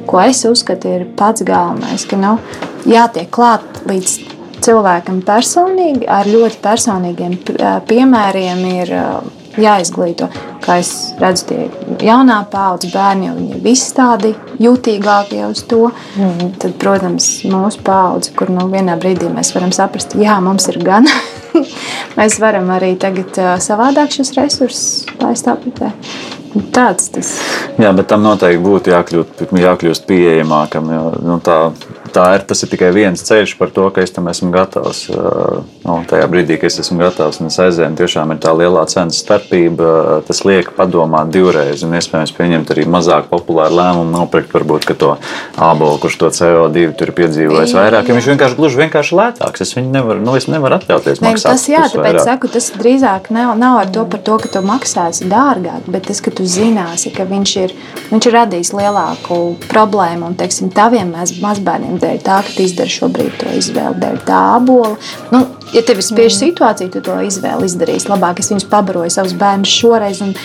Ko 0.07 0.20
es 0.20 0.45
uzskatu, 0.45 0.89
ir 0.89 1.05
pats 1.16 1.43
galvenais, 1.43 2.05
ka 2.05 2.16
nav 2.16 2.39
jātiek 2.85 3.30
klāt 3.30 3.61
līdz 3.87 4.18
cilvēkam 4.62 5.22
personīgi, 5.26 6.08
ar 6.10 6.28
ļoti 6.30 6.60
personīgiem 6.62 7.38
piemēriem 7.88 8.66
ir 8.72 8.92
jāizglīto. 9.60 10.28
Kā 10.62 10.78
es 10.80 10.92
redzu, 11.20 11.46
tie 11.50 12.06
jaunā 12.06 12.38
paudze 12.50 12.88
bērni 12.92 13.28
jau 13.28 13.36
viņi 13.36 13.56
ir 13.56 13.62
visi 13.64 13.90
tādi 13.96 14.32
jutīgākie 14.62 15.42
uz 15.48 15.64
to. 15.68 15.90
Mm. 16.16 16.52
Tad, 16.62 16.76
protams, 16.80 17.28
mūsu 17.48 17.82
paudze, 17.84 18.32
kur 18.36 18.52
nu, 18.52 18.68
vienā 18.72 18.96
brīdī 19.00 19.30
mēs 19.32 19.52
varam 19.56 19.74
saprast, 19.74 20.16
jā, 20.18 20.38
mums 20.44 20.68
ir 20.72 20.80
gan. 20.84 21.08
mēs 22.18 22.38
varam 22.42 22.70
arī 22.72 22.94
tagad 23.00 23.36
savādāk 23.62 24.14
šos 24.14 24.32
resursus 24.38 25.18
laist 25.20 25.50
apritē. 25.50 25.92
Tāds 26.72 27.08
tas 27.12 27.28
ir. 27.32 27.84
Jā, 27.86 27.90
bet 27.96 28.10
tam 28.10 28.24
noteikti 28.26 28.60
būtu 28.60 28.92
jākļūt, 28.92 29.44
jākļūst 29.56 30.04
pieejamākam. 30.08 30.90
Jo, 30.92 31.04
nu, 31.24 31.38
tā, 31.44 31.58
tā 32.14 32.26
ir, 32.36 32.44
tas 32.48 32.62
ir 32.64 32.70
tikai 32.72 32.90
viens 32.94 33.22
ceļš 33.26 33.56
par 33.58 33.72
to, 33.74 33.88
ka 33.94 34.04
es 34.04 34.12
tam 34.14 34.28
esmu 34.30 34.50
gatavs. 34.54 35.04
Nu, 35.82 35.98
tajā 36.08 36.28
brīdī, 36.30 36.58
kad 36.60 36.70
es 36.70 36.80
esmu 36.84 37.00
gatavs 37.02 37.40
un 37.42 37.50
es 37.50 37.58
aizēju, 37.62 37.96
tiešām 37.98 38.34
ir 38.34 38.40
tā 38.42 38.54
lielā 38.56 38.84
cenas 38.90 39.20
starpība. 39.22 40.22
Tas 40.28 40.44
liek 40.48 40.72
padomāt 40.76 41.32
divreiz 41.34 41.84
un 41.86 41.96
iespējams 41.98 42.34
pieņemt 42.36 42.72
arī 42.74 42.86
mazāk 42.90 43.28
populāru 43.32 43.78
lēmumu, 43.80 44.12
nopirkt 44.14 44.54
varbūt 44.54 44.90
to 45.00 45.14
ābolu, 45.56 45.98
kurš 46.02 46.18
to 46.20 46.30
CO2 46.36 46.92
tur 46.98 47.12
ir 47.12 47.16
piedzīvojis 47.16 47.74
vairāk. 47.76 48.10
Viņš 48.12 48.30
vienkārši 48.32 48.58
gluži 48.58 48.80
vienkārši 48.82 49.16
lētāks. 49.18 49.64
Es 49.64 49.74
viņu 49.76 49.92
nevaru, 49.94 50.22
nu, 50.24 50.36
es 50.38 50.48
nevaru 50.50 50.78
atļauties. 50.78 51.22
Ne, 51.24 51.34
tas 51.40 51.66
jā, 51.70 51.84
tāpēc 51.92 52.18
vairāk. 52.18 52.26
saku, 52.26 52.50
tas 52.52 52.70
drīzāk 52.76 53.30
nav, 53.34 53.54
nav 53.60 53.80
ar 53.82 53.92
to 53.94 54.04
par 54.12 54.22
to, 54.26 54.38
ka 54.42 54.50
tu 54.52 54.62
maksāsi 54.66 55.28
dārgāk, 55.30 55.88
bet 55.92 56.08
tas, 56.10 56.20
ka 56.24 56.34
tu 56.34 56.46
zināsi, 56.48 57.12
ka 57.14 57.26
viņš 57.28 57.54
ir, 57.64 57.74
viņš 58.10 58.28
ir 58.28 58.36
radījis 58.38 58.72
lielāku 58.76 59.40
problēmu 59.70 60.30
un, 60.30 60.36
teiksim, 60.38 60.72
taviem 60.74 61.14
mazbērniem 61.14 62.01
dēļ 62.03 62.20
tā, 62.26 62.40
ka 62.44 62.57
tu 62.57 62.66
izdari 62.66 62.92
šobrīd 62.92 63.38
to 63.40 63.55
izvēli 63.59 64.03
dēļ 64.03 64.20
tā 64.28 64.42
abola. 64.59 64.96
Nu, 65.32 65.46
ja 65.72 65.84
tev 65.86 66.03
ir 66.03 66.09
spiež 66.09 66.34
mm. 66.34 66.38
situācija, 66.42 66.92
tu 66.92 67.03
to 67.05 67.18
izvēli 67.24 67.70
izdarīsi. 67.70 68.11
Labāk 68.12 68.42
es 68.42 68.53
viņus 68.53 68.68
pabaroju 68.70 69.14
savus 69.14 69.36
bērnus 69.38 69.80
šoreiz. 69.80 70.22
Un, 70.26 70.36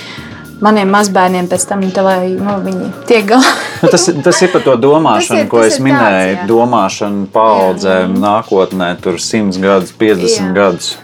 maniem 0.63 0.89
mazbērniem 0.91 1.47
pēc 1.49 1.65
tam, 1.69 1.83
tā, 1.93 2.03
lai 2.05 2.19
nu, 2.33 2.57
viņi 2.63 2.91
tiek 3.09 3.25
galā. 3.29 3.49
nu, 3.83 3.89
tas, 3.93 4.07
tas 4.25 4.39
ir 4.41 4.53
par 4.53 4.63
to 4.65 4.77
domāšanu, 4.87 5.43
ir, 5.45 5.49
ko 5.51 5.63
es 5.65 5.79
minēju. 5.83 6.37
Tāds, 6.39 6.47
domāšanu 6.51 7.27
paudzēm, 7.33 8.15
nākotnē, 8.21 8.93
tur 9.03 9.19
100 9.21 9.61
gadus, 9.63 9.93
50 9.99 10.39
jā. 10.39 10.53
gadus. 10.57 10.95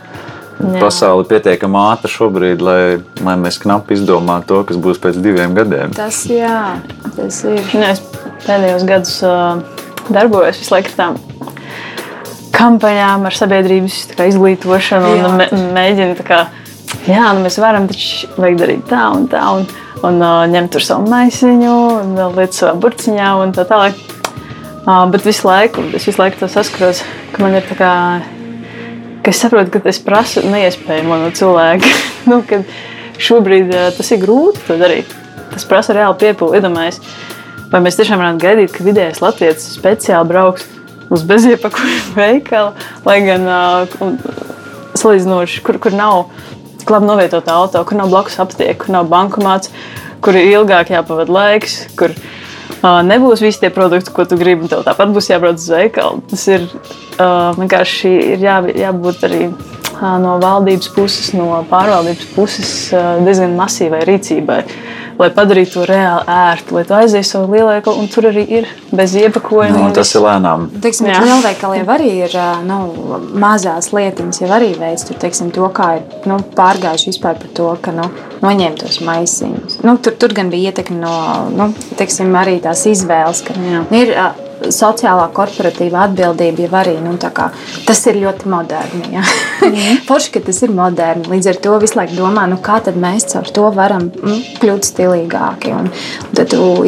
Jā. 0.63 0.79
Pasaule 0.79 1.25
ir 1.25 1.29
pietiekami 1.31 1.79
ātra 1.81 2.09
šobrīd, 2.13 2.61
lai, 2.63 2.81
lai 3.25 3.33
mēs 3.41 3.57
knapi 3.59 3.97
izdomātu 3.97 4.51
to, 4.51 4.59
kas 4.69 4.77
būs 4.79 5.01
pēc 5.01 5.17
diviem 5.19 5.55
gadiem. 5.57 5.95
Tas, 5.97 6.23
jā, 6.29 6.77
tas 7.17 7.41
ir. 7.49 7.59
Nu, 7.73 7.87
es 7.89 8.03
pēdējos 8.45 8.85
gados 8.87 9.17
uh, 9.27 9.63
darbojos 10.09 10.59
visu 10.59 10.75
laiku 10.75 10.95
tām 10.97 11.19
kampaņām, 12.53 13.25
ar 13.27 13.35
sabiedrības 13.35 13.99
kā, 14.13 14.27
izglītošanu 14.31 15.13
jā. 15.17 15.23
un 15.27 15.39
mē, 15.39 15.47
mēģinu. 15.75 16.25
Kā, 16.27 16.45
jā, 17.09 17.25
nu 17.35 17.43
mēs 17.43 17.59
varam, 17.61 17.87
taču 17.89 18.29
vajag 18.37 18.59
darīt 18.61 18.85
tā 18.91 19.07
un 19.15 19.27
tā. 19.31 19.43
Un, 19.57 19.65
un 20.03 20.19
uh, 20.21 20.43
ņemt 20.51 20.73
tur 20.75 20.85
savu 20.85 21.09
maisiņu, 21.11 21.73
un 22.03 22.13
lietu 22.37 22.61
savā 22.61 22.75
burciņā 22.83 23.33
un 23.41 23.55
tā 23.55 23.65
tālāk. 23.69 23.99
Uh, 24.83 25.05
bet 25.11 25.23
visu 25.23 25.47
laiku, 25.47 25.85
es 25.95 26.07
visu 26.09 26.19
laiku 26.19 26.41
to 26.41 26.49
saskaros, 26.51 27.03
ka 27.31 27.43
man 27.43 27.55
ir 27.55 27.67
tā 27.69 27.77
kā, 27.79 27.91
ka 29.23 29.31
es 29.31 29.39
saprotu, 29.39 29.71
ka 29.77 29.83
es 29.89 30.01
prasu 30.03 30.43
neiespējamo 30.43 31.21
no 31.23 31.31
cilvēka. 31.35 31.93
nu, 32.29 32.41
šobrīd 33.23 33.71
uh, 33.71 33.91
tas 33.95 34.11
ir 34.11 34.23
grūti 34.23 34.67
to 34.67 34.79
darīt. 34.81 35.15
Tas 35.53 35.67
prasa 35.69 35.95
reāli 35.95 36.19
piepūli. 36.19 36.59
Iedomājieties, 36.59 36.99
Vai 37.73 37.79
mēs 37.81 37.95
tiešām 37.97 38.19
varam 38.21 38.37
gaidīt, 38.37 38.69
ka 38.69 38.83
vidējais 38.85 39.17
latviečs 39.23 39.71
speciāli 39.79 40.29
brauks 40.29 40.67
uz 41.13 41.23
beziepakojumu 41.25 42.13
veikalu, 42.19 42.69
lai 43.01 43.15
gan 43.25 43.47
uh, 43.49 44.11
salīdzinoši, 44.99 45.63
kur, 45.65 45.79
kur 45.81 45.97
nav 45.97 46.27
labi 46.85 47.09
novietota 47.09 47.55
auto, 47.57 47.81
kur 47.89 47.97
nav 47.97 48.13
blakus 48.13 48.37
aptiekta, 48.43 48.77
kur 48.83 48.93
nav 48.93 49.09
bankomāts, 49.09 49.73
kur 50.21 50.37
ir 50.37 50.51
ilgāk 50.51 50.93
jāpavada 50.93 51.33
laiks, 51.33 51.79
kur 51.97 52.13
uh, 52.13 53.01
nebūs 53.09 53.41
visi 53.41 53.63
tie 53.65 53.73
produkti, 53.73 54.13
ko 54.13 54.27
tu 54.29 54.37
gribi. 54.37 54.69
Tev 54.69 54.85
tāpat 54.85 55.09
būs 55.15 55.33
jābrauc 55.33 55.57
uz 55.57 55.69
veikalu. 55.73 56.21
Tas 56.29 56.45
ir 56.53 56.69
uh, 56.69 57.57
vienkārši 57.57 58.17
ir 58.35 58.49
jā, 58.51 58.61
jābūt 58.85 59.25
arī 59.25 59.47
no 60.21 60.37
valdības 60.43 60.93
puses, 60.93 61.33
no 61.33 61.63
pārvaldības 61.73 62.33
puses 62.35 62.73
diezgan 63.25 63.57
masīvai 63.57 64.05
rīcībai. 64.05 64.61
Uh, 64.61 64.92
lai 65.19 65.29
padarītu 65.33 65.77
to 65.77 65.85
reāli 65.89 66.23
ērtu, 66.33 66.77
lai 66.77 66.83
tu 66.87 66.95
aizies 66.97 67.31
savu 67.33 67.53
lielveikalu 67.53 68.03
un 68.03 68.09
tur 68.11 68.27
arī 68.29 68.43
ir 68.59 68.69
bez 68.93 69.15
iepakojuma. 69.19 69.87
Nu, 69.87 69.93
tas 69.95 70.13
ir 70.15 70.23
lēnām. 70.25 70.67
Teiksim, 70.83 71.09
lielveikaliem 71.11 71.91
arī 71.95 72.11
ir 72.27 72.37
nu, 72.67 72.79
mazās 73.41 73.91
lietiņas, 73.95 74.43
jau 74.43 74.51
arī 74.57 74.73
veids 74.79 75.07
tur, 75.07 75.19
teiksim, 75.21 75.51
to, 75.55 75.65
kā 75.75 75.93
ir 75.99 76.29
nu, 76.29 76.39
pārgājuši 76.57 77.11
vispār 77.13 77.39
par 77.41 77.53
to, 77.57 77.69
ka 77.83 77.95
nu, 77.95 78.07
noņemt 78.43 78.83
tos 78.83 79.01
maisiņus. 79.05 79.81
Nu, 79.85 79.97
tur, 80.03 80.17
tur 80.19 80.35
gan 80.35 80.51
bija 80.53 80.71
ietekme 80.71 80.99
no 81.01 81.13
nu, 81.53 81.69
teiksim, 81.99 82.33
arī 82.39 82.59
tās 82.63 82.85
izvēles, 82.89 83.43
ka 83.45 83.55
Jā. 83.57 83.85
ir 83.95 84.15
sociālā 84.71 85.25
korporatīva 85.35 86.05
atbildība 86.07 86.65
jau 86.65 86.71
arī 86.79 86.95
nu, 87.03 87.15
kā, 87.17 87.49
tas 87.87 88.01
ir 88.09 88.19
ļoti 88.21 88.49
moderni. 88.51 89.09
Ja? 89.15 89.23
Mm. 89.65 89.99
Forši, 90.07 90.33
ka 90.35 90.43
tas 90.47 90.61
ir 90.65 90.73
moderni. 90.75 91.27
Līdz 91.33 91.51
ar 91.51 91.59
to 91.65 91.75
visu 91.83 91.99
laiku 91.99 92.17
domā, 92.19 92.45
nu, 92.51 92.59
kā 92.63 92.79
mēs 92.93 93.27
caur 93.33 93.49
to 93.55 93.67
varam 93.75 94.09
nu, 94.23 94.39
kļūt 94.61 94.89
stilīgāki 94.89 95.75
un, 95.75 95.91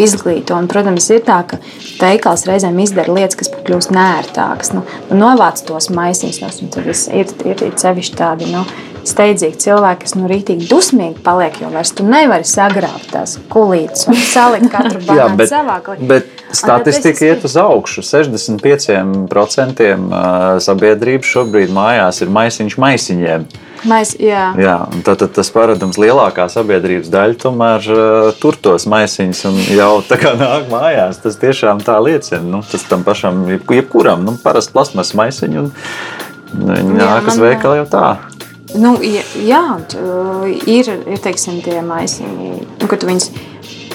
izglītot. 0.06 0.56
Un, 0.56 0.72
protams, 0.72 1.10
ir 1.14 1.24
tā, 1.28 1.42
ka 1.50 1.60
veikals 2.00 2.46
reizēm 2.50 2.80
izdara 2.84 3.16
lietas, 3.16 3.40
kas 3.40 3.54
kļūst 3.66 3.94
nērtākas. 3.96 4.76
Nu, 4.76 4.86
nu, 5.10 5.22
novāc 5.26 5.64
tos 5.68 5.92
maisiņus, 5.94 6.62
un 6.64 6.74
tad 6.74 6.92
ir, 6.92 7.00
ir, 7.16 7.64
ir 7.70 7.80
sevišķi 7.82 8.20
tādi. 8.20 8.52
Nu, 8.54 8.66
steidzīgi 9.06 9.60
cilvēki, 9.66 10.02
kas 10.06 10.16
nu 10.18 10.30
rītīgi 10.30 10.70
dusmīgi 10.70 11.22
paliek, 11.26 11.60
jo 11.62 11.70
vairs 11.74 11.94
tu 11.96 12.06
nevari 12.08 12.48
sagrābt 12.50 13.12
tās 13.14 13.38
kulītes 13.54 14.08
un 14.10 14.18
salikt 14.18 14.72
katru 14.74 15.04
banānu 15.08 15.48
savā 15.50 15.78
kulītē. 15.86 16.10
Bet 16.10 16.35
statistika 16.52 17.26
iet 17.26 17.46
uz 17.46 17.56
augšu. 17.58 18.02
65% 18.06 19.88
sabiedrības 20.66 21.28
šobrīd 21.32 21.70
mājās 21.74 22.22
ir 22.22 22.30
maisiņš 22.34 22.78
maisiņiem. 22.82 23.48
Mais, 23.86 24.16
jā. 24.18 24.54
Jā, 24.58 24.78
tad, 25.06 25.20
tad 25.22 25.34
tas 25.36 25.50
paradums 25.54 25.98
lielākā 26.02 26.48
sabiedrības 26.50 27.10
daļa 27.14 27.36
tomēr 27.44 27.80
uh, 27.94 28.30
tur 28.42 28.56
tos 28.58 28.88
maisiņus 28.90 29.42
un 29.52 29.56
jau 29.76 30.02
tā 30.08 30.18
kā 30.22 30.32
nāk 30.40 30.64
mājās. 30.72 31.22
Tas 31.22 31.38
tiešām 31.42 31.84
tā 31.86 32.00
liecina. 32.02 32.42
Nu, 32.50 32.64
tas 32.66 32.84
tam 32.90 33.06
pašam, 33.06 33.46
jebkuram, 33.52 34.26
nu, 34.26 34.32
parasti 34.42 34.74
plasmas 34.74 35.14
maisiņu 35.18 35.58
un 35.66 35.70
viņi 36.56 36.98
nākas 36.98 37.38
veikalā 37.42 37.84
jau 37.84 37.90
tā. 37.94 38.08
Nu, 38.76 38.96
jā, 39.00 39.64
ir, 40.68 40.90
ir 41.06 41.20
teiksim, 41.24 41.62
tie 41.64 41.80
maisiņi, 41.86 42.50
nu, 42.82 42.88
ka 42.90 42.98
tu 43.00 43.08
viņus 43.08 43.30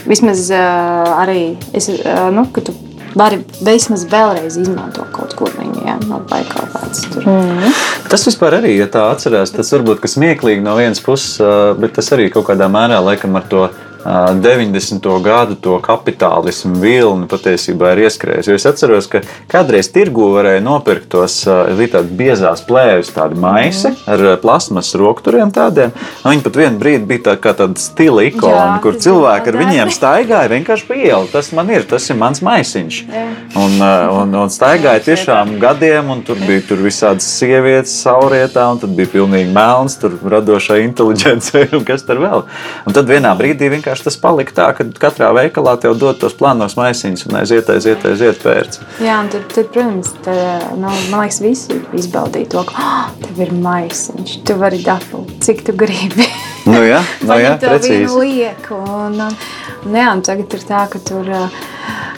vismaz 0.09 0.47
uh, 0.55 1.11
arī, 1.21 1.43
es, 1.77 1.91
uh, 1.93 2.29
nu, 2.35 2.47
ka 2.55 2.65
tu 2.65 2.77
vari 3.19 3.41
vismaz 3.67 4.05
vēlreiz 4.11 4.57
izmantot 4.61 5.11
kaut 5.15 5.35
ko 5.39 5.49
viņu, 5.51 5.83
ja, 5.87 5.97
no, 6.07 6.21
vai 6.31 6.43
kaut 6.49 6.71
kāds 6.75 7.05
tur. 7.11 7.27
Mm. 7.27 7.73
Tas 8.11 8.27
vispār 8.29 8.61
arī, 8.61 8.77
ja 8.79 8.87
tā 8.91 9.09
atcerās, 9.11 9.53
tas 9.55 9.73
varbūt, 9.75 10.03
ka 10.03 10.11
smieklīgi 10.11 10.63
no 10.65 10.77
vienas 10.79 11.03
puses, 11.03 11.41
bet 11.81 11.97
tas 11.99 12.13
arī 12.15 12.31
kaut 12.33 12.49
kādā 12.51 12.71
mērā 12.71 13.01
laikam 13.03 13.39
ar 13.39 13.49
to 13.51 13.67
90. 14.05 15.23
gadu 15.23 15.57
to 15.61 15.77
kapitālismu 15.85 16.81
vilni 16.81 17.29
patiesībā 17.31 17.95
ir 17.95 18.07
ieskrējis. 18.07 18.49
Jo 18.49 18.57
es 18.57 18.67
atceros, 18.69 19.09
ka 19.11 19.21
kādreiz 19.51 19.91
tirgu 19.93 20.31
varēja 20.35 20.63
nopirkt 20.65 21.11
tos 21.13 21.43
tādas 21.45 22.09
biezās 22.17 22.63
plēves, 22.67 23.13
tādu 23.15 23.39
maisi 23.41 23.93
ar 24.11 24.23
plasmas 24.43 24.93
rokturiem 24.99 25.53
tādiem. 25.55 25.93
Viņi 26.25 26.45
pat 26.47 26.59
vienu 26.63 26.81
brīdi 26.81 27.09
bija 27.11 27.27
tā 27.31 27.37
kā 27.43 27.53
tāda 27.59 27.81
stila 27.81 28.25
ikona, 28.29 28.81
kur 28.83 28.97
cilvēki 29.01 29.53
ar 29.53 29.61
viņiem 29.61 29.93
staigāja 29.95 30.53
vienkārši 30.55 30.89
pa 30.89 30.99
ielu. 30.99 31.31
Tas 31.33 31.53
man 31.57 31.71
ir, 31.73 31.85
tas 31.91 32.09
ir 32.11 32.19
mans 32.21 32.43
maisiņš. 32.47 33.01
Jā. 33.11 33.27
Un, 33.61 33.77
un, 34.21 34.35
un 34.45 34.53
staigāja 34.53 35.03
tiešām 35.11 35.57
gadiem, 35.61 36.13
un 36.15 36.25
tur 36.27 36.41
bija 36.41 36.65
tur 36.69 36.81
visādas 36.85 37.27
sievietes 37.37 37.95
saurietā, 38.05 38.69
un 38.73 38.81
tad 38.83 38.95
bija 38.97 39.13
pilnīgi 39.17 39.53
melns, 39.55 39.99
tur 40.01 40.17
radošā 40.35 40.81
inteliģence 40.87 41.67
un 41.77 41.87
kas 41.89 42.07
tur 42.09 42.23
vēl. 42.23 42.47
Un 42.87 42.97
tad 42.97 43.11
vienā 43.11 43.35
brīdī 43.39 43.71
vienkārši 43.75 43.90
vienkārši 43.91 44.07
tas 44.07 44.19
palika 44.23 44.55
tā, 44.55 44.67
ka 44.77 44.85
katrā 45.03 45.31
veikalā 45.35 45.75
tev 45.81 45.97
dod 45.99 46.19
tos 46.21 46.35
plānos 46.39 46.77
maisiņus 46.79 47.27
un 47.27 47.41
aiziet, 47.41 47.71
aiziet, 47.71 48.05
aiziet 48.07 48.39
pērts. 48.43 48.81
Jā, 49.03 49.19
un 49.25 49.31
tad, 49.33 49.49
tad 49.51 49.71
protams, 49.75 50.13
tā, 50.25 50.35
nu, 50.79 50.91
man 51.11 51.25
liekas, 51.25 51.41
visi 51.43 51.81
izbaudīja 51.99 52.53
to, 52.55 52.63
ka 52.69 52.77
oh, 52.79 53.09
tev 53.25 53.43
ir 53.43 53.53
maisiņš, 53.59 54.37
tu 54.47 54.57
vari 54.61 54.79
dabūt, 54.85 55.35
cik 55.43 55.65
tu 55.67 55.75
gribi. 55.75 56.29
Nu 56.71 56.85
jā, 56.85 57.03
nu 57.27 57.41
jā 57.41 57.57
precīzi. 57.59 58.15
Liek, 58.21 58.71
un, 58.77 59.19
un, 59.27 59.39
un, 59.87 59.97
jā, 59.97 60.07
un 60.15 60.23
tagad 60.27 60.55
ir 60.57 60.65
tā, 60.69 60.85
ka 60.91 61.01
tur 61.05 61.27
uh, 61.27 61.59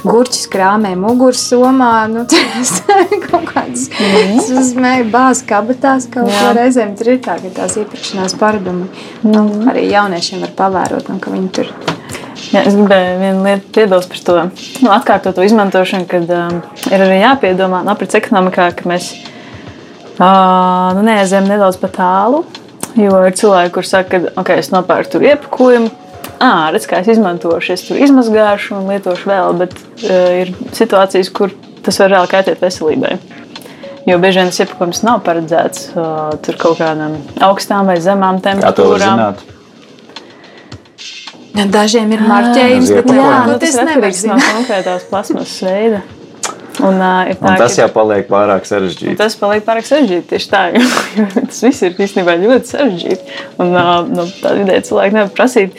gurķis 0.06 0.48
krāmē 0.52 0.92
muguras 0.98 1.42
somā, 1.50 1.92
nu, 2.12 2.24
tas 2.30 2.74
kaut 3.28 3.48
kādas 3.50 3.88
mm. 3.92 4.62
smēja 4.72 5.08
bāzes 5.12 5.44
kabatās, 5.48 6.08
kaut 6.12 6.30
kā 6.32 6.52
reizēm 6.58 6.94
tur 6.98 7.14
ir 7.14 7.20
tā, 7.24 7.38
ka 7.42 7.52
tās 7.62 7.78
iepirkšanās 7.80 8.36
paradumi, 8.40 8.88
mm. 9.22 9.32
nu, 9.32 9.44
arī 9.72 9.88
jauniešiem 9.92 10.44
var 10.46 10.54
pavērot, 10.62 11.10
un 11.12 11.22
ka 11.22 11.34
viņi 11.34 11.52
tur 11.58 11.74
Jā, 12.52 12.66
es 12.68 12.74
gribēju 12.76 13.12
vienu 13.16 13.44
lietu 13.46 13.70
piebilst 13.72 14.10
par 14.12 14.18
to 14.26 14.32
nu, 14.84 14.90
atkārtotu 14.92 15.44
izmantošanu, 15.46 16.04
kad 16.10 16.28
um, 16.36 16.58
ir 16.90 17.00
arī 17.00 17.22
jāpiedomā 17.22 17.80
no 17.80 17.88
nu, 17.88 17.94
aprits 17.94 18.18
ekonomikā, 18.18 18.66
ka 18.76 18.90
mēs 18.90 19.06
uh, 20.18 20.90
nu, 20.92 21.06
neaizējām 21.06 21.48
nedaudz 21.48 21.78
pa 21.80 21.88
tālu 21.94 22.42
Jo 22.98 23.22
ir 23.24 23.32
cilvēki, 23.36 23.72
kuriem 23.72 23.88
saka, 23.88 24.18
ka 24.20 24.40
okay, 24.42 24.60
es 24.60 24.68
nopērku 24.72 25.14
tur 25.14 25.24
iepakojumu, 25.24 25.88
ah, 26.42 26.64
redz, 26.74 26.88
kā 26.90 26.98
es 27.02 27.08
izmantošu, 27.14 27.72
es 27.76 27.84
tur 27.86 28.00
izmazgāšu 28.02 28.74
un 28.80 28.90
lietošu 28.90 29.30
vēl, 29.30 29.52
bet 29.62 29.76
uh, 29.78 30.42
ir 30.42 30.50
situācijas, 30.74 31.30
kur 31.34 31.54
tas 31.86 31.98
var 32.02 32.12
reāli 32.16 32.30
kaitēt 32.34 32.60
veselībai. 32.62 33.16
Jo 34.06 34.16
bieži 34.18 34.40
vien 34.42 34.48
tas 34.50 34.58
iepakojums 34.64 35.04
nav 35.06 35.20
paredzēts 35.26 35.92
uh, 35.94 36.32
tur 36.42 36.56
kaut 36.58 36.80
kādām 36.82 37.12
augstām 37.46 37.86
vai 37.86 38.00
zemām 38.02 38.40
Kā 38.42 38.50
to 38.74 38.88
var 38.90 38.98
temperatūrām. 38.98 39.20
zināt? 39.20 39.48
Dažiem 41.72 42.10
ir 42.16 42.22
marķējums, 42.24 42.90
bet 42.96 43.10
jā, 43.12 43.28
Nu, 43.44 43.52
nu, 43.52 43.58
tas 43.60 43.74
tas 43.76 43.82
atkarīgs 43.84 44.22
no 44.24 44.38
zināt. 44.38 44.50
konkrētās 44.56 45.02
plasmasas 45.10 45.58
veida. 45.68 46.00
Un, 46.82 46.96
uh, 46.96 47.28
ir 47.28 47.36
tā, 47.36 47.50
Un 47.52 47.58
tas 47.60 47.74
jau 47.76 47.86
paliek 47.92 48.24
pārāk 48.30 48.64
Un 48.64 48.68
sarežģīti. 48.70 49.16
tas 49.20 49.34
paliek 49.36 49.62
pārāk 49.66 49.84
sarežģīti 49.86 50.30
tieši 50.32 50.48
tā, 50.50 50.62
jo, 50.72 50.80
jo 51.20 51.26
tas 51.44 51.58
viss 51.62 51.82
ir 51.84 51.92
īstenībā 52.00 52.38
ļoti 52.40 52.70
sarežģīti. 52.72 53.36
Un 53.60 53.74
uh, 53.76 53.90
nu, 54.08 54.24
tādā 54.40 54.56
vidē 54.62 54.78
cilvēki 54.88 55.18
nevar 55.18 55.34
prasīt 55.36 55.76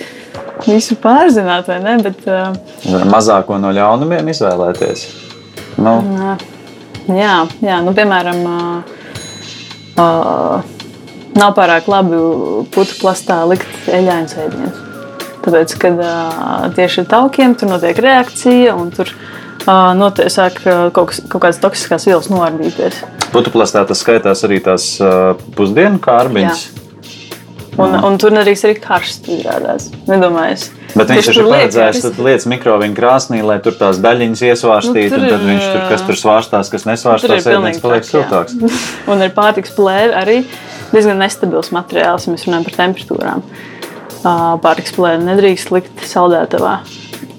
visu 0.68 0.98
pārzināt, 1.02 1.68
vai 1.70 1.80
ne? 1.84 1.98
Bet, 2.04 2.24
uh, 2.30 2.54
Var 2.94 3.06
Mazāko 3.10 3.58
no 3.62 3.72
ļaunumiem 3.74 4.30
izvēlēties. 4.34 5.06
Nu, 5.82 5.98
jā, 7.10 7.36
jā, 7.64 7.80
nu, 7.84 7.94
piemēram, 7.98 8.42
uh, 8.46 9.04
uh, 9.98 10.74
nav 11.38 11.54
pārāk 11.58 11.90
labi 11.90 12.20
putu 12.74 12.98
plastā 13.02 13.42
likt 13.50 13.90
eļļainas 13.90 14.36
ēdienus. 14.46 14.82
Tāpēc, 15.44 15.74
kad 15.82 16.00
uh, 16.00 16.68
tieši 16.76 17.04
ar 17.04 17.10
taukiem 17.18 17.58
tur 17.60 17.74
notiek 17.74 17.98
reakcija 18.00 18.78
un 18.80 18.94
tur 18.96 19.10
uh, 19.12 19.92
notiek, 19.98 20.30
sāk 20.32 20.62
uh, 20.64 20.86
kaut, 20.96 21.12
kas, 21.12 21.20
kaut 21.28 21.44
kādas 21.44 21.60
toksiskās 21.64 22.08
vielas 22.08 22.30
noardīties. 22.32 23.02
Putuplastā 23.34 23.84
tas 23.90 24.06
skaitās 24.06 24.46
arī 24.48 24.62
tās 24.64 24.94
uh, 25.02 25.34
pusdienu 25.58 26.00
kārbiņas. 26.04 26.83
Un, 27.82 27.96
un 28.06 28.18
tur 28.22 28.36
arī 28.38 28.54
karsts 28.82 29.30
izrādās. 29.34 29.88
Nedomājies. 30.10 30.68
Bet 30.94 31.10
viņš 31.10 31.28
taču 31.28 31.32
ir 31.32 31.38
tur 31.40 31.50
paredzējis, 31.50 32.02
tad 32.06 32.20
lietas 32.22 32.46
mikroviņu 32.52 32.98
krāsnī, 32.98 33.40
lai 33.46 33.58
tur 33.66 33.74
tās 33.80 33.98
daļiņas 34.04 34.44
iesvārstītu, 34.50 35.22
Nu, 35.24 35.30
tad 35.32 35.46
viņš 35.48 35.64
tur, 35.66 35.80
ir, 35.80 35.86
kas 35.90 36.06
tur 36.06 36.20
svārstās, 36.20 36.70
kas 36.70 36.86
ir 36.86 36.92
nesvārstās, 36.92 37.48
ēdiens 37.50 37.82
paliek 37.82 38.06
siltāks. 38.06 38.58
Un 39.12 39.26
ir 39.26 39.34
pārtiks 39.34 39.74
plēve 39.74 40.14
arī 40.20 40.40
diezgan 40.92 41.18
nestabils 41.24 41.74
materiāls, 41.74 42.28
ja 42.28 42.36
mēs 42.36 42.46
runājam 42.46 42.68
par 42.70 42.78
temperatūrām. 42.84 43.46
Pārtiks 44.64 44.94
plēve 44.96 45.26
nedrīkst 45.26 45.74
likt 45.74 46.06
saldētavā, 46.08 46.78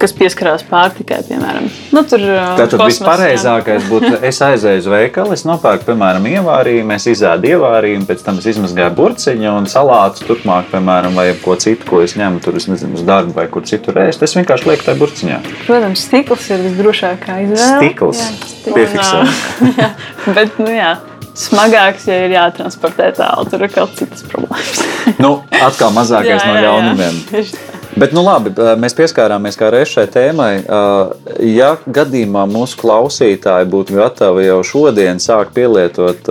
kas 0.01 0.13
pieskarās 0.15 0.65
pārtikai, 0.67 1.21
piemēram. 1.27 1.67
Nu, 1.95 2.03
tur, 2.07 2.23
ā, 2.23 2.47
Tātad 2.59 2.77
kosmos, 2.79 2.91
vispareizākais 2.93 3.87
būtu, 3.89 4.11
es 4.27 4.41
aizēju 4.45 4.83
uz 4.83 4.89
veikalu, 4.91 5.35
es 5.37 5.45
nopērku, 5.47 5.87
piemēram, 5.89 6.27
ievārījumu, 6.31 6.95
es 6.97 7.07
izēdu 7.13 7.51
ievārījumu, 7.53 8.07
pēc 8.09 8.25
tam 8.25 8.41
es 8.41 8.49
izmazgāju 8.53 8.95
burciņu 8.99 9.55
un 9.55 9.69
salātu 9.71 10.27
turpmāk, 10.29 10.69
piemēram, 10.73 11.17
vai 11.17 11.29
ko 11.41 11.57
citu, 11.61 11.87
ko 11.89 12.03
es 12.05 12.17
ņemu 12.19 12.43
tur, 12.43 12.59
es 12.59 12.69
nezinu, 12.71 12.99
uz 12.99 13.07
darbu 13.07 13.35
vai 13.37 13.47
kur 13.51 13.65
citur 13.67 14.01
ēst. 14.05 14.23
Es 14.25 14.37
vienkārši 14.37 14.71
lieku 14.71 14.89
tajā 14.89 14.99
burciņā. 15.01 15.35
Jā. 15.35 15.57
Protams, 15.65 16.05
stikls 16.09 16.51
ir 16.53 16.63
visdrošākā 16.69 17.41
izvēle. 17.47 17.81
Stikls. 17.81 18.23
Piefiksē. 18.65 19.25
Un, 19.25 19.73
ā, 19.73 19.75
jā, 19.81 19.91
bet, 20.37 20.59
nu 20.61 20.71
jā, 20.71 20.95
smagāks, 21.35 22.07
ja 22.09 22.19
ir 22.25 22.35
jātransportē 22.35 23.11
tālu, 23.17 23.47
tur 23.51 23.65
ir 23.65 23.73
kaut 23.73 23.95
citas 23.99 24.23
problēmas. 24.29 24.83
Nu, 25.21 25.37
atkal 25.59 25.93
mazākais 25.95 26.45
no 26.49 26.59
ļaunumiem. 26.63 27.23
Tā. 27.31 27.43
Bet, 27.95 28.11
nu, 28.11 28.25
labi, 28.25 28.51
mēs 28.75 28.91
pieskārāmies 28.97 29.55
kā 29.55 29.69
reiz 29.71 29.93
šai 29.93 30.03
tēmai. 30.11 30.49
Ja 31.47 31.69
gadījumā 31.87 32.43
mūsu 32.51 32.75
klausītāji 32.81 33.69
būtu 33.71 33.95
gatavi 33.95 34.49
jau 34.49 34.57
šodien 34.67 35.21
sākt 35.23 35.53
pielietot 35.55 36.27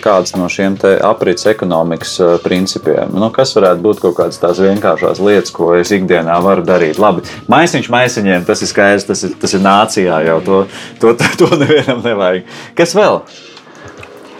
kādus 0.00 0.32
no 0.40 0.48
šiem 0.48 0.78
aprits 1.04 1.44
ekonomikas 1.52 2.16
principiem, 2.46 3.12
nu, 3.12 3.28
kas 3.34 3.52
varētu 3.58 3.84
būt 3.84 4.02
kaut 4.06 4.16
kādas 4.22 4.40
tās 4.40 4.64
vienkāršās 4.64 5.20
lietas, 5.20 5.52
ko 5.52 5.74
es 5.76 5.92
ikdienā 5.92 6.40
varu 6.44 6.64
darīt? 6.64 6.96
Labi, 7.02 7.26
maisiņš 7.52 7.92
maisiņiem, 7.92 8.48
tas 8.48 8.64
ir 8.64 8.72
skaidrs, 8.72 9.08
tas 9.12 9.28
ir, 9.28 9.36
tas 9.36 9.52
ir 9.52 9.66
nācijā 9.68 10.24
jau 10.30 10.40
to, 10.48 10.66
to, 11.02 11.16
to 11.42 11.54
nevienam 11.60 12.00
nevajag. 12.08 12.48
Kas 12.78 12.96
vēl? 12.96 13.20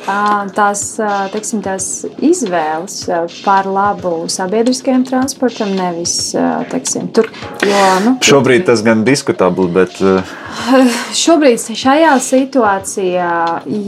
Tās, 0.03 0.83
teiksim, 1.33 1.63
tās 1.63 1.89
izvēles 2.19 2.97
par 3.45 3.69
labu 3.71 4.27
sabiedriskajam 4.33 5.05
transportam 5.07 5.75
nevis 5.79 6.17
teiksim, 6.73 7.11
tur. 7.15 7.31
Jo, 7.63 7.83
nu, 8.03 8.17
Šobrīd 8.27 8.67
tas 8.67 8.83
gan 8.87 9.05
diskutabli, 9.07 9.69
bet 9.73 10.01
Šobrīd 11.23 11.61
šajā 11.79 12.13
situācijā, 12.23 13.35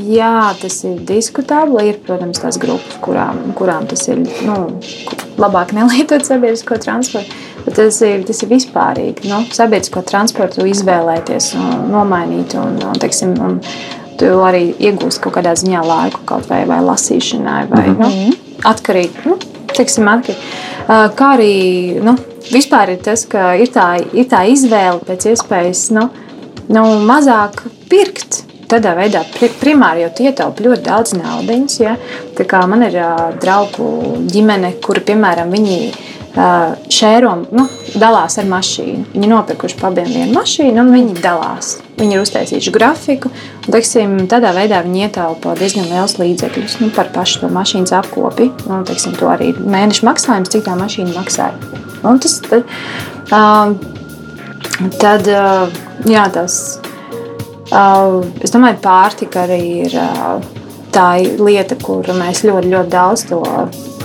jā, 0.08 0.36
tas 0.60 0.78
ir 0.88 1.00
diskutabli. 1.06 1.88
Ir, 1.90 1.98
protams, 2.04 2.40
tās 2.42 2.58
grupas, 2.60 2.98
kurām, 3.04 3.40
kurām 3.58 3.88
tas 3.90 4.06
ir 4.08 4.22
nu, 4.46 4.56
labāk 5.40 5.74
nelietot 5.76 6.24
sabiedrisko 6.26 6.78
transportu. 6.82 7.42
Bet 7.64 7.78
tas 7.78 7.98
ir, 8.04 8.24
tas 8.28 8.42
ir 8.44 8.50
vispārīgi. 8.50 9.28
Nu, 9.30 9.42
sabiedrisko 9.54 10.04
transportu 10.04 10.66
izvēlēties, 10.68 11.54
un 11.56 11.86
nomainīt. 11.92 12.56
Un, 12.60 12.76
un, 12.84 12.98
teiksim, 13.00 13.36
un 13.40 13.60
tu 14.20 14.30
arī 14.44 14.68
iegūsi 14.78 15.22
kaut 15.24 15.36
kādā 15.38 15.54
ziņā 15.58 15.82
laiku, 15.86 16.22
kaut 16.28 16.48
vai, 16.50 16.62
vai 16.68 16.80
lasīšanai, 16.84 17.64
vai 17.70 17.88
mm 17.88 17.96
-hmm. 17.96 18.30
nu, 18.30 18.60
atkarīgi. 18.70 19.26
Nu, 19.26 19.38
teiksim, 19.74 20.08
atkarīgi. 20.08 20.38
Uh, 20.88 21.08
Kā 21.18 21.34
arī 21.36 22.02
nu, 22.04 22.16
vispār 22.52 22.94
ir 22.94 22.98
tas, 23.04 23.26
ka 23.26 23.54
ir 23.54 23.68
tā, 23.68 23.88
ir 24.12 24.26
tā 24.28 24.44
izvēle 24.48 25.00
pēc 25.06 25.30
iespējas. 25.32 25.90
Nu, 25.90 26.08
nu, 26.68 26.82
mazāk 27.06 27.64
pirkt. 27.88 28.44
Tādā 28.64 28.94
veidā 28.96 29.20
pri, 29.38 29.50
primāri 29.60 30.00
jau 30.00 30.10
ietaupa 30.24 30.62
ļoti 30.64 30.82
daudz 30.82 31.12
naudas. 31.12 31.80
Ja? 31.80 31.96
Tā 32.34 32.44
kā 32.48 32.66
man 32.66 32.82
ir 32.82 32.96
uh, 32.96 33.34
draugu 33.40 34.16
ģimene, 34.32 34.72
kuri, 34.80 35.00
piemēram, 35.00 35.52
viņi 35.52 35.76
uh, 35.88 36.13
šēro, 36.34 37.32
nu, 37.54 37.64
dalās 37.94 38.38
ar 38.42 38.46
mašīnu. 38.50 39.04
Viņi 39.14 39.30
nopirkuši 39.30 39.76
pabiem 39.78 40.08
vienu 40.10 40.34
mašīnu, 40.34 40.82
un 40.82 40.90
viņi 40.94 41.22
dalās. 41.22 41.76
Viņi 41.94 42.16
ir 42.16 42.22
uztaisījuši 42.24 42.72
grafiku, 42.74 43.30
un 43.62 43.74
teiksim, 43.74 44.16
tādā 44.30 44.50
veidā 44.56 44.80
viņi 44.82 45.04
ietaupa 45.06 45.54
diezgan 45.58 45.86
liels 45.92 46.16
līdzekļus 46.18 46.80
nu, 46.82 46.90
par 46.96 47.12
pašu 47.14 47.44
to 47.44 47.52
mašīnas 47.54 47.94
apkopi. 48.00 48.50
Nu, 48.66 48.80
teiksim, 48.88 49.14
to 49.18 49.30
arī 49.30 49.52
mēneša 49.54 50.08
maksājums, 50.10 50.50
cik 50.50 50.66
tā 50.66 50.74
mašīna 50.80 51.14
maksāja. 51.14 51.54
Un 52.04 52.18
tas, 52.20 52.40
tad, 52.48 52.66
uh, 53.30 54.90
tad 54.98 55.30
uh, 55.30 55.78
jā, 56.10 56.26
tas. 56.34 56.58
Uh, 57.70 58.20
es 58.44 58.52
domāju, 58.52 58.80
ka 58.82 58.88
pārtika 58.90 59.46
arī 59.46 59.62
ir 59.86 59.94
uh, 60.02 60.42
tā 60.94 61.08
lieta, 61.38 61.78
kur 61.78 62.10
mēs 62.18 62.42
ļoti, 62.42 62.74
ļoti 62.74 62.92
daudz 62.92 63.28
to 63.30 63.42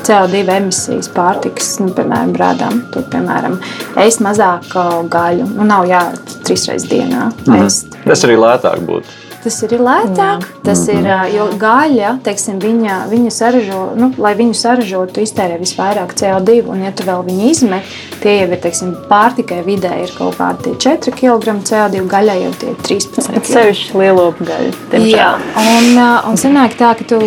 CO2 0.09 0.43
emisijas 0.57 1.09
pārtikas, 1.13 1.75
nu, 1.83 1.93
piemēram, 1.93 2.33
rādām. 2.39 2.83
Tur, 2.93 3.05
piemēram, 3.13 3.59
ēst 4.01 4.23
mazāk 4.25 4.69
uh, 4.73 4.99
gaļu. 5.11 5.45
Nu, 5.53 5.69
nav 5.69 5.85
jāēd 5.89 6.37
trīs 6.47 6.65
reizes 6.71 6.89
dienā. 6.89 7.29
Ēst. 7.59 7.99
tas 8.07 8.25
arī 8.25 8.39
lētāk 8.41 8.81
būtu. 8.89 9.17
Tas 9.39 9.55
ir 9.63 9.71
lētāk. 9.79 10.41
Jā. 10.43 10.61
Tas 10.65 10.81
ir, 10.91 11.05
ā, 11.07 11.19
jo 11.31 11.45
gaļa, 11.61 12.09
teiksim, 12.25 12.57
viņa, 12.59 12.95
viņa 13.07 13.29
saražo, 13.31 13.83
nu, 13.95 14.09
lai 14.19 14.33
viņu 14.35 14.57
saražotu, 14.59 15.13
tu 15.15 15.23
iztērē 15.23 15.55
visvairāk 15.61 16.11
CO2. 16.19 16.57
Un, 16.67 16.81
ja 16.83 16.91
tu 16.91 17.05
vēl 17.07 17.23
viņu 17.29 17.45
izmet, 17.47 17.93
tie 18.19 18.33
jau 18.41 18.49
ir 18.49 18.59
teiksim, 18.65 18.91
pārtikai 19.07 19.61
vidē 19.67 19.93
ir 20.03 20.11
kaut 20.17 20.35
kādi 20.41 20.73
4 20.83 21.15
kg 21.15 21.55
CO2, 21.69 22.03
gaļai 22.11 22.35
jau 22.41 22.51
tie 22.59 22.73
ir 22.73 22.81
13 22.89 23.31
Bet 23.31 23.45
kg. 23.45 23.53
sevišķi 23.53 24.01
lielopu 24.01 24.49
gaļu. 24.49 24.73
Jā, 24.73 24.91
diemžēl. 24.97 25.47
un, 25.63 25.87
ā, 26.03 26.09
un 26.27 26.43
sanāk 26.43 26.75
tā, 26.81 26.91
ka 26.99 27.07
tu 27.13 27.21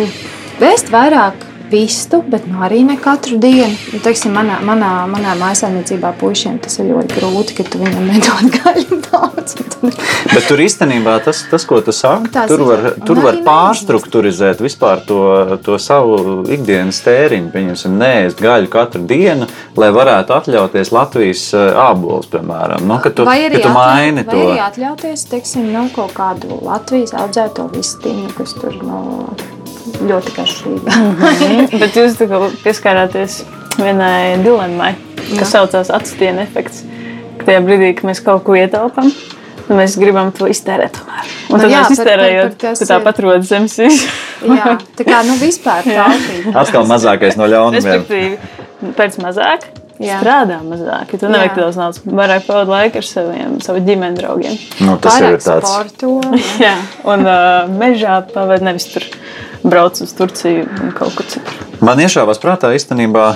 vēst 0.61 0.93
vairāk 0.93 1.47
vistu, 1.73 2.21
bet 2.29 2.45
nu, 2.49 2.61
arī 2.63 2.83
ne 2.85 2.97
katru 3.01 3.39
dienu. 3.41 3.73
Nu, 3.93 3.99
teiksim, 4.03 4.33
manā, 4.37 4.59
manā, 4.65 4.91
manā 5.09 5.33
mājasēmniecībā 5.41 6.13
puišiem 6.21 6.59
tas 6.63 6.77
ir 6.79 6.91
ļoti 6.91 7.17
grūti, 7.17 7.57
ka 7.57 7.65
tu 7.67 7.81
viņam 7.81 8.09
nedod 8.13 8.57
gaļu 8.59 8.99
daudz. 9.07 9.57
Bet 9.83 10.47
tur 10.47 10.61
īstenībā 10.63 11.17
tas, 11.25 11.43
tas 11.51 11.65
ko 11.67 11.81
tu 11.83 11.93
saki, 11.95 12.31
Tās 12.33 12.51
tur 12.51 12.63
var, 12.67 12.85
tur 13.05 13.19
var 13.23 13.35
arī 13.35 13.43
pārstrukturizēt 13.47 14.61
vispār 14.63 15.03
to, 15.07 15.23
to 15.65 15.77
savu 15.81 16.43
ikdienas 16.53 17.01
tēriņu. 17.05 17.51
Pieņemsim, 17.53 17.97
neēst 17.99 18.41
gaļu 18.43 18.71
katru 18.73 19.03
dienu, 19.09 19.49
lai 19.79 19.89
varētu 19.95 20.35
atļauties 20.37 20.93
Latvijas 20.95 21.47
eh, 21.57 21.81
ābolus, 21.87 22.29
piemēram. 22.31 22.87
Nu, 22.87 22.99
tu, 23.09 23.27
Vai 23.27 23.39
arī, 23.47 23.63
tu 23.63 23.73
maini 23.73 24.25
vai 24.27 24.39
arī 24.45 24.61
atļauties 24.69 25.27
teiksim, 25.31 25.67
nu, 25.73 25.87
kaut 25.95 26.15
kādu 26.17 26.61
Latvijas 26.63 27.15
audzēto 27.17 27.67
vistiņu, 27.73 28.31
kas 28.37 28.55
tur 28.59 28.79
nu, 28.85 29.01
ļoti 30.01 30.33
garšīga. 30.37 30.97
Mhm. 30.97 31.77
Bet 31.81 31.99
jūs 31.99 32.17
tā 32.19 32.29
kā 32.31 32.41
pieskārāties 32.63 33.41
vienai 33.79 34.39
dilemmai, 34.43 34.93
kas 35.37 35.53
saucās 35.55 35.93
atstiņa 35.93 36.43
efekts. 36.47 36.83
Ka 37.39 37.49
tajā 37.49 37.63
brīdī, 37.65 37.93
kad 37.97 38.09
mēs 38.11 38.21
kaut 38.23 38.43
ko 38.47 38.57
ietaupām, 38.57 39.09
nu 39.67 39.77
mēs 39.79 39.95
gribam 39.99 40.31
to 40.35 40.49
iztērēt. 40.51 40.99
Tomēr. 40.99 41.31
Un 41.49 41.57
Nu 41.57 41.63
tad 41.63 41.71
jā, 41.73 41.83
mēs 41.83 41.95
iztērējam, 41.97 42.51
tad 42.61 42.83
tāpat 42.89 43.21
rodas 43.25 43.49
zemes 43.49 43.77
Jā, 43.81 44.75
tā 44.97 45.05
kā 45.07 45.21
nu, 45.27 45.37
vispār 45.39 45.85
taupīt. 45.87 46.51
Atkal 46.59 46.85
mazākais 46.89 47.39
no 47.39 47.47
ļaunumiem. 47.49 48.03
Pēc 48.97 49.17
mazāk. 49.23 49.69
Jā. 50.01 50.17
Strādā 50.19 50.57
mazāk, 50.65 51.11
ja 51.13 51.17
tu 51.21 51.29
nevajag 51.29 51.51
Jā. 51.53 51.57
daudz 51.61 51.75
naudas, 51.77 51.99
vairāk 52.03 52.47
pavadīt 52.47 52.71
laiku 52.73 52.97
ar 52.99 53.05
saviem, 53.07 53.51
savu 53.63 53.83
ģimenes 53.85 54.17
draugiem. 54.17 54.55
Nu, 54.81 54.95
tas 54.99 55.19
jau 55.21 55.29
ir 55.29 55.37
Pārāk 55.37 55.45
tāds. 55.45 55.69
sporto. 55.69 56.09
Jā, 56.65 56.73
un 57.13 57.23
uh, 57.29 57.69
mežā 57.77 58.17
pavadīt 58.33 58.65
nevis 58.65 58.87
tur 58.89 59.05
brauc 59.63 60.01
uz 60.03 60.13
Turciju 60.17 60.67
un 60.83 60.93
kaut 60.95 61.15
kur 61.17 61.27
citur. 61.27 61.59
Man 61.83 61.99
iešāvās 61.99 62.39
prātā 62.39 62.71
īstenībā 62.75 63.33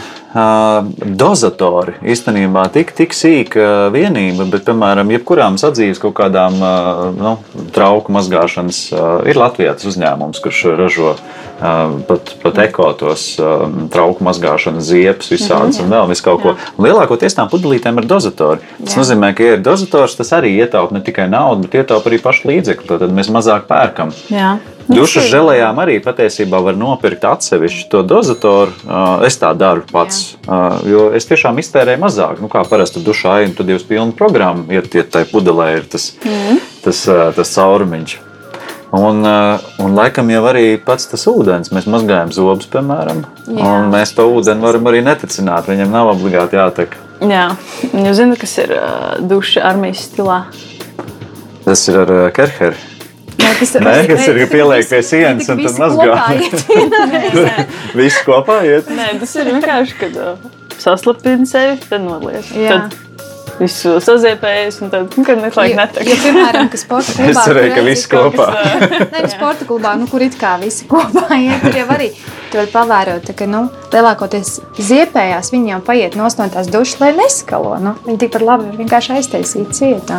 dozatori. 1.18 1.96
Īstenībā 2.06 2.68
tik, 2.76 2.92
tik 2.96 3.16
sīka 3.16 3.90
vienība, 3.94 4.46
bet, 4.52 4.66
piemēram, 4.68 5.10
jebkurām 5.16 5.58
sadzīves 5.60 6.02
kaut 6.04 6.18
kādām 6.20 6.60
nu, 7.18 7.34
trauku 7.76 8.14
mazgāšanas 8.16 8.82
ir 9.28 9.40
Latvijā 9.40 9.74
tas 9.78 9.88
uzņēmums, 9.90 10.42
kurš 10.44 10.62
ražo 10.78 11.16
pat, 11.58 12.36
pat 12.44 12.62
eko 12.68 12.92
tos 13.00 13.26
trauku 13.94 14.28
mazgāšanas 14.28 14.92
ziepes 14.92 15.32
visādas 15.34 15.82
un 15.82 15.92
vēl 15.96 16.12
vis 16.12 16.24
kaut 16.26 16.44
ko. 16.44 16.56
Lielākoties 16.82 17.38
tām 17.38 17.50
pudelītēm 17.52 18.04
ir 18.04 18.10
dozatori. 18.10 18.64
Tas 18.84 18.94
Jā. 18.94 19.02
nozīmē, 19.02 19.34
ka, 19.36 19.48
ja 19.48 19.58
ir 19.58 19.66
dozators, 19.66 20.20
tas 20.20 20.36
arī 20.38 20.58
ietaupa 20.60 20.96
ne 20.98 21.04
tikai 21.08 21.30
naudu, 21.32 21.66
bet 21.66 21.82
ietaupa 21.82 22.12
arī 22.12 22.22
pašu 22.22 22.52
līdzekļu. 22.52 23.00
Tad 23.00 23.16
mēs 23.16 23.32
mazāk 23.34 23.66
pērkam. 23.72 24.14
Jā. 24.34 24.58
Dušas 24.88 25.28
žēlējām 25.28 25.80
arī 25.84 25.98
patiesībā 26.04 26.62
var 26.64 26.78
nopirkt 26.80 27.26
atsevišķu 27.28 27.90
to 27.92 28.04
dozatoru. 28.08 28.76
Uh, 28.88 29.26
Es 29.28 29.36
tā 29.42 29.50
daru 29.58 29.84
pats, 29.90 30.38
uh, 30.48 30.78
jo 30.88 31.08
es 31.16 31.28
tiešām 31.28 31.60
iztērēju 31.60 32.00
mazāk. 32.00 32.40
Nu, 32.44 32.48
kā 32.52 32.64
parasti 32.68 33.04
dušā 33.04 33.42
ejam, 33.42 33.56
tad 33.58 33.72
jau 33.72 33.80
uz 33.80 33.84
pilnu 33.88 34.16
programmu, 34.16 34.68
ja 34.72 34.84
tie 34.86 35.04
tai 35.04 35.26
pudelē 35.28 35.74
ir 35.80 35.90
tas, 35.92 36.14
mm. 36.24 36.62
tas, 36.86 37.04
uh, 37.12 37.28
tas 37.36 37.52
caurumiņš. 37.58 38.16
Un, 38.98 39.20
un 39.84 39.98
laikam 40.00 40.30
jau 40.32 40.46
arī 40.48 40.78
pats 40.80 41.10
tas 41.12 41.26
ūdens, 41.28 41.74
mēs 41.76 41.90
mazgājam 41.92 42.32
zobus, 42.32 42.70
piemēram, 42.72 43.26
Jā. 43.44 43.58
un 43.60 43.92
mēs 43.92 44.16
to 44.16 44.24
ūdeni 44.32 44.64
varam 44.64 44.88
arī 44.88 45.02
neticināt. 45.04 45.68
Viņam 45.68 45.92
nav 45.92 46.14
obligāti 46.14 46.56
jātek. 46.56 46.96
Jā. 47.20 47.50
Jūs 47.92 48.22
zināt, 48.22 48.40
kas 48.40 48.56
ir 48.64 48.72
duša 49.28 49.68
armijas 49.68 50.08
stilā? 50.08 50.46
Tas 51.68 51.84
ir 51.92 52.00
ar 52.06 52.32
Kerheru. 52.32 52.97
Nē, 53.38 53.50
tas 53.60 53.74
Nē, 53.86 53.96
kas 54.10 54.28
ir 54.32 54.40
pieliek 54.50 54.88
pie 54.90 55.02
sienas 55.06 55.50
un 55.54 55.64
tad 55.64 55.82
mazgā. 55.82 56.16
Visi 58.00 58.24
kopā 58.26 58.62
iet. 58.68 58.90
Nē, 58.94 59.12
tas 59.22 59.36
ir 59.38 59.52
vienkārši, 59.52 59.98
kad 60.00 60.22
uh, 60.22 60.56
saslapini 60.82 61.50
sevi, 61.50 61.78
tad 61.90 62.06
noliec. 62.06 62.50
Visu 63.58 63.96
saziepējies, 64.04 64.76
un 64.86 64.92
tad, 64.94 65.14
nu, 65.18 65.24
kad 65.26 65.40
neklāj 65.42 65.72
Ja, 66.06 66.18
piemēram, 66.22 66.68
ka 66.70 66.78
sporta 66.78 67.14
klubā. 67.18 67.32
Es 67.32 67.40
cerēju, 67.42 67.72
ka 67.74 67.86
visi 67.88 68.10
kopā. 68.12 68.50
kas, 68.54 69.08
Nē, 69.16 69.24
sporta 69.34 69.66
klubā, 69.70 69.96
nu, 69.98 70.10
kur 70.12 70.22
it 70.26 70.38
kā 70.38 70.54
visi 70.62 70.86
kopā 70.90 71.26
iet, 71.42 71.64
tur 71.66 71.80
jau 71.80 71.88
arī 71.96 72.12
tur 72.52 72.62
var 72.62 72.70
pavērot, 72.76 73.26
tā 73.28 73.34
ka, 73.38 73.48
nu, 73.50 73.66
lielākoties 73.94 74.60
ziepējās, 74.78 75.50
viņi 75.56 75.74
jau 75.74 75.82
paiet 75.90 76.18
no 76.20 76.30
tās 76.30 76.70
dušas, 76.72 77.00
lai 77.02 77.12
neskalo. 77.18 77.74
Nu, 77.82 77.96
viņi 78.06 78.22
tikpat 78.28 78.46
labi 78.46 78.78
vienkārši 78.78 79.18
aiztaisīt 79.18 79.74
ciet. 79.76 80.14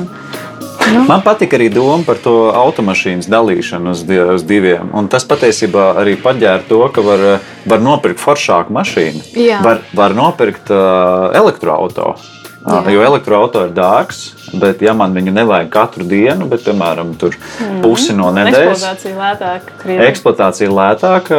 Nu, 0.94 1.04
Man 1.08 1.22
patīk 1.24 1.54
arī 1.58 1.68
doma 1.72 2.00
par 2.06 2.20
to 2.22 2.34
automašīnas 2.54 3.28
dalīšanu 3.30 3.92
uz, 3.94 4.04
uz 4.36 4.46
diviem. 4.48 4.90
Un 4.96 5.10
tas 5.12 5.26
patiesībā 5.28 5.90
arī 6.02 6.16
paģēra 6.20 6.64
to, 6.68 6.80
ka 6.94 7.04
var, 7.04 7.26
var 7.68 7.84
nopirkt 7.84 8.22
foršāku 8.22 8.74
mašīnu. 8.76 9.22
Jā. 9.38 9.62
Var, 9.64 9.84
var 9.96 10.16
nopirkt 10.16 10.72
uh, 10.72 11.28
elektroautorātu. 11.38 12.34
Jā. 12.68 12.82
Jo 12.92 13.04
elektroautorāts 13.06 13.70
ir 13.70 13.76
dārgs, 13.76 14.18
bet, 14.60 14.82
ja 14.84 14.92
man 14.96 15.14
viņu 15.16 15.32
nevajag 15.32 15.70
katru 15.72 16.04
dienu, 16.08 16.48
bet, 16.50 16.64
piemēram, 16.66 17.14
tur 17.16 17.36
pusi 17.84 18.16
no 18.18 18.28
nedēļas, 18.34 18.82
Eksploatācija 18.82 19.14
lētāk. 19.16 19.70
krietni. 19.78 20.08
eksploatācija 20.10 20.68
ir 20.68 20.74
lētāka, 20.76 21.38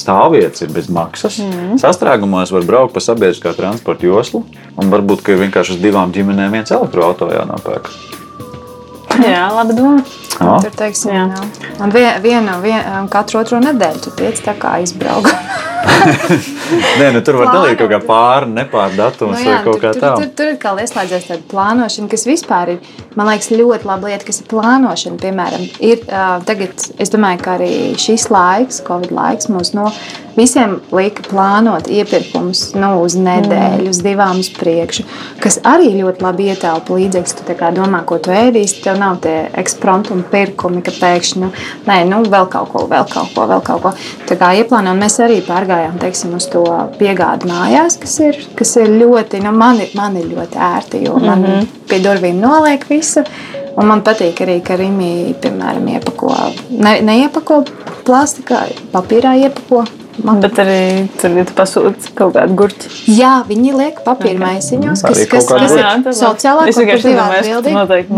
stāvvietas 0.00 0.64
ir 0.66 0.72
bez 0.74 0.90
maksas. 0.90 1.38
Mm. 1.44 1.76
Sastrēgumos 1.84 2.50
var 2.56 2.66
braukt 2.66 2.96
pa 2.96 3.04
sabiedriskā 3.04 3.54
transporta 3.54 4.08
joslu, 4.08 4.42
un 4.80 4.90
varbūt 4.90 5.22
vienkārši 5.44 5.76
uz 5.76 5.84
divām 5.84 6.16
ģimenēm 6.16 6.58
viens 6.58 6.74
elektroautorāts 6.74 7.38
jānopērk. 7.38 7.92
Jā, 9.34 9.46
labi 9.54 9.76
doma. 9.78 10.02
Jā. 10.34 10.56
tur, 10.64 10.72
teiksim, 10.74 11.12
Jā. 11.14 11.26
jā. 11.30 11.74
Un 11.84 11.92
vien, 11.94 12.10
vienu, 12.22 12.56
vien, 12.64 12.82
katru 13.12 13.38
otro 13.44 13.60
nedēļu 13.62 14.02
tu 14.02 14.14
tiec 14.18 14.40
tā 14.42 14.56
kā 14.58 14.76
izbraukt. 14.82 15.30
Nē, 16.98 17.10
nu, 17.14 17.20
tur 17.24 17.38
var 17.40 17.52
dalīt 17.52 17.78
kaut 17.80 17.92
kā 17.92 18.00
pāri, 18.04 18.48
nepār 18.56 18.96
datums 18.96 19.36
Nu 19.36 19.38
vai 19.38 19.44
jā, 19.44 19.60
kaut 19.64 19.78
tur, 19.78 19.82
kā 19.82 19.92
tur, 19.94 20.02
tāda. 20.02 20.16
tur, 20.24 20.32
tur 20.38 20.50
ir 20.52 20.58
kā 20.62 20.72
ieslēdzies 20.82 21.28
tāda 21.28 21.46
plānošana, 21.52 22.10
kas 22.12 22.26
vispār 22.28 22.74
ir, 22.74 22.90
man 23.18 23.30
liekas, 23.30 23.50
ļoti 23.54 23.88
laba 23.88 24.10
lieta, 24.10 24.26
kas 24.28 24.42
ir 24.42 24.50
plānošana. 24.50 25.20
Piemēram, 25.22 25.64
ir 25.84 26.04
uh, 26.08 26.36
tagad, 26.48 26.86
es 27.00 27.12
domāju, 27.14 27.40
ka 27.44 27.56
arī 27.58 27.72
šis 28.00 28.28
laiks, 28.32 28.82
Covid 28.86 29.14
laiks, 29.14 29.50
mums 29.52 29.74
no 29.76 29.90
visiem 30.34 30.78
lika 30.94 31.24
plānot 31.28 31.88
iepirkumus 31.92 32.72
nu, 32.78 32.90
uz 33.04 33.16
nedēļu, 33.18 33.88
uz 33.92 34.00
divām 34.04 34.40
uz 34.42 34.50
priekšu, 34.56 35.06
kas 35.42 35.60
arī 35.68 35.92
ļoti 36.00 36.24
labi 36.24 36.50
ietelpa 36.50 36.98
līdzekļus. 36.98 37.36
Tu 37.38 37.58
domā, 37.78 38.02
ko 38.08 38.18
tu 38.22 38.34
ēdīsi, 38.34 38.82
tev 38.84 38.98
nav 39.04 39.20
tie 39.24 39.36
ekspromptumi 39.60 40.24
pirkumi, 40.32 40.82
ka 40.84 40.94
pēkšņi, 40.96 41.42
nu, 41.42 41.50
nē, 41.88 42.00
nu, 42.10 42.22
vēl 42.32 42.48
kaut 42.52 42.72
ko, 42.72 42.84
vēl 42.90 43.08
kaut 43.12 43.34
ko, 43.36 43.46
vēl 43.50 43.64
kaut 43.64 43.82
ko. 43.84 43.94
Tā 44.28 44.38
kā 44.40 44.52
ieplānojam, 44.60 45.02
mēs 45.04 45.18
arī 45.24 45.40
pārgājām, 45.46 45.98
teiksim, 46.02 46.36
uz 46.38 46.48
to 46.52 46.64
piegādi 47.00 47.50
mājās, 47.50 47.98
kas 48.02 48.18
ir, 48.24 48.40
kas 48.58 48.76
ir 48.80 48.94
ļoti, 49.02 49.42
nu, 49.44 49.52
man 49.56 49.82
ir, 49.84 49.92
man 49.98 50.16
ir 50.20 50.30
ļoti 50.32 50.62
ērti, 50.70 51.04
jo 51.06 51.18
man 51.18 51.42
mm 51.42 51.50
-hmm. 51.50 51.68
pie 51.90 52.00
durvīm 52.04 52.40
noliek 52.40 52.88
visu. 52.90 53.24
Un 53.74 53.88
man 53.90 54.04
patīk 54.06 54.38
arī, 54.44 54.60
ka 54.62 54.76
Rīgā, 54.78 55.34
piemēram, 55.42 55.88
iepako, 55.96 56.30
ne, 56.70 57.00
neiepako 57.02 57.64
plastikā, 58.06 58.68
papīrā 58.92 59.34
iepako. 59.40 59.84
Man 60.22 60.40
Bet 60.40 60.58
arī 60.62 61.08
tur 61.18 61.32
ir 61.40 61.48
pasūtīts 61.58 62.12
kaut 62.14 62.36
kāda 62.36 62.54
gurķa. 62.54 62.90
Jā, 63.10 63.32
viņi 63.48 63.72
liek 63.74 63.98
papīra 64.06 64.38
maisiņos, 64.44 65.02
kas, 65.02 65.24
kas, 65.26 65.48
kas 65.50 65.74
ir 65.74 65.82
tas 66.06 66.20
sociālā 66.22 66.68
korporatīvā 66.70 67.24
atbildība. 67.40 67.74
noteikti 67.80 68.12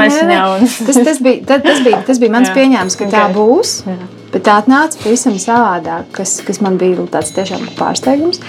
maisiņā 0.00 0.40
un- 0.54 0.66
Tas, 0.86 0.96
tas, 1.04 1.18
bija, 1.20 1.44
tas, 1.46 1.62
tas, 1.62 1.80
bija, 1.84 2.00
tas 2.06 2.18
bija 2.18 2.30
mans 2.32 2.48
Jā. 2.48 2.54
pieņēmums, 2.56 2.96
ka 2.98 3.04
tā 3.12 3.24
Ok. 3.28 3.36
būs. 3.36 3.74
Jā. 3.86 3.96
Bet 4.32 4.46
tā 4.46 4.54
atnāca 4.62 4.96
pavisam 5.02 5.34
savādāk, 5.40 6.06
kas, 6.16 6.38
kas 6.46 6.62
man 6.64 6.78
bija 6.80 7.04
tāds 7.12 7.34
tiešām 7.36 7.66
pārsteigums. 7.76 8.40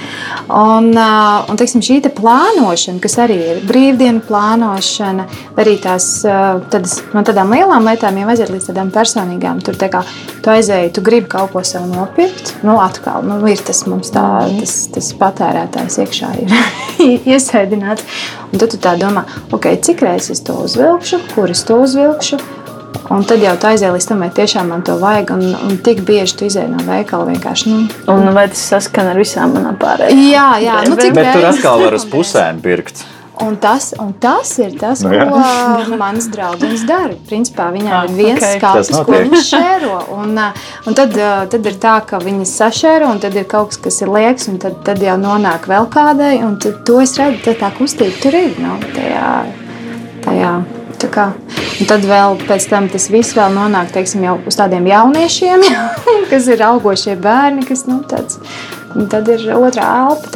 Un, 0.47 0.91
uh, 0.95 1.43
un 1.51 1.59
teiksim, 1.59 1.83
šī 1.83 1.97
te 2.05 2.11
plānošana, 2.13 3.01
kas 3.03 3.17
arī 3.23 3.39
ir 3.51 3.59
brīvdienu 3.67 4.23
plānošana, 4.27 5.27
arī 5.59 5.75
tās 5.83 6.07
uh, 6.27 6.63
tādas, 6.71 7.01
no 7.11 7.25
tādām 7.27 7.51
lielām 7.51 7.89
lietām 7.89 8.21
jau 8.21 8.29
aiziet 8.31 8.53
līdz 8.53 8.69
tādām 8.71 8.93
personīgām. 8.95 9.59
Tur 9.65 9.79
tā 9.79 9.91
kā 9.91 10.05
tu 10.43 10.53
aizēji, 10.53 10.93
tu 10.95 11.03
gribi 11.03 11.27
kaut 11.35 11.51
ko 11.51 11.65
sev 11.67 11.89
nopirkt. 11.91 12.55
Nu, 12.63 12.77
atkal, 12.83 13.27
nu, 13.27 13.41
ir 13.51 13.59
tas 13.67 13.83
mums 13.89 14.13
tā, 14.15 14.25
tas, 14.61 14.77
tas 14.95 15.11
patērētājs 15.19 15.99
iekšā 16.05 16.33
ir 16.45 16.57
iesēdināts. 17.35 18.07
Un 18.53 18.61
tad 18.61 18.71
tu 18.71 18.79
tā 18.79 18.95
domā, 19.01 19.27
ok, 19.51 19.73
cik 19.83 20.07
reizes 20.07 20.37
es 20.37 20.45
to 20.47 20.55
uzvilkšu, 20.63 21.25
kur 21.35 21.51
es 21.51 21.67
to 21.67 21.83
uzvilkšu. 21.83 22.62
Un 23.13 23.23
tad 23.27 23.41
jau 23.43 23.53
tā 23.59 23.73
aiziet 23.73 23.91
līdz 23.93 24.07
tam, 24.09 24.19
vai 24.23 24.29
tiešām 24.33 24.69
man 24.73 24.81
to 24.87 24.95
vajag. 25.01 25.33
Un, 25.35 25.55
un 25.69 25.77
tik 25.85 26.01
bieži 26.07 26.37
tu 26.39 26.45
izēji 26.49 26.71
no 26.71 26.83
veikala 26.87 27.25
vienkārši. 27.31 27.69
Nu, 27.73 27.87
Un 28.13 28.29
vai 28.35 28.47
tas 28.49 28.61
saskana 28.73 29.11
ar 29.13 29.19
visām 29.21 29.53
manām 29.55 29.75
pārējām? 29.81 30.21
jā, 30.31 30.47
jā, 30.63 30.77
nu, 30.89 30.95
cik 31.01 31.13
Bet 31.17 31.33
tur 31.33 31.41
reizes 31.43 31.59
atkal 31.59 31.83
var 31.83 31.93
uz 31.99 32.05
pusēm 32.09 32.61
pirkt. 32.63 33.03
Un 33.41 33.55
tas, 33.57 33.87
un 33.99 34.11
tas 34.21 34.51
ir 34.61 34.75
tas, 34.77 35.01
Nu, 35.01 35.09
ko 35.09 35.15
jā. 35.41 35.97
mans 35.97 36.27
draugs 36.29 36.83
dara. 36.85 37.15
Principā 37.27 37.71
viņam 37.73 37.93
Ah, 37.97 38.03
ir 38.05 38.11
viens 38.15 38.43
ok. 38.43 38.59
skats, 38.59 38.91
ko 39.07 39.11
viņš 39.11 39.47
šēro. 39.49 39.95
Un, 40.19 40.37
un 40.87 40.93
tad, 40.93 41.17
tad 41.49 41.65
ir 41.65 41.79
tā, 41.81 41.95
ka 42.05 42.19
viņi 42.21 42.45
sašēro, 42.45 43.09
un 43.09 43.19
tad 43.19 43.33
ir 43.35 43.47
kaut 43.49 43.73
kas, 43.73 43.77
kas 43.87 44.01
ir 44.05 44.13
liekas, 44.13 44.47
un 44.53 44.59
tad, 44.61 44.77
tad 44.85 45.01
jau 45.01 45.17
nonāk 45.17 45.65
vēl 45.67 45.89
kādai. 45.89 46.43
Un 46.45 46.59
tad, 46.61 46.83
to 46.85 46.99
es 47.01 47.17
redzu, 47.17 47.41
tad 47.49 47.57
tā 47.65 47.71
kustība 47.77 48.21
tur 48.21 48.37
ir. 48.37 48.53
Nu, 48.61 48.77
tajā, 48.93 49.33
tajā, 50.29 50.53
tad 51.89 52.05
vēl 52.07 52.37
pēc 52.47 52.67
tam 52.71 52.89
tas 52.91 53.09
viss 53.13 53.35
vēl 53.37 53.55
nonāk 53.55 53.91
teiksim, 53.95 54.23
jau 54.27 54.37
uz 54.47 54.57
tādiem 54.59 54.87
jauniešiem, 54.89 55.65
kas 56.31 56.47
ir 56.51 56.63
augošie 56.65 57.17
bērni, 57.21 57.65
kas 57.67 57.85
nu, 57.89 58.01
tāds, 58.09 58.39
tad 59.11 59.29
ir 59.33 59.47
otrā 59.57 59.89
elpa. 60.05 60.33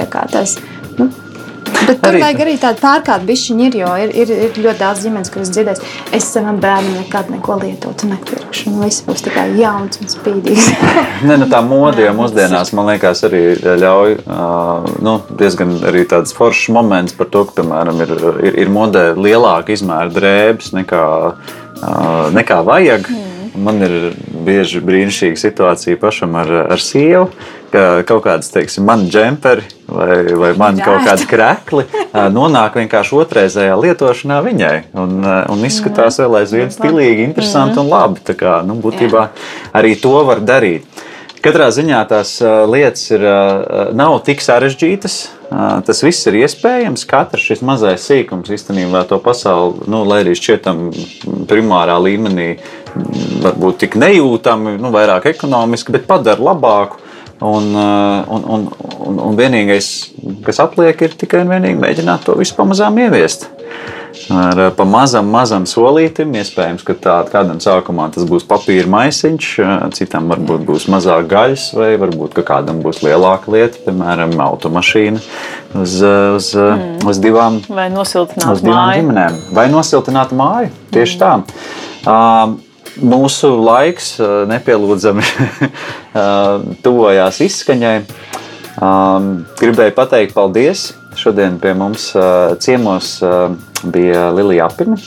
Bet 1.87 2.01
tur 2.03 2.11
Arī- 2.11 2.21
vajag 2.23 2.41
arī 2.43 2.55
tādu 2.59 2.81
pārkāpju 2.83 3.27
bišķiņu, 3.29 3.67
ir, 3.67 3.77
jo 3.81 3.91
ir, 4.03 4.13
ir, 4.23 4.31
ir 4.47 4.59
ļoti 4.65 4.81
daudz 4.81 5.03
ģimenes, 5.05 5.31
kuras 5.31 5.51
dzirdēs, 5.55 5.83
es 6.17 6.27
savam 6.33 6.59
bērnam 6.63 6.97
nekad 6.99 7.29
neko 7.31 7.55
lietotu 7.61 8.09
nepirkšu. 8.11 8.73
Un 8.73 8.83
viss 8.83 9.05
būs 9.07 9.23
tikai 9.27 9.47
jauns 9.59 10.01
un 10.01 10.11
spīdīgs. 10.11 10.67
Nē, 11.27 11.37
nu, 11.39 11.47
tā 11.51 11.61
mode 11.65 12.03
jau 12.03 12.13
mūsdienās, 12.17 12.73
man 12.77 12.91
liekas, 12.91 13.23
arī 13.27 13.43
ļauj 13.83 14.17
uh, 14.25 14.89
nu, 15.05 15.15
diezgan 15.39 15.77
arī 15.87 16.03
tāds 16.09 16.35
foršs 16.35 16.67
moments 16.75 17.15
par 17.17 17.31
to, 17.31 17.45
ka, 17.47 17.61
piemēram, 17.61 18.03
ir, 18.03 18.13
ir, 18.49 18.59
ir 18.65 18.73
modē 18.73 19.09
lielāka 19.15 19.75
izmēra 19.75 20.11
drēbes 20.11 20.73
nekā, 20.75 21.07
uh, 21.31 22.27
nekā 22.35 22.61
vajag. 22.67 23.07
Man 23.57 23.81
ir 23.81 23.93
bieži 24.45 24.81
brīnišķīga 24.85 25.39
situācija 25.41 25.97
pašam 26.01 26.35
ar, 26.37 26.51
ar 26.75 26.81
sievu, 26.81 27.29
ka 27.73 28.03
kaut 28.07 28.23
kādas, 28.27 28.51
teiksim, 28.53 28.85
man 28.87 29.07
džemperi 29.09 29.65
vai, 29.89 30.19
vai 30.37 30.51
man 30.59 30.79
kaut 30.83 31.03
kādi 31.07 31.27
krekli 31.29 31.87
nonāk 32.33 32.77
vienkārši 32.79 33.17
otrreizējā 33.17 33.75
lietošanā 33.81 34.39
viņai. 34.45 34.75
Un, 34.97 35.19
un 35.25 35.67
izskatās 35.67 36.21
vēl 36.21 36.41
aizvien 36.43 36.71
stilīgi, 36.73 37.25
interesanti 37.25 37.81
un 37.81 37.91
labi. 37.91 38.23
Tā 38.27 38.37
kā, 38.37 38.59
nu, 38.67 38.77
būtībā 38.83 39.29
arī 39.77 39.97
to 40.01 40.15
var 40.27 40.43
darīt. 40.45 40.85
Katrā 41.43 41.69
ziņā 41.71 41.99
tās 42.09 42.37
lietas 42.67 43.03
ir, 43.13 43.23
nav 43.95 44.17
tik 44.27 44.41
sarežģītas. 44.43 45.17
Tas 45.87 46.01
viss 46.03 46.27
ir 46.27 46.41
iespējams. 46.41 47.05
Katrs 47.07 47.45
šis 47.47 47.61
mazais 47.63 48.03
sīkums 48.09 48.49
īstenībā 48.51 49.05
to 49.07 49.19
pasauli, 49.23 49.85
nu, 49.87 50.01
lai 50.07 50.23
arī 50.25 50.33
šķietam 50.35 50.89
primārā 51.47 51.95
līmenī 52.03 52.49
varbūt 53.43 53.83
tik 53.83 53.97
nejūtami, 53.99 54.77
nu, 54.81 54.91
vairāk 54.93 55.29
ekonomiski, 55.33 55.95
bet 55.95 56.07
padara 56.09 56.51
labāku. 56.51 57.03
Un, 57.37 57.69
un, 57.69 58.45
un, 58.49 58.63
un, 59.05 59.19
un 59.21 59.35
vienīgais, 59.37 59.87
kas 60.45 60.57
atliek, 60.63 60.97
ir 61.05 61.13
tikai 61.21 61.43
un 61.43 61.51
vienīgi 61.53 61.77
mēģināt 61.83 62.25
to 62.25 62.33
visu 62.39 62.57
pamazām 62.57 62.97
ieviest. 62.97 63.45
Ar 64.33 64.59
pa 64.75 64.83
mazam, 64.87 65.29
mazam 65.31 65.67
solītam. 65.69 66.33
Iespējams, 66.35 66.83
ka 66.87 66.95
tā, 66.97 67.15
kādam 67.31 67.61
sākumā 67.63 68.09
tas 68.15 68.25
būs 68.27 68.47
papīra 68.47 68.89
maisiņš, 68.91 69.51
citam 69.95 70.27
varbūt 70.33 70.65
būs 70.67 70.87
mazāk 70.91 71.29
gaļas, 71.31 71.69
vai 71.77 71.93
varbūt 72.01 72.41
kādam 72.47 72.81
būs 72.83 73.03
lielāka 73.05 73.53
lieta, 73.53 73.79
piemēram, 73.85 74.35
automašīna 74.47 75.21
uz, 75.77 75.97
uz, 76.01 76.51
mm. 76.57 77.07
uz 77.07 77.21
divām, 77.23 77.61
uz 77.61 78.65
divām 78.65 78.81
māju. 78.81 79.03
ģimenēm. 79.03 79.41
Vai 79.55 79.67
nosiltināt 79.71 80.33
māju? 80.35 80.73
Tieši 80.95 81.21
tā. 81.21 81.35
Uh, 82.07 82.57
mūsu 83.01 83.51
laiks 83.61 84.15
nepielūdzami 84.49 85.25
tuvojās 86.85 87.41
izskaņai. 87.45 87.97
Gribēju 89.61 89.95
pateikt 89.97 90.35
paldies. 90.37 90.91
Šodien 91.17 91.57
pie 91.61 91.73
mums 91.77 92.11
ciemos 92.61 93.17
bija 93.89 94.29
Lilija 94.37 94.69
Apina. 94.69 94.99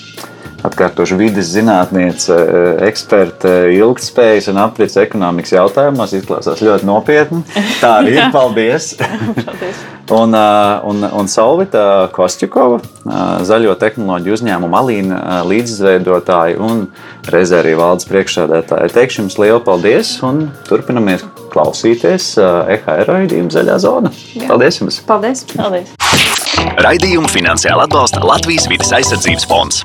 Atkārtošu 0.67 1.17
vidas 1.21 1.49
zinātniece, 1.55 2.37
eksperte 2.85 3.71
ilgspējas 3.73 4.51
un 4.53 4.61
aprits 4.61 4.99
ekonomikas 5.01 5.55
jautājumos. 5.57 6.13
Izklausās 6.19 6.61
ļoti 6.65 6.89
nopietni. 6.89 7.41
Tā 7.81 7.97
arī 8.03 8.17
ir. 8.19 8.27
Paldies! 8.37 8.93
Paldies. 9.01 9.81
Un, 10.11 10.35
un, 10.35 11.05
un 11.07 11.29
Solvita 11.31 12.09
Kostjukova, 12.11 12.81
zaļo 13.47 13.77
tehnoloģiju 13.79 14.35
uzņēmuma 14.41 14.81
Alīna 14.83 15.21
līdzveidotāja 15.47 16.59
un 16.67 16.83
reizē 17.31 17.61
arī 17.63 17.77
valdes 17.79 18.09
priekšsēdētāja. 18.11 18.91
Teikšu 18.97 19.23
jums 19.23 19.39
lielu 19.39 19.63
paldies 19.63 20.17
un 20.27 20.49
turpinamies 20.67 21.23
klausīties 21.55 22.33
EHR 22.43 23.07
raidījumu 23.07 23.55
Zaļā 23.55 23.79
zona. 23.87 24.11
Paldies 24.51 24.83
jums! 24.83 24.99
Paldies! 25.07 25.47
Paldies. 25.55 25.95
Raidījumu 26.83 27.31
finansiāli 27.31 27.87
atbalsta 27.87 28.27
Latvijas 28.27 28.67
vidas 28.71 28.91
aizsardzības 28.99 29.47
fonds. 29.49 29.85